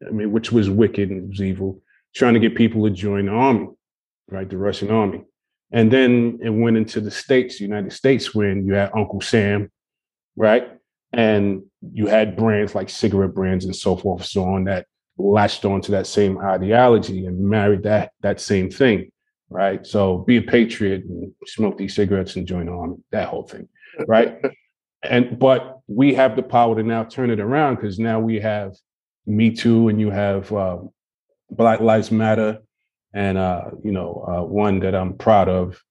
I 0.07 0.11
mean, 0.11 0.31
which 0.31 0.49
was 0.49 0.69
wicked 0.69 1.09
and 1.09 1.27
was 1.27 1.41
evil, 1.41 1.81
trying 2.15 2.35
to 2.35 2.39
get 2.39 2.55
people 2.55 2.85
to 2.85 2.89
join 2.89 3.25
the 3.25 3.33
army, 3.33 3.67
right? 4.29 4.49
The 4.49 4.57
Russian 4.57 4.89
army. 4.89 5.23
And 5.73 5.91
then 5.91 6.39
it 6.41 6.51
went 6.51 6.77
into 6.77 7.01
the 7.01 7.11
States, 7.11 7.59
United 7.59 7.91
States, 7.91 8.33
when 8.33 8.65
you 8.65 8.75
had 8.75 8.91
Uncle 8.95 9.19
Sam, 9.19 9.69
right? 10.37 10.71
And 11.11 11.63
you 11.91 12.07
had 12.07 12.37
brands 12.37 12.75
like 12.75 12.89
cigarette 12.89 13.35
brands 13.35 13.65
and 13.65 13.75
so 13.75 13.97
forth, 13.97 14.23
so 14.23 14.45
on 14.45 14.63
that 14.63 14.85
latched 15.19 15.65
onto 15.65 15.91
that 15.91 16.07
same 16.07 16.39
ideology 16.39 17.25
and 17.25 17.39
married 17.39 17.83
that 17.83 18.11
that 18.21 18.39
same 18.39 18.71
thing, 18.71 19.11
right? 19.49 19.85
So 19.85 20.19
be 20.19 20.37
a 20.37 20.41
patriot 20.41 21.03
and 21.03 21.31
smoke 21.45 21.77
these 21.77 21.95
cigarettes 21.95 22.35
and 22.35 22.47
join 22.47 22.65
the 22.65 22.71
army, 22.71 22.97
that 23.11 23.27
whole 23.27 23.43
thing, 23.43 23.67
right? 24.07 24.37
and 25.03 25.37
but 25.39 25.79
we 25.87 26.13
have 26.13 26.35
the 26.35 26.43
power 26.43 26.75
to 26.75 26.83
now 26.83 27.03
turn 27.03 27.29
it 27.29 27.39
around 27.39 27.75
because 27.75 27.99
now 27.99 28.19
we 28.19 28.39
have 28.39 28.75
me 29.25 29.51
too 29.51 29.89
and 29.89 29.99
you 29.99 30.09
have 30.09 30.51
uh, 30.51 30.77
black 31.51 31.79
lives 31.79 32.11
matter 32.11 32.59
and 33.13 33.37
uh, 33.37 33.65
you 33.83 33.91
know 33.91 34.25
uh, 34.27 34.43
one 34.43 34.79
that 34.79 34.95
i'm 34.95 35.13
proud 35.13 35.47
of 35.47 35.81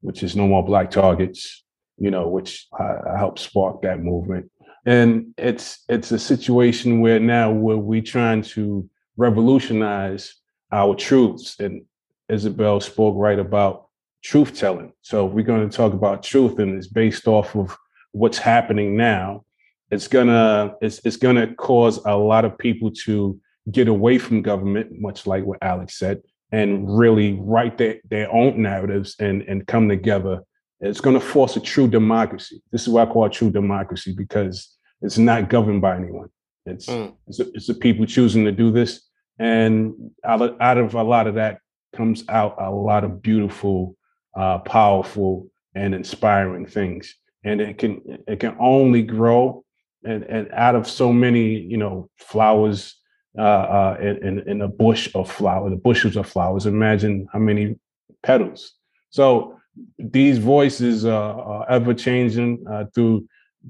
which 0.00 0.22
is 0.22 0.36
no 0.36 0.46
more 0.46 0.64
black 0.64 0.90
targets 0.90 1.64
you 1.98 2.10
know 2.10 2.28
which 2.28 2.66
uh, 2.78 3.16
helped 3.16 3.38
spark 3.38 3.82
that 3.82 4.00
movement 4.00 4.50
and 4.84 5.34
it's 5.38 5.84
it's 5.88 6.10
a 6.10 6.18
situation 6.18 7.00
where 7.00 7.20
now 7.20 7.50
where 7.50 7.76
we're 7.76 8.02
trying 8.02 8.42
to 8.42 8.88
revolutionize 9.16 10.34
our 10.72 10.94
truths 10.94 11.60
and 11.60 11.84
isabel 12.28 12.80
spoke 12.80 13.14
right 13.16 13.38
about 13.38 13.86
truth 14.22 14.56
telling 14.56 14.92
so 15.02 15.26
we're 15.26 15.44
going 15.44 15.68
to 15.68 15.76
talk 15.76 15.92
about 15.92 16.22
truth 16.22 16.58
and 16.58 16.76
it's 16.76 16.88
based 16.88 17.28
off 17.28 17.54
of 17.54 17.76
what's 18.12 18.38
happening 18.38 18.96
now, 18.96 19.44
it's 19.90 20.08
gonna 20.08 20.74
it's, 20.80 21.00
it's 21.04 21.16
gonna 21.16 21.52
cause 21.54 22.00
a 22.06 22.16
lot 22.16 22.44
of 22.44 22.56
people 22.56 22.90
to 23.04 23.38
get 23.70 23.88
away 23.88 24.18
from 24.18 24.42
government, 24.42 25.00
much 25.00 25.26
like 25.26 25.44
what 25.44 25.58
Alex 25.62 25.98
said, 25.98 26.22
and 26.50 26.96
really 26.96 27.38
write 27.40 27.78
their, 27.78 27.96
their 28.08 28.32
own 28.32 28.62
narratives 28.62 29.16
and, 29.18 29.42
and 29.42 29.66
come 29.66 29.88
together. 29.88 30.42
It's 30.80 31.00
going 31.00 31.14
to 31.14 31.24
force 31.24 31.56
a 31.56 31.60
true 31.60 31.86
democracy. 31.86 32.60
This 32.72 32.82
is 32.82 32.88
what 32.88 33.08
I 33.08 33.12
call 33.12 33.26
a 33.26 33.30
true 33.30 33.52
democracy 33.52 34.12
because 34.16 34.71
it's 35.02 35.18
not 35.18 35.48
governed 35.48 35.82
by 35.82 35.96
anyone. 35.96 36.28
It's 36.64 36.86
mm. 36.86 37.12
it's, 37.26 37.38
the, 37.38 37.50
it's 37.54 37.66
the 37.66 37.74
people 37.74 38.06
choosing 38.06 38.44
to 38.44 38.52
do 38.52 38.70
this, 38.70 39.02
and 39.38 39.94
out 40.24 40.42
of, 40.42 40.60
out 40.60 40.78
of 40.78 40.94
a 40.94 41.02
lot 41.02 41.26
of 41.26 41.34
that 41.34 41.58
comes 41.94 42.24
out 42.28 42.56
a 42.58 42.70
lot 42.70 43.04
of 43.04 43.20
beautiful, 43.20 43.96
uh, 44.36 44.58
powerful, 44.60 45.50
and 45.74 45.94
inspiring 45.94 46.66
things. 46.66 47.14
And 47.44 47.60
it 47.60 47.78
can 47.78 48.00
it 48.28 48.40
can 48.40 48.56
only 48.60 49.02
grow, 49.02 49.64
and 50.04 50.22
and 50.24 50.48
out 50.52 50.76
of 50.76 50.88
so 50.88 51.12
many 51.12 51.58
you 51.58 51.76
know 51.76 52.08
flowers 52.16 52.96
uh, 53.36 53.42
uh, 53.42 53.96
in, 54.00 54.40
in 54.46 54.60
a 54.60 54.68
bush 54.68 55.10
of 55.14 55.30
flowers, 55.30 55.70
the 55.70 55.76
bushels 55.76 56.16
of 56.16 56.28
flowers. 56.28 56.66
Imagine 56.66 57.26
how 57.32 57.38
many 57.38 57.76
petals. 58.22 58.74
So 59.10 59.58
these 59.98 60.38
voices 60.38 61.04
are 61.06 61.68
ever 61.68 61.94
changing 61.94 62.64
uh, 62.70 62.84
through 62.94 63.26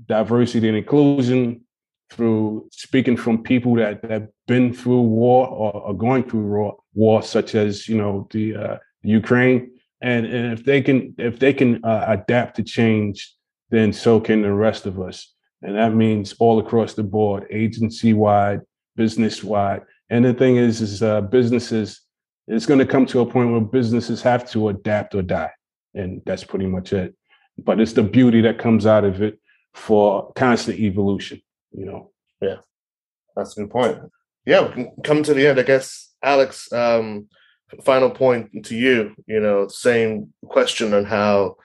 diversity 0.07 0.69
and 0.69 0.77
inclusion, 0.77 1.63
through 2.13 2.69
speaking 2.71 3.17
from 3.17 3.43
people 3.43 3.75
that 3.77 4.05
have 4.05 4.29
been 4.47 4.73
through 4.73 5.01
war 5.01 5.49
or 5.49 5.87
are 5.89 5.95
going 5.95 6.23
through 6.23 6.47
war, 6.47 6.77
war 6.95 7.23
such 7.23 7.55
as 7.55 7.89
you 7.89 7.97
know 7.97 8.29
the, 8.31 8.55
uh, 8.55 8.77
Ukraine, 9.03 9.71
and, 10.01 10.27
and 10.27 10.53
if 10.53 10.65
they 10.65 10.81
can 10.83 11.15
if 11.19 11.39
they 11.39 11.53
can 11.53 11.85
uh, 11.85 12.05
adapt 12.09 12.57
to 12.57 12.63
change, 12.63 13.35
then 13.71 13.93
so 13.93 14.21
can 14.21 14.43
the 14.43 14.53
rest 14.53 14.87
of 14.87 15.01
us, 15.01 15.35
and 15.63 15.75
that 15.77 15.95
means 15.95 16.35
all 16.39 16.59
across 16.59 16.95
the 16.95 17.03
board, 17.03 17.47
agency 17.51 18.13
wide, 18.13 18.61
business 18.95 19.43
wide. 19.43 19.83
And 20.11 20.25
the 20.25 20.35
thing 20.35 20.57
is, 20.57 20.81
is 20.81 21.03
uh, 21.03 21.23
businesses. 21.23 22.01
It's 22.47 22.67
going 22.67 22.81
to 22.81 22.87
come 22.87 23.07
to 23.07 23.21
a 23.21 23.27
point 23.27 23.51
where 23.51 23.61
businesses 23.61 24.21
have 24.23 24.49
to 24.51 24.69
adapt 24.69 25.15
or 25.15 25.23
die, 25.23 25.53
and 25.95 26.21
that's 26.27 26.45
pretty 26.45 26.67
much 26.67 26.93
it. 26.93 27.15
But 27.59 27.81
it's 27.81 27.95
the 27.95 28.03
beauty 28.03 28.41
that 28.43 28.59
comes 28.59 28.85
out 28.85 29.05
of 29.05 29.23
it 29.23 29.39
for 29.75 30.33
constant 30.35 30.79
evolution 30.79 31.41
you 31.73 31.87
know. 31.87 32.11
Yeah, 32.41 32.59
that's 33.37 33.57
a 33.57 33.63
good 33.63 33.71
point. 33.71 33.99
Yeah, 34.45 34.67
we 34.67 34.73
can 34.73 34.93
come 35.03 35.23
to 35.23 35.35
the 35.35 35.47
end. 35.47 35.59
I 35.59 35.63
guess, 35.63 36.13
Alex, 36.23 36.73
um, 36.73 37.29
final 37.85 38.11
point 38.11 38.65
to 38.67 38.77
you, 38.77 39.15
you 39.27 39.41
know, 39.41 39.69
same 39.69 40.33
question 40.47 40.93
on 40.93 41.05
how 41.05 41.57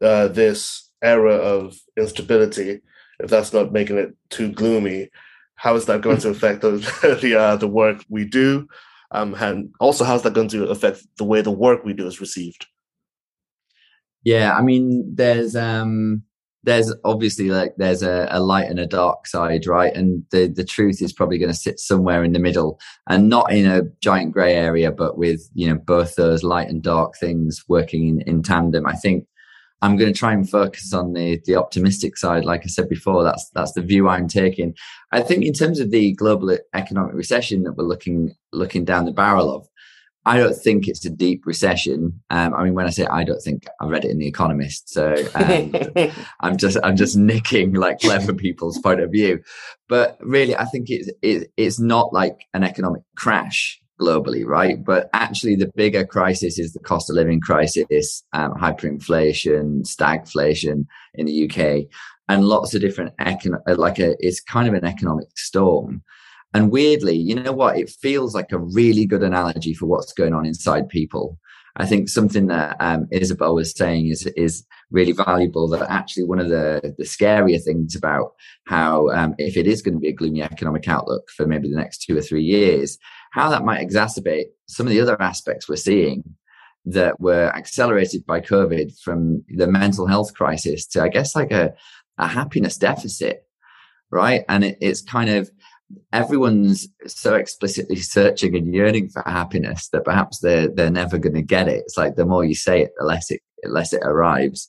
uh, 0.00 0.28
this 0.28 0.90
era 1.02 1.34
of 1.34 1.76
instability, 1.96 2.80
if 3.18 3.30
that's 3.30 3.52
not 3.52 3.72
making 3.72 3.98
it 3.98 4.14
too 4.30 4.52
gloomy, 4.52 5.10
how 5.56 5.74
is 5.74 5.86
that 5.86 6.00
going 6.00 6.18
to 6.18 6.28
affect 6.30 6.62
the 6.62 7.18
the, 7.20 7.38
uh, 7.38 7.56
the 7.56 7.68
work 7.68 8.04
we 8.08 8.24
do? 8.24 8.68
Um, 9.10 9.34
and 9.34 9.74
also, 9.78 10.04
how's 10.04 10.22
that 10.22 10.32
going 10.32 10.48
to 10.48 10.68
affect 10.68 11.02
the 11.18 11.24
way 11.24 11.42
the 11.42 11.50
work 11.50 11.84
we 11.84 11.92
do 11.92 12.06
is 12.06 12.20
received? 12.20 12.66
Yeah, 14.24 14.56
I 14.56 14.62
mean, 14.62 15.16
there's 15.16 15.54
um, 15.56 16.22
there's 16.64 16.94
obviously 17.04 17.50
like 17.50 17.74
there's 17.76 18.02
a, 18.02 18.28
a, 18.30 18.40
light 18.40 18.68
and 18.68 18.78
a 18.78 18.86
dark 18.86 19.26
side, 19.26 19.66
right? 19.66 19.94
And 19.94 20.24
the 20.30 20.46
the 20.46 20.64
truth 20.64 21.02
is 21.02 21.12
probably 21.12 21.38
going 21.38 21.50
to 21.50 21.56
sit 21.58 21.80
somewhere 21.80 22.22
in 22.22 22.32
the 22.32 22.38
middle, 22.38 22.78
and 23.08 23.28
not 23.28 23.52
in 23.52 23.66
a 23.66 23.82
giant 24.00 24.32
grey 24.32 24.54
area, 24.54 24.92
but 24.92 25.18
with 25.18 25.48
you 25.54 25.68
know 25.68 25.76
both 25.76 26.14
those 26.14 26.44
light 26.44 26.68
and 26.68 26.82
dark 26.82 27.16
things 27.16 27.64
working 27.68 28.08
in, 28.08 28.20
in 28.22 28.42
tandem. 28.42 28.86
I 28.86 28.94
think 28.94 29.26
I'm 29.82 29.96
going 29.96 30.12
to 30.12 30.18
try 30.18 30.32
and 30.32 30.48
focus 30.48 30.92
on 30.94 31.12
the 31.12 31.40
the 31.44 31.56
optimistic 31.56 32.16
side. 32.16 32.44
Like 32.44 32.62
I 32.64 32.68
said 32.68 32.88
before, 32.88 33.24
that's 33.24 33.50
that's 33.50 33.72
the 33.72 33.82
view 33.82 34.08
I'm 34.08 34.28
taking. 34.28 34.74
I 35.10 35.20
think 35.20 35.44
in 35.44 35.52
terms 35.52 35.80
of 35.80 35.90
the 35.90 36.12
global 36.12 36.56
economic 36.74 37.14
recession 37.14 37.64
that 37.64 37.72
we're 37.72 37.84
looking 37.84 38.36
looking 38.52 38.84
down 38.84 39.04
the 39.04 39.12
barrel 39.12 39.52
of, 39.52 39.66
I 40.24 40.36
don't 40.36 40.54
think 40.54 40.86
it's 40.86 41.04
a 41.04 41.10
deep 41.10 41.46
recession. 41.46 42.20
Um, 42.30 42.54
I 42.54 42.62
mean, 42.64 42.74
when 42.74 42.86
I 42.86 42.90
say 42.90 43.06
I 43.06 43.24
don't 43.24 43.40
think, 43.40 43.66
I 43.80 43.86
read 43.86 44.04
it 44.04 44.10
in 44.10 44.18
The 44.18 44.28
Economist, 44.28 44.88
so 44.88 45.14
um, 45.34 45.74
I'm 46.40 46.56
just 46.56 46.78
I'm 46.84 46.96
just 46.96 47.16
nicking 47.16 47.74
like 47.74 48.00
clever 48.00 48.32
people's 48.32 48.78
point 48.78 49.00
of 49.00 49.10
view. 49.10 49.42
But 49.88 50.18
really, 50.20 50.56
I 50.56 50.64
think 50.66 50.90
it's 50.90 51.10
it, 51.22 51.50
it's 51.56 51.80
not 51.80 52.12
like 52.12 52.46
an 52.54 52.62
economic 52.62 53.02
crash 53.16 53.80
globally, 54.00 54.44
right? 54.46 54.84
But 54.84 55.10
actually, 55.12 55.56
the 55.56 55.72
bigger 55.74 56.06
crisis 56.06 56.58
is 56.58 56.72
the 56.72 56.80
cost 56.80 57.10
of 57.10 57.16
living 57.16 57.40
crisis, 57.40 58.22
um, 58.32 58.54
hyperinflation, 58.54 59.82
stagflation 59.82 60.86
in 61.14 61.26
the 61.26 61.50
UK, 61.50 61.88
and 62.28 62.44
lots 62.44 62.74
of 62.74 62.80
different 62.80 63.16
econ- 63.18 63.60
like 63.76 63.98
a 63.98 64.14
it's 64.20 64.40
kind 64.40 64.68
of 64.68 64.74
an 64.74 64.84
economic 64.84 65.28
storm. 65.36 66.02
And 66.54 66.70
weirdly, 66.70 67.16
you 67.16 67.34
know 67.34 67.52
what? 67.52 67.78
It 67.78 67.90
feels 67.90 68.34
like 68.34 68.52
a 68.52 68.58
really 68.58 69.06
good 69.06 69.22
analogy 69.22 69.74
for 69.74 69.86
what's 69.86 70.12
going 70.12 70.34
on 70.34 70.46
inside 70.46 70.88
people. 70.88 71.38
I 71.76 71.86
think 71.86 72.08
something 72.08 72.48
that 72.48 72.76
um, 72.80 73.08
Isabel 73.10 73.54
was 73.54 73.72
saying 73.74 74.08
is 74.08 74.26
is 74.36 74.66
really 74.90 75.12
valuable. 75.12 75.68
That 75.68 75.90
actually 75.90 76.24
one 76.24 76.38
of 76.38 76.50
the 76.50 76.94
the 76.98 77.04
scarier 77.04 77.62
things 77.62 77.96
about 77.96 78.34
how 78.66 79.08
um, 79.10 79.34
if 79.38 79.56
it 79.56 79.66
is 79.66 79.80
going 79.80 79.94
to 79.94 80.00
be 80.00 80.08
a 80.08 80.12
gloomy 80.12 80.42
economic 80.42 80.86
outlook 80.86 81.30
for 81.34 81.46
maybe 81.46 81.70
the 81.70 81.76
next 81.76 82.02
two 82.02 82.16
or 82.16 82.20
three 82.20 82.42
years, 82.42 82.98
how 83.30 83.48
that 83.48 83.64
might 83.64 83.86
exacerbate 83.86 84.46
some 84.66 84.86
of 84.86 84.90
the 84.90 85.00
other 85.00 85.20
aspects 85.20 85.68
we're 85.68 85.76
seeing 85.76 86.22
that 86.84 87.20
were 87.20 87.46
accelerated 87.54 88.26
by 88.26 88.40
COVID, 88.40 88.98
from 89.00 89.42
the 89.48 89.66
mental 89.68 90.06
health 90.06 90.34
crisis 90.34 90.86
to 90.88 91.02
I 91.02 91.08
guess 91.08 91.34
like 91.34 91.52
a 91.52 91.72
a 92.18 92.26
happiness 92.26 92.76
deficit, 92.76 93.46
right? 94.10 94.44
And 94.48 94.62
it, 94.62 94.78
it's 94.82 95.00
kind 95.00 95.30
of 95.30 95.50
everyone's 96.12 96.88
so 97.06 97.34
explicitly 97.34 97.96
searching 97.96 98.56
and 98.56 98.74
yearning 98.74 99.08
for 99.08 99.22
happiness 99.26 99.88
that 99.88 100.04
perhaps 100.04 100.40
they're 100.40 100.68
they're 100.68 100.90
never 100.90 101.18
going 101.18 101.34
to 101.34 101.42
get 101.42 101.68
it. 101.68 101.82
It's 101.84 101.96
like 101.96 102.16
the 102.16 102.26
more 102.26 102.44
you 102.44 102.54
say 102.54 102.82
it, 102.82 102.92
the 102.98 103.04
less 103.04 103.30
it 103.30 103.40
less 103.64 103.92
it 103.92 104.02
arrives. 104.04 104.68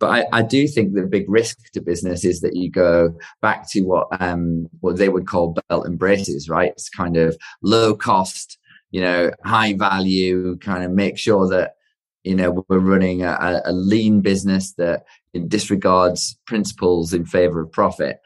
But 0.00 0.10
I, 0.10 0.38
I, 0.38 0.42
do 0.42 0.66
think 0.66 0.92
the 0.92 1.02
big 1.02 1.24
risk 1.30 1.56
to 1.72 1.80
business 1.80 2.24
is 2.24 2.40
that 2.40 2.56
you 2.56 2.68
go 2.68 3.16
back 3.40 3.70
to 3.70 3.82
what 3.82 4.08
um, 4.20 4.68
what 4.80 4.96
they 4.96 5.08
would 5.08 5.26
call 5.26 5.56
belt 5.68 5.86
and 5.86 5.98
braces, 5.98 6.48
right? 6.48 6.72
It's 6.72 6.88
kind 6.88 7.16
of 7.16 7.36
low 7.62 7.94
cost, 7.94 8.58
you 8.90 9.00
know, 9.00 9.30
high 9.44 9.74
value, 9.74 10.56
kind 10.58 10.82
of 10.82 10.90
make 10.90 11.16
sure 11.16 11.48
that 11.48 11.76
you 12.24 12.34
know 12.34 12.64
we're 12.68 12.80
running 12.80 13.22
a, 13.22 13.62
a 13.64 13.72
lean 13.72 14.20
business 14.20 14.72
that 14.74 15.04
disregards 15.48 16.38
principles 16.46 17.12
in 17.12 17.24
favor 17.24 17.60
of 17.60 17.72
profit. 17.72 18.18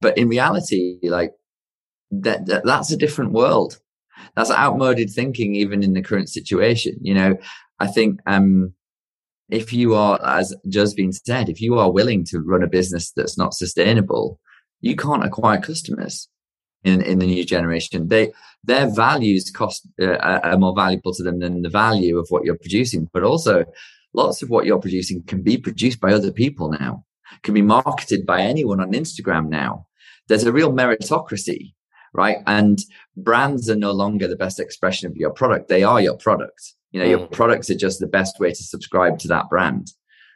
But 0.00 0.16
in 0.18 0.28
reality, 0.28 0.98
like 1.02 1.32
that, 2.10 2.46
that 2.46 2.64
that's 2.64 2.90
a 2.90 2.96
different 2.96 3.32
world. 3.32 3.78
That's 4.34 4.50
outmoded 4.50 5.10
thinking, 5.10 5.54
even 5.54 5.82
in 5.82 5.92
the 5.92 6.02
current 6.02 6.28
situation. 6.28 6.98
You 7.00 7.14
know, 7.14 7.36
I 7.78 7.86
think 7.86 8.20
um, 8.26 8.72
if 9.48 9.72
you 9.72 9.94
are, 9.94 10.18
as 10.24 10.54
Josephine 10.68 11.12
said, 11.12 11.48
if 11.48 11.60
you 11.60 11.78
are 11.78 11.90
willing 11.90 12.24
to 12.26 12.40
run 12.40 12.62
a 12.62 12.68
business 12.68 13.12
that's 13.12 13.38
not 13.38 13.54
sustainable, 13.54 14.40
you 14.80 14.96
can't 14.96 15.24
acquire 15.24 15.60
customers 15.60 16.28
in, 16.84 17.02
in 17.02 17.18
the 17.18 17.26
new 17.26 17.44
generation. 17.44 18.08
They 18.08 18.32
their 18.64 18.88
values 18.88 19.50
cost 19.50 19.86
uh, 20.00 20.16
are 20.16 20.58
more 20.58 20.74
valuable 20.74 21.14
to 21.14 21.22
them 21.22 21.38
than 21.38 21.62
the 21.62 21.68
value 21.68 22.18
of 22.18 22.26
what 22.30 22.44
you're 22.44 22.58
producing. 22.58 23.08
But 23.12 23.22
also, 23.22 23.64
lots 24.12 24.42
of 24.42 24.50
what 24.50 24.66
you're 24.66 24.80
producing 24.80 25.22
can 25.22 25.42
be 25.42 25.56
produced 25.56 26.00
by 26.00 26.12
other 26.12 26.32
people 26.32 26.70
now, 26.70 27.04
can 27.42 27.54
be 27.54 27.62
marketed 27.62 28.26
by 28.26 28.40
anyone 28.40 28.80
on 28.80 28.92
Instagram 28.92 29.48
now. 29.48 29.86
There's 30.28 30.44
a 30.44 30.52
real 30.52 30.72
meritocracy 30.72 31.74
right? 32.12 32.38
And 32.46 32.78
brands 33.16 33.68
are 33.68 33.76
no 33.76 33.92
longer 33.92 34.26
the 34.26 34.36
best 34.36 34.60
expression 34.60 35.08
of 35.08 35.16
your 35.16 35.30
product. 35.30 35.68
They 35.68 35.82
are 35.82 36.00
your 36.00 36.16
product. 36.16 36.74
You 36.92 37.00
know, 37.00 37.06
mm. 37.06 37.10
your 37.10 37.26
products 37.26 37.70
are 37.70 37.76
just 37.76 38.00
the 38.00 38.06
best 38.06 38.40
way 38.40 38.50
to 38.50 38.62
subscribe 38.62 39.18
to 39.20 39.28
that 39.28 39.48
brand. 39.48 39.92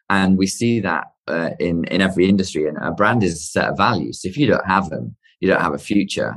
And 0.09 0.37
we 0.37 0.47
see 0.47 0.81
that 0.81 1.07
uh, 1.29 1.51
in, 1.61 1.85
in 1.85 2.01
every 2.01 2.29
industry. 2.29 2.67
And 2.67 2.77
a 2.79 2.91
brand 2.91 3.23
is 3.23 3.35
a 3.35 3.37
set 3.39 3.69
of 3.69 3.77
values. 3.77 4.23
If 4.25 4.37
you 4.37 4.47
don't 4.47 4.67
have 4.67 4.91
them, 4.91 5.17
you 5.41 5.49
don't 5.49 5.61
have 5.61 5.75
a 5.75 5.79
future. 5.79 6.35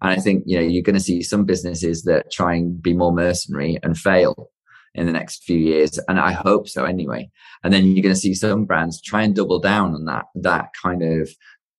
And 0.00 0.10
I 0.10 0.16
think, 0.16 0.44
you 0.46 0.56
know, 0.58 0.66
you're 0.66 0.82
going 0.82 0.94
to 0.94 1.00
see 1.00 1.22
some 1.22 1.44
businesses 1.44 2.04
that 2.04 2.30
try 2.30 2.54
and 2.54 2.80
be 2.80 2.94
more 2.94 3.12
mercenary 3.12 3.78
and 3.82 3.98
fail 3.98 4.50
in 4.94 5.06
the 5.06 5.12
next 5.12 5.44
few 5.44 5.58
years. 5.58 5.98
And 6.08 6.18
I 6.18 6.32
hope 6.32 6.68
so 6.68 6.84
anyway. 6.84 7.30
And 7.62 7.72
then 7.72 7.84
you're 7.84 8.02
going 8.02 8.14
to 8.14 8.20
see 8.20 8.34
some 8.34 8.64
brands 8.64 9.00
try 9.00 9.22
and 9.22 9.34
double 9.34 9.58
down 9.58 9.94
on 9.94 10.04
that, 10.06 10.26
that 10.36 10.70
kind 10.80 11.02
of 11.02 11.30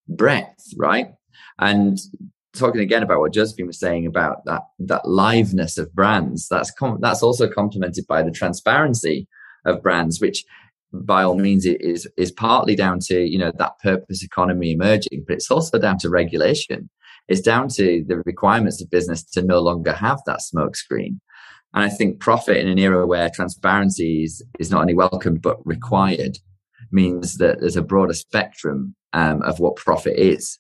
breadth, 0.08 0.74
right? 0.78 1.08
And 1.60 1.98
talking 2.58 2.82
again 2.82 3.04
about 3.04 3.20
what 3.20 3.34
Josephine 3.34 3.68
was 3.68 3.80
saying 3.80 4.06
about 4.06 4.46
that 4.46 4.64
that 4.80 5.04
liveness 5.06 5.78
of 5.78 5.94
brands, 5.94 6.48
that's 6.48 6.72
com- 6.72 7.00
that's 7.02 7.24
also 7.24 7.50
complemented 7.50 8.06
by 8.08 8.24
the 8.24 8.32
transparency 8.32 9.28
of 9.66 9.82
brands, 9.82 10.20
which 10.20 10.44
by 10.94 11.24
all 11.24 11.36
means 11.36 11.66
is 11.66 12.08
is 12.18 12.32
partly 12.32 12.76
down 12.76 13.00
to 13.00 13.20
you 13.22 13.38
know 13.38 13.52
that 13.58 13.80
purpose 13.84 14.24
economy 14.24 14.72
emerging, 14.72 15.24
but 15.28 15.36
it's 15.36 15.52
also 15.52 15.80
down 15.80 15.98
to 16.00 16.10
regulation. 16.10 16.90
It's 17.28 17.42
down 17.42 17.68
to 17.70 18.06
the 18.08 18.22
requirements 18.26 18.82
of 18.82 18.90
business 18.90 19.24
to 19.32 19.42
no 19.42 19.60
longer 19.60 19.92
have 19.92 20.22
that 20.26 20.40
smokescreen. 20.40 21.20
And 21.74 21.84
I 21.84 21.90
think 21.90 22.22
profit 22.22 22.58
in 22.58 22.70
an 22.70 22.80
era 22.80 23.06
where 23.06 23.30
transparency 23.30 24.24
is, 24.24 24.42
is 24.60 24.72
not 24.72 24.82
only 24.82 24.94
welcome 24.94 25.36
but 25.36 25.58
required 25.66 26.40
means 26.90 27.38
that 27.38 27.60
there's 27.60 27.76
a 27.76 27.82
broader 27.82 28.14
spectrum 28.14 28.96
um, 29.12 29.42
of 29.42 29.60
what 29.60 29.76
profit 29.76 30.18
is 30.18 30.58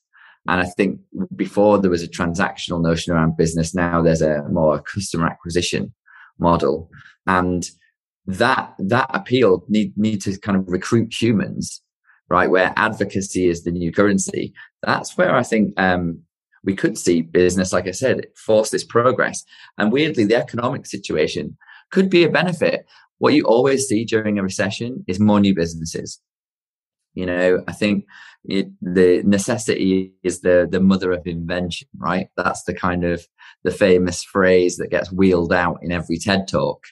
and 0.47 0.61
I 0.61 0.65
think 0.65 1.01
before 1.35 1.77
there 1.77 1.91
was 1.91 2.03
a 2.03 2.07
transactional 2.07 2.81
notion 2.81 3.13
around 3.13 3.37
business, 3.37 3.75
now 3.75 4.01
there's 4.01 4.21
a 4.21 4.43
more 4.49 4.81
customer 4.81 5.27
acquisition 5.27 5.93
model. 6.39 6.89
And 7.25 7.69
that 8.25 8.73
that 8.77 9.09
appeal 9.13 9.63
need 9.67 9.97
need 9.97 10.21
to 10.21 10.37
kind 10.39 10.57
of 10.57 10.67
recruit 10.67 11.13
humans, 11.13 11.81
right? 12.29 12.49
Where 12.49 12.73
advocacy 12.75 13.47
is 13.47 13.63
the 13.63 13.71
new 13.71 13.91
currency. 13.91 14.53
That's 14.83 15.17
where 15.17 15.35
I 15.35 15.43
think 15.43 15.73
um, 15.79 16.21
we 16.63 16.75
could 16.75 16.97
see 16.97 17.21
business, 17.21 17.73
like 17.73 17.87
I 17.87 17.91
said, 17.91 18.27
force 18.35 18.69
this 18.69 18.83
progress. 18.83 19.43
And 19.77 19.91
weirdly, 19.91 20.25
the 20.25 20.35
economic 20.35 20.85
situation 20.85 21.57
could 21.91 22.09
be 22.09 22.23
a 22.23 22.29
benefit. 22.29 22.85
What 23.19 23.33
you 23.33 23.43
always 23.43 23.87
see 23.87 24.05
during 24.05 24.37
a 24.37 24.43
recession 24.43 25.03
is 25.07 25.19
more 25.19 25.39
new 25.39 25.55
businesses. 25.55 26.21
You 27.17 27.25
know, 27.25 27.63
I 27.67 27.71
think 27.71 28.05
it, 28.45 28.67
the 28.79 29.23
necessity 29.25 30.13
is 30.21 30.41
the 30.41 30.67
the 30.69 30.79
mother 30.79 31.11
of 31.11 31.25
invention, 31.25 31.87
right? 31.97 32.27
That's 32.37 32.61
the 32.63 32.75
kind 32.75 33.03
of 33.03 33.25
the 33.63 33.71
famous 33.71 34.23
phrase 34.23 34.77
that 34.77 34.91
gets 34.91 35.11
wheeled 35.11 35.51
out 35.51 35.79
in 35.81 35.91
every 35.91 36.19
TED 36.19 36.47
talk. 36.47 36.83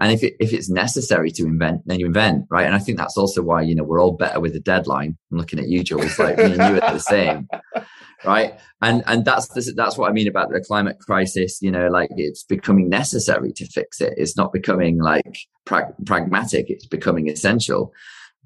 And 0.00 0.12
if 0.12 0.22
it, 0.22 0.34
if 0.40 0.54
it's 0.54 0.70
necessary 0.70 1.30
to 1.32 1.44
invent, 1.44 1.82
then 1.84 1.98
you 1.98 2.06
invent, 2.06 2.46
right? 2.50 2.64
And 2.64 2.74
I 2.74 2.78
think 2.78 2.96
that's 2.96 3.18
also 3.18 3.42
why 3.42 3.60
you 3.60 3.74
know 3.74 3.84
we're 3.84 4.00
all 4.00 4.16
better 4.16 4.40
with 4.40 4.56
a 4.56 4.60
deadline. 4.60 5.18
I'm 5.30 5.36
looking 5.36 5.58
at 5.58 5.68
you, 5.68 5.84
Jules. 5.84 6.18
Like 6.18 6.38
me 6.38 6.44
and 6.44 6.54
you 6.54 6.80
are 6.80 6.94
the 6.94 6.98
same, 6.98 7.46
right? 8.24 8.58
And 8.80 9.02
and 9.06 9.26
that's 9.26 9.48
the, 9.48 9.74
that's 9.76 9.98
what 9.98 10.08
I 10.08 10.14
mean 10.14 10.26
about 10.26 10.48
the 10.48 10.64
climate 10.66 10.96
crisis. 11.00 11.60
You 11.60 11.70
know, 11.70 11.88
like 11.88 12.08
it's 12.16 12.44
becoming 12.44 12.88
necessary 12.88 13.52
to 13.52 13.66
fix 13.66 14.00
it. 14.00 14.14
It's 14.16 14.38
not 14.38 14.54
becoming 14.54 15.02
like 15.02 15.36
prag- 15.66 15.94
pragmatic. 16.06 16.70
It's 16.70 16.86
becoming 16.86 17.28
essential. 17.28 17.92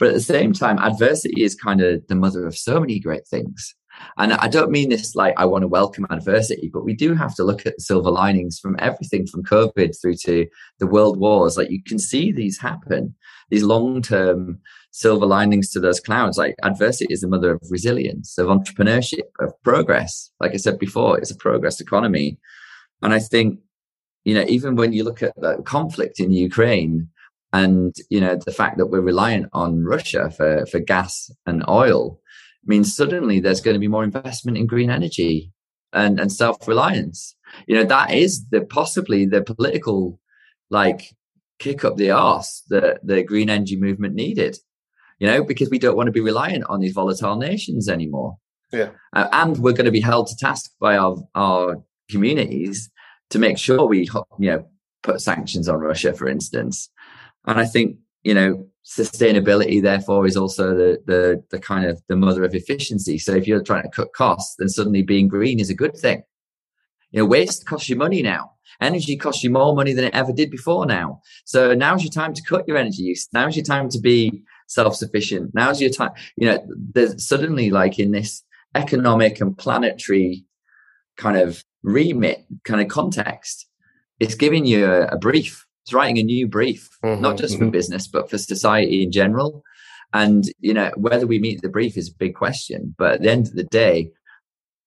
But 0.00 0.08
at 0.08 0.14
the 0.14 0.20
same 0.20 0.54
time, 0.54 0.78
adversity 0.78 1.44
is 1.44 1.54
kind 1.54 1.82
of 1.82 2.04
the 2.08 2.16
mother 2.16 2.46
of 2.46 2.56
so 2.56 2.80
many 2.80 2.98
great 2.98 3.28
things. 3.28 3.74
And 4.16 4.32
I 4.32 4.48
don't 4.48 4.70
mean 4.70 4.88
this 4.88 5.14
like 5.14 5.34
I 5.36 5.44
want 5.44 5.62
to 5.62 5.68
welcome 5.68 6.06
adversity, 6.08 6.70
but 6.72 6.86
we 6.86 6.94
do 6.94 7.14
have 7.14 7.34
to 7.34 7.44
look 7.44 7.66
at 7.66 7.76
the 7.76 7.82
silver 7.82 8.10
linings 8.10 8.58
from 8.58 8.76
everything 8.78 9.26
from 9.26 9.42
COVID 9.42 9.94
through 10.00 10.14
to 10.24 10.46
the 10.78 10.86
world 10.86 11.18
wars. 11.18 11.58
Like 11.58 11.70
you 11.70 11.82
can 11.82 11.98
see 11.98 12.32
these 12.32 12.58
happen, 12.58 13.14
these 13.50 13.62
long 13.62 14.00
term 14.00 14.60
silver 14.90 15.26
linings 15.26 15.70
to 15.72 15.80
those 15.80 16.00
clouds. 16.00 16.38
Like 16.38 16.54
adversity 16.62 17.12
is 17.12 17.20
the 17.20 17.28
mother 17.28 17.52
of 17.52 17.60
resilience, 17.68 18.38
of 18.38 18.46
entrepreneurship, 18.46 19.28
of 19.38 19.52
progress. 19.62 20.30
Like 20.40 20.54
I 20.54 20.56
said 20.56 20.78
before, 20.78 21.18
it's 21.18 21.30
a 21.30 21.36
progress 21.36 21.78
economy. 21.78 22.38
And 23.02 23.12
I 23.12 23.18
think, 23.18 23.60
you 24.24 24.32
know, 24.34 24.44
even 24.48 24.76
when 24.76 24.94
you 24.94 25.04
look 25.04 25.22
at 25.22 25.34
the 25.36 25.62
conflict 25.62 26.20
in 26.20 26.32
Ukraine, 26.32 27.10
and 27.52 27.94
you 28.08 28.20
know 28.20 28.36
the 28.36 28.52
fact 28.52 28.78
that 28.78 28.86
we're 28.86 29.00
reliant 29.00 29.48
on 29.52 29.84
Russia 29.84 30.30
for 30.30 30.66
for 30.66 30.78
gas 30.78 31.30
and 31.46 31.64
oil, 31.68 32.20
means 32.64 32.94
suddenly 32.94 33.40
there's 33.40 33.60
going 33.60 33.74
to 33.74 33.80
be 33.80 33.88
more 33.88 34.04
investment 34.04 34.56
in 34.56 34.66
green 34.66 34.90
energy 34.90 35.52
and, 35.92 36.20
and 36.20 36.32
self-reliance. 36.32 37.34
You 37.66 37.76
know, 37.76 37.84
that 37.84 38.12
is 38.12 38.46
the 38.50 38.60
possibly 38.60 39.26
the 39.26 39.42
political 39.42 40.20
like 40.70 41.16
kick 41.58 41.84
up 41.84 41.96
the 41.96 42.10
arse 42.10 42.62
that 42.68 43.00
the 43.06 43.22
green 43.22 43.50
energy 43.50 43.76
movement 43.76 44.14
needed, 44.14 44.56
you 45.18 45.26
know, 45.26 45.42
because 45.44 45.68
we 45.70 45.78
don't 45.78 45.96
want 45.96 46.06
to 46.06 46.12
be 46.12 46.20
reliant 46.20 46.64
on 46.68 46.80
these 46.80 46.92
volatile 46.92 47.36
nations 47.36 47.88
anymore. 47.88 48.36
Yeah. 48.72 48.90
Uh, 49.12 49.28
and 49.32 49.58
we're 49.58 49.72
going 49.72 49.86
to 49.86 49.90
be 49.90 50.00
held 50.00 50.28
to 50.28 50.36
task 50.36 50.70
by 50.80 50.96
our, 50.96 51.16
our 51.34 51.82
communities 52.08 52.90
to 53.30 53.38
make 53.38 53.58
sure 53.58 53.84
we, 53.86 54.08
you 54.38 54.50
know, 54.50 54.66
put 55.02 55.20
sanctions 55.20 55.68
on 55.68 55.80
Russia, 55.80 56.12
for 56.12 56.28
instance. 56.28 56.88
And 57.46 57.58
I 57.58 57.64
think, 57.64 57.96
you 58.22 58.34
know, 58.34 58.66
sustainability 58.84 59.82
therefore 59.82 60.26
is 60.26 60.36
also 60.36 60.74
the, 60.74 60.98
the 61.06 61.44
the 61.50 61.58
kind 61.58 61.84
of 61.84 62.00
the 62.08 62.16
mother 62.16 62.44
of 62.44 62.54
efficiency. 62.54 63.18
So 63.18 63.32
if 63.34 63.46
you're 63.46 63.62
trying 63.62 63.82
to 63.82 63.90
cut 63.90 64.12
costs 64.14 64.56
then 64.58 64.68
suddenly 64.68 65.02
being 65.02 65.28
green 65.28 65.60
is 65.60 65.70
a 65.70 65.74
good 65.74 65.96
thing. 65.96 66.22
You 67.10 67.20
know 67.20 67.26
waste 67.26 67.66
costs 67.66 67.88
you 67.88 67.96
money 67.96 68.22
now. 68.22 68.52
Energy 68.80 69.16
costs 69.16 69.44
you 69.44 69.50
more 69.50 69.74
money 69.74 69.92
than 69.92 70.06
it 70.06 70.14
ever 70.14 70.32
did 70.32 70.50
before 70.50 70.86
now. 70.86 71.20
So 71.44 71.74
now's 71.74 72.02
your 72.02 72.12
time 72.12 72.32
to 72.32 72.42
cut 72.42 72.66
your 72.66 72.78
energy 72.78 73.02
use. 73.02 73.28
Now's 73.32 73.54
your 73.54 73.64
time 73.64 73.90
to 73.90 74.00
be 74.00 74.42
self-sufficient. 74.68 75.54
Now's 75.54 75.80
your 75.80 75.90
time 75.90 76.12
you 76.36 76.46
know 76.46 76.58
there's 76.94 77.26
suddenly 77.26 77.70
like 77.70 77.98
in 77.98 78.12
this 78.12 78.42
economic 78.74 79.40
and 79.40 79.56
planetary 79.58 80.44
kind 81.16 81.36
of 81.36 81.64
remit 81.82 82.44
kind 82.64 82.80
of 82.80 82.88
context 82.88 83.66
it's 84.20 84.34
giving 84.34 84.64
you 84.66 84.84
a, 84.84 85.06
a 85.06 85.18
brief 85.18 85.66
it's 85.90 85.94
writing 85.96 86.18
a 86.18 86.22
new 86.22 86.46
brief, 86.46 86.88
mm-hmm, 87.02 87.20
not 87.20 87.36
just 87.36 87.56
mm-hmm. 87.56 87.66
for 87.66 87.70
business, 87.72 88.06
but 88.06 88.30
for 88.30 88.38
society 88.38 89.02
in 89.02 89.10
general. 89.10 89.64
And, 90.12 90.44
you 90.60 90.72
know, 90.72 90.92
whether 90.96 91.26
we 91.26 91.40
meet 91.40 91.62
the 91.62 91.68
brief 91.68 91.96
is 91.96 92.08
a 92.08 92.16
big 92.16 92.36
question. 92.36 92.94
But 92.96 93.14
at 93.14 93.22
the 93.22 93.30
end 93.30 93.48
of 93.48 93.54
the 93.54 93.64
day, 93.64 94.12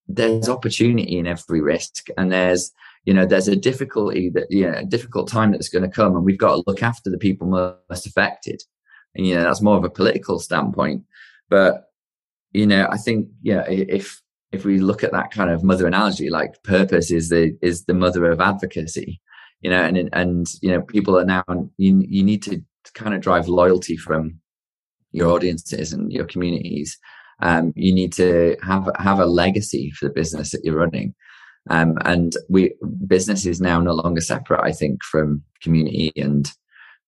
there's 0.08 0.48
opportunity 0.48 1.18
in 1.18 1.28
every 1.28 1.60
risk. 1.60 2.08
And 2.18 2.32
there's, 2.32 2.72
you 3.04 3.14
know, 3.14 3.26
there's 3.26 3.50
a 3.50 3.56
difficulty 3.58 4.30
that, 4.30 4.48
you 4.50 4.70
know, 4.70 4.78
a 4.78 4.86
difficult 4.86 5.28
time 5.28 5.52
that's 5.52 5.68
going 5.68 5.84
to 5.84 5.90
come. 5.90 6.16
And 6.16 6.24
we've 6.24 6.38
got 6.38 6.56
to 6.56 6.64
look 6.68 6.82
after 6.82 7.10
the 7.10 7.18
people 7.18 7.48
most 7.48 8.08
affected. 8.08 8.64
And, 9.14 9.28
you 9.28 9.36
know, 9.36 9.44
that's 9.44 9.62
more 9.62 9.76
of 9.76 9.84
a 9.84 9.90
political 9.90 10.40
standpoint. 10.40 11.04
But, 11.50 11.84
you 12.54 12.66
know, 12.66 12.88
I 12.90 12.96
think, 12.96 13.28
yeah, 13.42 13.66
if, 13.68 14.22
if 14.54 14.64
we 14.64 14.80
look 14.80 15.04
at 15.04 15.12
that 15.12 15.32
kind 15.32 15.50
of 15.50 15.66
mother 15.66 15.86
analogy, 15.86 16.30
like 16.30 16.64
purpose 16.64 17.12
is 17.12 17.28
the, 17.28 17.58
is 17.62 17.84
the 17.84 17.94
mother 17.94 18.32
of 18.32 18.40
advocacy 18.40 19.20
you 19.64 19.70
know, 19.70 19.84
and 19.84 20.10
and 20.14 20.48
you 20.62 20.70
know, 20.70 20.82
people 20.82 21.18
are 21.18 21.26
now 21.26 21.44
you 21.78 22.04
you 22.08 22.24
need 22.24 22.44
to 22.44 22.62
kind 22.94 23.16
of 23.16 23.22
drive 23.22 23.48
loyalty 23.48 23.96
from 23.96 24.40
your 25.12 25.32
audiences 25.32 25.94
and 25.94 26.12
your 26.12 26.26
communities. 26.26 26.98
Um, 27.42 27.74
you 27.76 27.94
need 27.94 28.14
to 28.14 28.58
have 28.62 28.90
have 29.00 29.20
a 29.20 29.26
legacy 29.26 29.92
for 29.92 30.08
the 30.08 30.14
business 30.14 30.52
that 30.52 30.62
you're 30.64 30.76
running. 30.76 31.16
Um, 31.70 31.98
and 32.04 32.34
we 32.50 32.76
business 33.08 33.46
is 33.46 33.62
now 33.62 33.80
no 33.80 33.94
longer 33.94 34.20
separate, 34.20 34.62
I 34.62 34.74
think, 34.74 35.02
from 35.04 35.44
community 35.62 36.12
and 36.18 36.52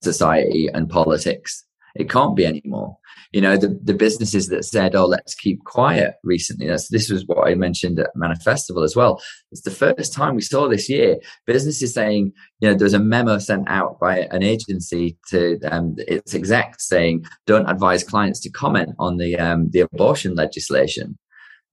society 0.02 0.70
and 0.74 0.90
politics. 0.90 1.66
It 1.96 2.10
can't 2.10 2.38
be 2.38 2.46
anymore 2.46 2.98
you 3.36 3.42
know 3.42 3.58
the, 3.58 3.78
the 3.84 3.94
businesses 3.94 4.48
that 4.48 4.64
said 4.64 4.96
oh 4.96 5.06
let's 5.06 5.36
keep 5.36 5.62
quiet 5.66 6.16
recently. 6.24 6.68
That's 6.68 6.88
this 6.88 7.10
was 7.10 7.26
what 7.26 7.46
i 7.46 7.54
mentioned 7.54 8.00
at 8.00 8.16
manifestival 8.16 8.86
as 8.86 8.96
well. 8.96 9.22
It's 9.52 9.64
the 9.64 9.72
first 9.72 10.14
time 10.14 10.36
we 10.36 10.42
saw 10.42 10.70
this 10.70 10.88
year 10.90 11.18
businesses 11.46 11.94
saying 11.94 12.32
you 12.62 12.70
know 12.70 12.76
there's 12.76 12.94
a 12.94 13.00
memo 13.00 13.38
sent 13.38 13.68
out 13.68 14.00
by 14.00 14.20
an 14.32 14.42
agency 14.42 15.18
to 15.32 15.60
um, 15.70 15.96
its 16.08 16.34
execs 16.34 16.88
saying 16.88 17.26
don't 17.46 17.70
advise 17.70 18.06
clients 18.06 18.40
to 18.40 18.50
comment 18.50 18.96
on 19.00 19.18
the 19.18 19.38
um, 19.38 19.70
the 19.72 19.82
abortion 19.82 20.34
legislation 20.34 21.18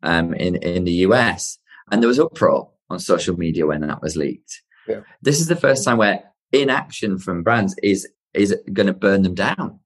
um, 0.03 0.35
in 0.35 0.57
in 0.57 0.83
the 0.83 0.95
us 0.95 1.59
and 1.93 2.03
there 2.03 2.09
was 2.09 2.19
uproar 2.19 2.71
on 2.91 2.99
social 2.99 3.37
media 3.37 3.69
when 3.69 3.83
that 3.83 4.03
was 4.03 4.17
leaked. 4.17 4.63
Yeah. 4.89 5.03
this 5.23 5.39
is 5.39 5.47
the 5.47 5.55
first 5.55 5.85
time 5.85 5.99
where 5.99 6.25
inaction 6.51 7.19
from 7.19 7.45
brands 7.45 7.77
is 7.85 8.09
is 8.35 8.53
going 8.73 8.89
to 8.89 8.93
burn 8.93 9.23
them 9.23 9.37
down. 9.37 9.79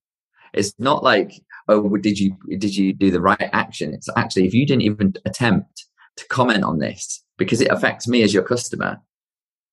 It's 0.55 0.72
not 0.79 1.05
like 1.05 1.33
oh, 1.69 1.97
did 1.97 2.19
you 2.19 2.37
did 2.59 2.77
you 2.77 2.93
do 2.93 3.11
the 3.11 3.21
right 3.21 3.51
action? 3.53 3.95
It's 3.95 4.09
actually 4.17 4.47
if 4.47 4.55
you 4.55 4.67
didn't 4.67 4.83
even 4.83 5.14
attempt 5.25 5.87
to 6.17 6.27
comment 6.29 6.64
on 6.64 6.79
this 6.79 7.23
because 7.39 7.61
it 7.61 7.71
affects 7.71 8.09
me 8.09 8.23
as 8.23 8.33
your 8.33 8.43
customer, 8.43 9.01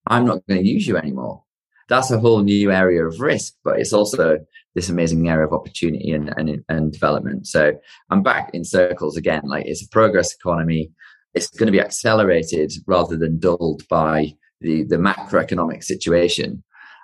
I'm 0.06 0.26
not 0.26 0.46
going 0.46 0.62
to 0.62 0.68
use 0.68 0.86
you 0.86 0.96
anymore. 0.96 1.42
That's 1.88 2.10
a 2.10 2.18
whole 2.18 2.42
new 2.42 2.70
area 2.70 3.06
of 3.06 3.20
risk, 3.20 3.54
but 3.62 3.78
it's 3.78 3.92
also 3.92 4.38
this 4.74 4.88
amazing 4.88 5.28
area 5.28 5.46
of 5.46 5.52
opportunity 5.52 6.12
and, 6.12 6.32
and, 6.36 6.64
and 6.68 6.92
development. 6.92 7.46
So 7.46 7.72
I'm 8.10 8.22
back 8.22 8.50
in 8.54 8.64
circles 8.64 9.16
again. 9.16 9.42
Like 9.44 9.66
it's 9.66 9.84
a 9.84 9.88
progress 9.88 10.34
economy. 10.34 10.90
It's 11.34 11.48
going 11.48 11.66
to 11.66 11.72
be 11.72 11.80
accelerated 11.80 12.72
rather 12.86 13.16
than 13.16 13.38
dulled 13.38 13.86
by 13.88 14.36
the, 14.60 14.84
the 14.84 14.96
macroeconomic 14.96 15.84
situation. 15.84 16.62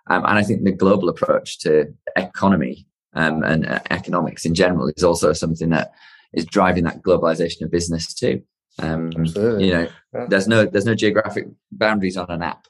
Um, 0.09 0.25
and 0.25 0.39
I 0.39 0.43
think 0.43 0.65
the 0.65 0.73
global 0.73 1.09
approach 1.09 1.59
to 1.61 1.87
economy 2.17 2.87
um, 3.15 3.43
and 3.43 3.67
uh, 3.67 3.81
economics 3.91 4.45
in 4.45 4.55
general 4.55 4.89
is 4.97 5.05
also 5.05 5.33
something 5.33 5.71
that 5.71 5.93
is 6.33 6.45
driving 6.45 6.85
that 6.85 7.03
globalization 7.03 7.63
of 7.63 7.71
business 7.71 8.15
too. 8.15 8.43
Um, 8.79 9.11
you 9.13 9.73
know, 9.73 9.89
yeah. 10.15 10.27
there's 10.29 10.49
no 10.49 10.65
there's 10.65 10.87
no 10.87 10.95
geographic 10.95 11.47
boundaries 11.73 12.17
on 12.17 12.31
an 12.31 12.43
app. 12.43 12.67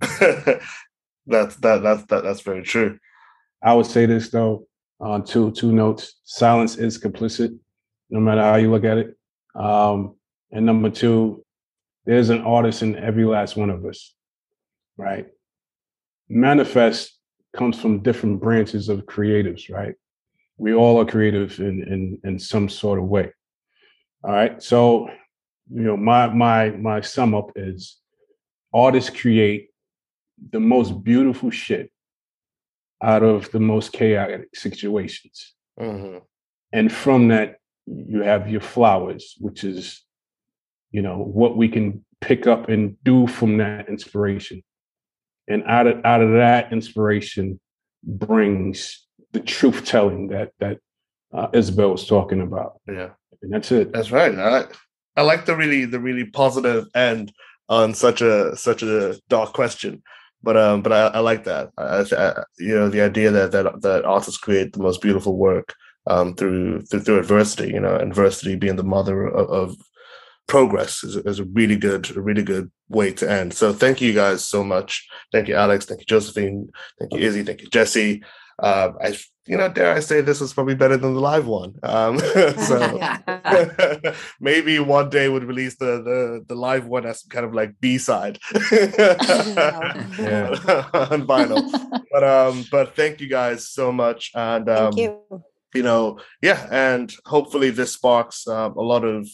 that's 1.26 1.56
that 1.56 1.82
that's 1.82 2.04
that, 2.04 2.24
that's 2.24 2.40
very 2.40 2.62
true. 2.62 2.98
I 3.62 3.74
would 3.74 3.86
say 3.86 4.06
this 4.06 4.30
though 4.30 4.66
on 5.00 5.24
two 5.24 5.50
two 5.52 5.72
notes: 5.72 6.14
silence 6.24 6.76
is 6.76 6.98
complicit, 6.98 7.56
no 8.10 8.20
matter 8.20 8.42
how 8.42 8.56
you 8.56 8.70
look 8.70 8.84
at 8.84 8.98
it. 8.98 9.16
Um, 9.54 10.16
and 10.50 10.66
number 10.66 10.90
two, 10.90 11.44
there's 12.06 12.30
an 12.30 12.40
artist 12.40 12.82
in 12.82 12.96
every 12.96 13.24
last 13.24 13.56
one 13.56 13.70
of 13.70 13.84
us, 13.84 14.14
right? 14.96 15.26
Manifest 16.28 17.18
comes 17.56 17.80
from 17.80 18.02
different 18.02 18.40
branches 18.40 18.88
of 18.88 19.06
creatives, 19.06 19.70
right? 19.70 19.94
We 20.56 20.74
all 20.74 21.00
are 21.00 21.04
creative 21.04 21.58
in 21.60 21.82
in 21.82 22.20
in 22.24 22.38
some 22.38 22.68
sort 22.68 22.98
of 22.98 23.06
way. 23.06 23.32
All 24.22 24.32
right. 24.32 24.62
So, 24.62 25.08
you 25.70 25.82
know, 25.82 25.96
my 25.96 26.28
my 26.28 26.70
my 26.70 27.00
sum 27.00 27.34
up 27.34 27.52
is 27.56 27.98
artists 28.72 29.10
create 29.10 29.70
the 30.50 30.60
most 30.60 31.04
beautiful 31.04 31.50
shit 31.50 31.90
out 33.02 33.22
of 33.22 33.50
the 33.50 33.60
most 33.60 33.92
chaotic 33.92 34.48
situations. 34.54 35.54
Mm-hmm. 35.78 36.18
And 36.72 36.92
from 36.92 37.28
that, 37.28 37.56
you 37.86 38.22
have 38.22 38.48
your 38.48 38.60
flowers, 38.60 39.34
which 39.38 39.62
is, 39.62 40.02
you 40.90 41.02
know, 41.02 41.18
what 41.18 41.56
we 41.56 41.68
can 41.68 42.04
pick 42.20 42.46
up 42.46 42.68
and 42.68 42.96
do 43.04 43.26
from 43.26 43.58
that 43.58 43.88
inspiration 43.88 44.62
and 45.48 45.62
out 45.64 45.86
of 45.86 46.04
out 46.04 46.22
of 46.22 46.32
that 46.32 46.72
inspiration 46.72 47.60
brings 48.02 49.06
the 49.32 49.40
truth 49.40 49.84
telling 49.84 50.28
that 50.28 50.52
that 50.60 50.78
uh, 51.32 51.48
Isabel 51.52 51.90
was 51.90 52.06
talking 52.06 52.40
about. 52.40 52.80
Yeah, 52.86 53.10
and 53.42 53.52
that's 53.52 53.72
it. 53.72 53.92
That's 53.92 54.10
right. 54.10 54.34
I 54.38 54.64
I 55.16 55.22
like 55.22 55.46
the 55.46 55.56
really 55.56 55.84
the 55.84 56.00
really 56.00 56.24
positive 56.24 56.86
end 56.94 57.32
on 57.68 57.94
such 57.94 58.20
a 58.20 58.56
such 58.56 58.82
a 58.82 59.18
dark 59.28 59.52
question. 59.52 60.02
But 60.42 60.56
um, 60.56 60.82
but 60.82 60.92
I, 60.92 61.06
I 61.06 61.18
like 61.20 61.44
that. 61.44 61.70
I, 61.78 62.04
I, 62.16 62.42
you 62.58 62.74
know, 62.74 62.88
the 62.88 63.00
idea 63.00 63.30
that 63.30 63.52
that 63.52 63.80
that 63.82 64.04
artists 64.04 64.38
create 64.38 64.72
the 64.72 64.82
most 64.82 65.00
beautiful 65.00 65.36
work 65.36 65.74
um, 66.06 66.34
through, 66.34 66.82
through 66.82 67.00
through 67.00 67.18
adversity. 67.18 67.68
You 67.68 67.80
know, 67.80 67.96
adversity 67.96 68.54
being 68.54 68.76
the 68.76 68.84
mother 68.84 69.26
of, 69.26 69.48
of 69.48 69.76
progress 70.46 71.02
is, 71.02 71.16
is 71.16 71.38
a 71.38 71.44
really 71.44 71.76
good 71.76 72.16
a 72.16 72.20
really 72.20 72.42
good 72.42 72.70
way 72.88 73.12
to 73.12 73.30
end. 73.30 73.54
So 73.54 73.72
thank 73.72 74.00
you 74.00 74.12
guys 74.12 74.44
so 74.44 74.62
much. 74.64 75.06
Thank 75.32 75.48
you, 75.48 75.54
Alex. 75.54 75.86
Thank 75.86 76.00
you, 76.00 76.06
Josephine. 76.06 76.70
Thank 76.98 77.12
you, 77.12 77.20
Izzy. 77.20 77.42
Thank 77.42 77.62
you, 77.62 77.68
Jesse. 77.68 78.22
Uh, 78.58 78.92
I 79.02 79.16
you 79.46 79.58
know, 79.58 79.68
dare 79.68 79.94
I 79.94 80.00
say 80.00 80.22
this 80.22 80.40
was 80.40 80.54
probably 80.54 80.74
better 80.74 80.96
than 80.96 81.14
the 81.14 81.20
live 81.20 81.46
one. 81.46 81.74
Um, 81.82 82.18
so 82.58 82.98
maybe 84.40 84.78
one 84.78 85.10
day 85.10 85.28
would 85.28 85.44
release 85.44 85.76
the, 85.76 86.02
the 86.02 86.44
the 86.46 86.54
live 86.54 86.86
one 86.86 87.04
as 87.04 87.22
kind 87.24 87.44
of 87.44 87.52
like 87.52 87.78
B 87.80 87.98
side 87.98 88.38
on 88.54 88.62
vinyl. 91.26 92.02
But 92.10 92.24
um, 92.24 92.64
but 92.70 92.96
thank 92.96 93.20
you 93.20 93.28
guys 93.28 93.68
so 93.68 93.92
much, 93.92 94.30
and 94.34 94.68
um, 94.68 94.92
thank 94.92 94.96
you. 94.98 95.20
You 95.74 95.82
know, 95.82 96.20
yeah, 96.40 96.68
and 96.70 97.12
hopefully 97.26 97.70
this 97.70 97.92
sparks 97.92 98.46
uh, 98.46 98.70
a 98.74 98.82
lot 98.82 99.04
of 99.04 99.28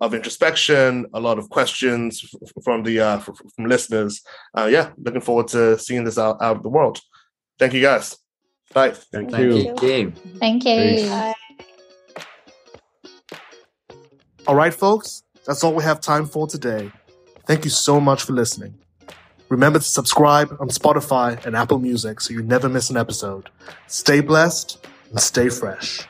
of 0.00 0.14
introspection, 0.14 1.06
a 1.14 1.20
lot 1.20 1.38
of 1.38 1.48
questions 1.48 2.24
from 2.62 2.82
the 2.82 3.00
uh, 3.00 3.18
from, 3.18 3.34
from 3.54 3.64
listeners. 3.66 4.22
Uh, 4.56 4.68
yeah, 4.70 4.90
looking 4.98 5.20
forward 5.20 5.48
to 5.48 5.78
seeing 5.78 6.04
this 6.04 6.18
out 6.18 6.36
out 6.42 6.56
of 6.56 6.62
the 6.62 6.68
world. 6.68 7.00
Thank 7.58 7.72
you 7.72 7.80
guys. 7.80 8.16
Bye. 8.74 8.90
Thank, 8.90 9.30
Thank 9.30 9.42
you. 9.42 9.74
you. 9.82 10.12
Thank 10.38 10.64
you. 10.64 11.08
Bye. 11.08 11.34
All 14.46 14.54
right, 14.54 14.74
folks, 14.74 15.22
that's 15.44 15.64
all 15.64 15.74
we 15.74 15.82
have 15.82 16.00
time 16.00 16.26
for 16.26 16.46
today. 16.46 16.92
Thank 17.46 17.64
you 17.64 17.70
so 17.70 18.00
much 18.00 18.22
for 18.22 18.32
listening. 18.32 18.74
Remember 19.48 19.78
to 19.78 19.84
subscribe 19.84 20.56
on 20.60 20.68
Spotify 20.68 21.44
and 21.46 21.56
Apple 21.56 21.78
Music 21.78 22.20
so 22.20 22.32
you 22.32 22.42
never 22.42 22.68
miss 22.68 22.90
an 22.90 22.96
episode. 22.96 23.48
Stay 23.86 24.20
blessed 24.20 24.84
and 25.10 25.20
stay 25.20 25.48
fresh. 25.48 26.06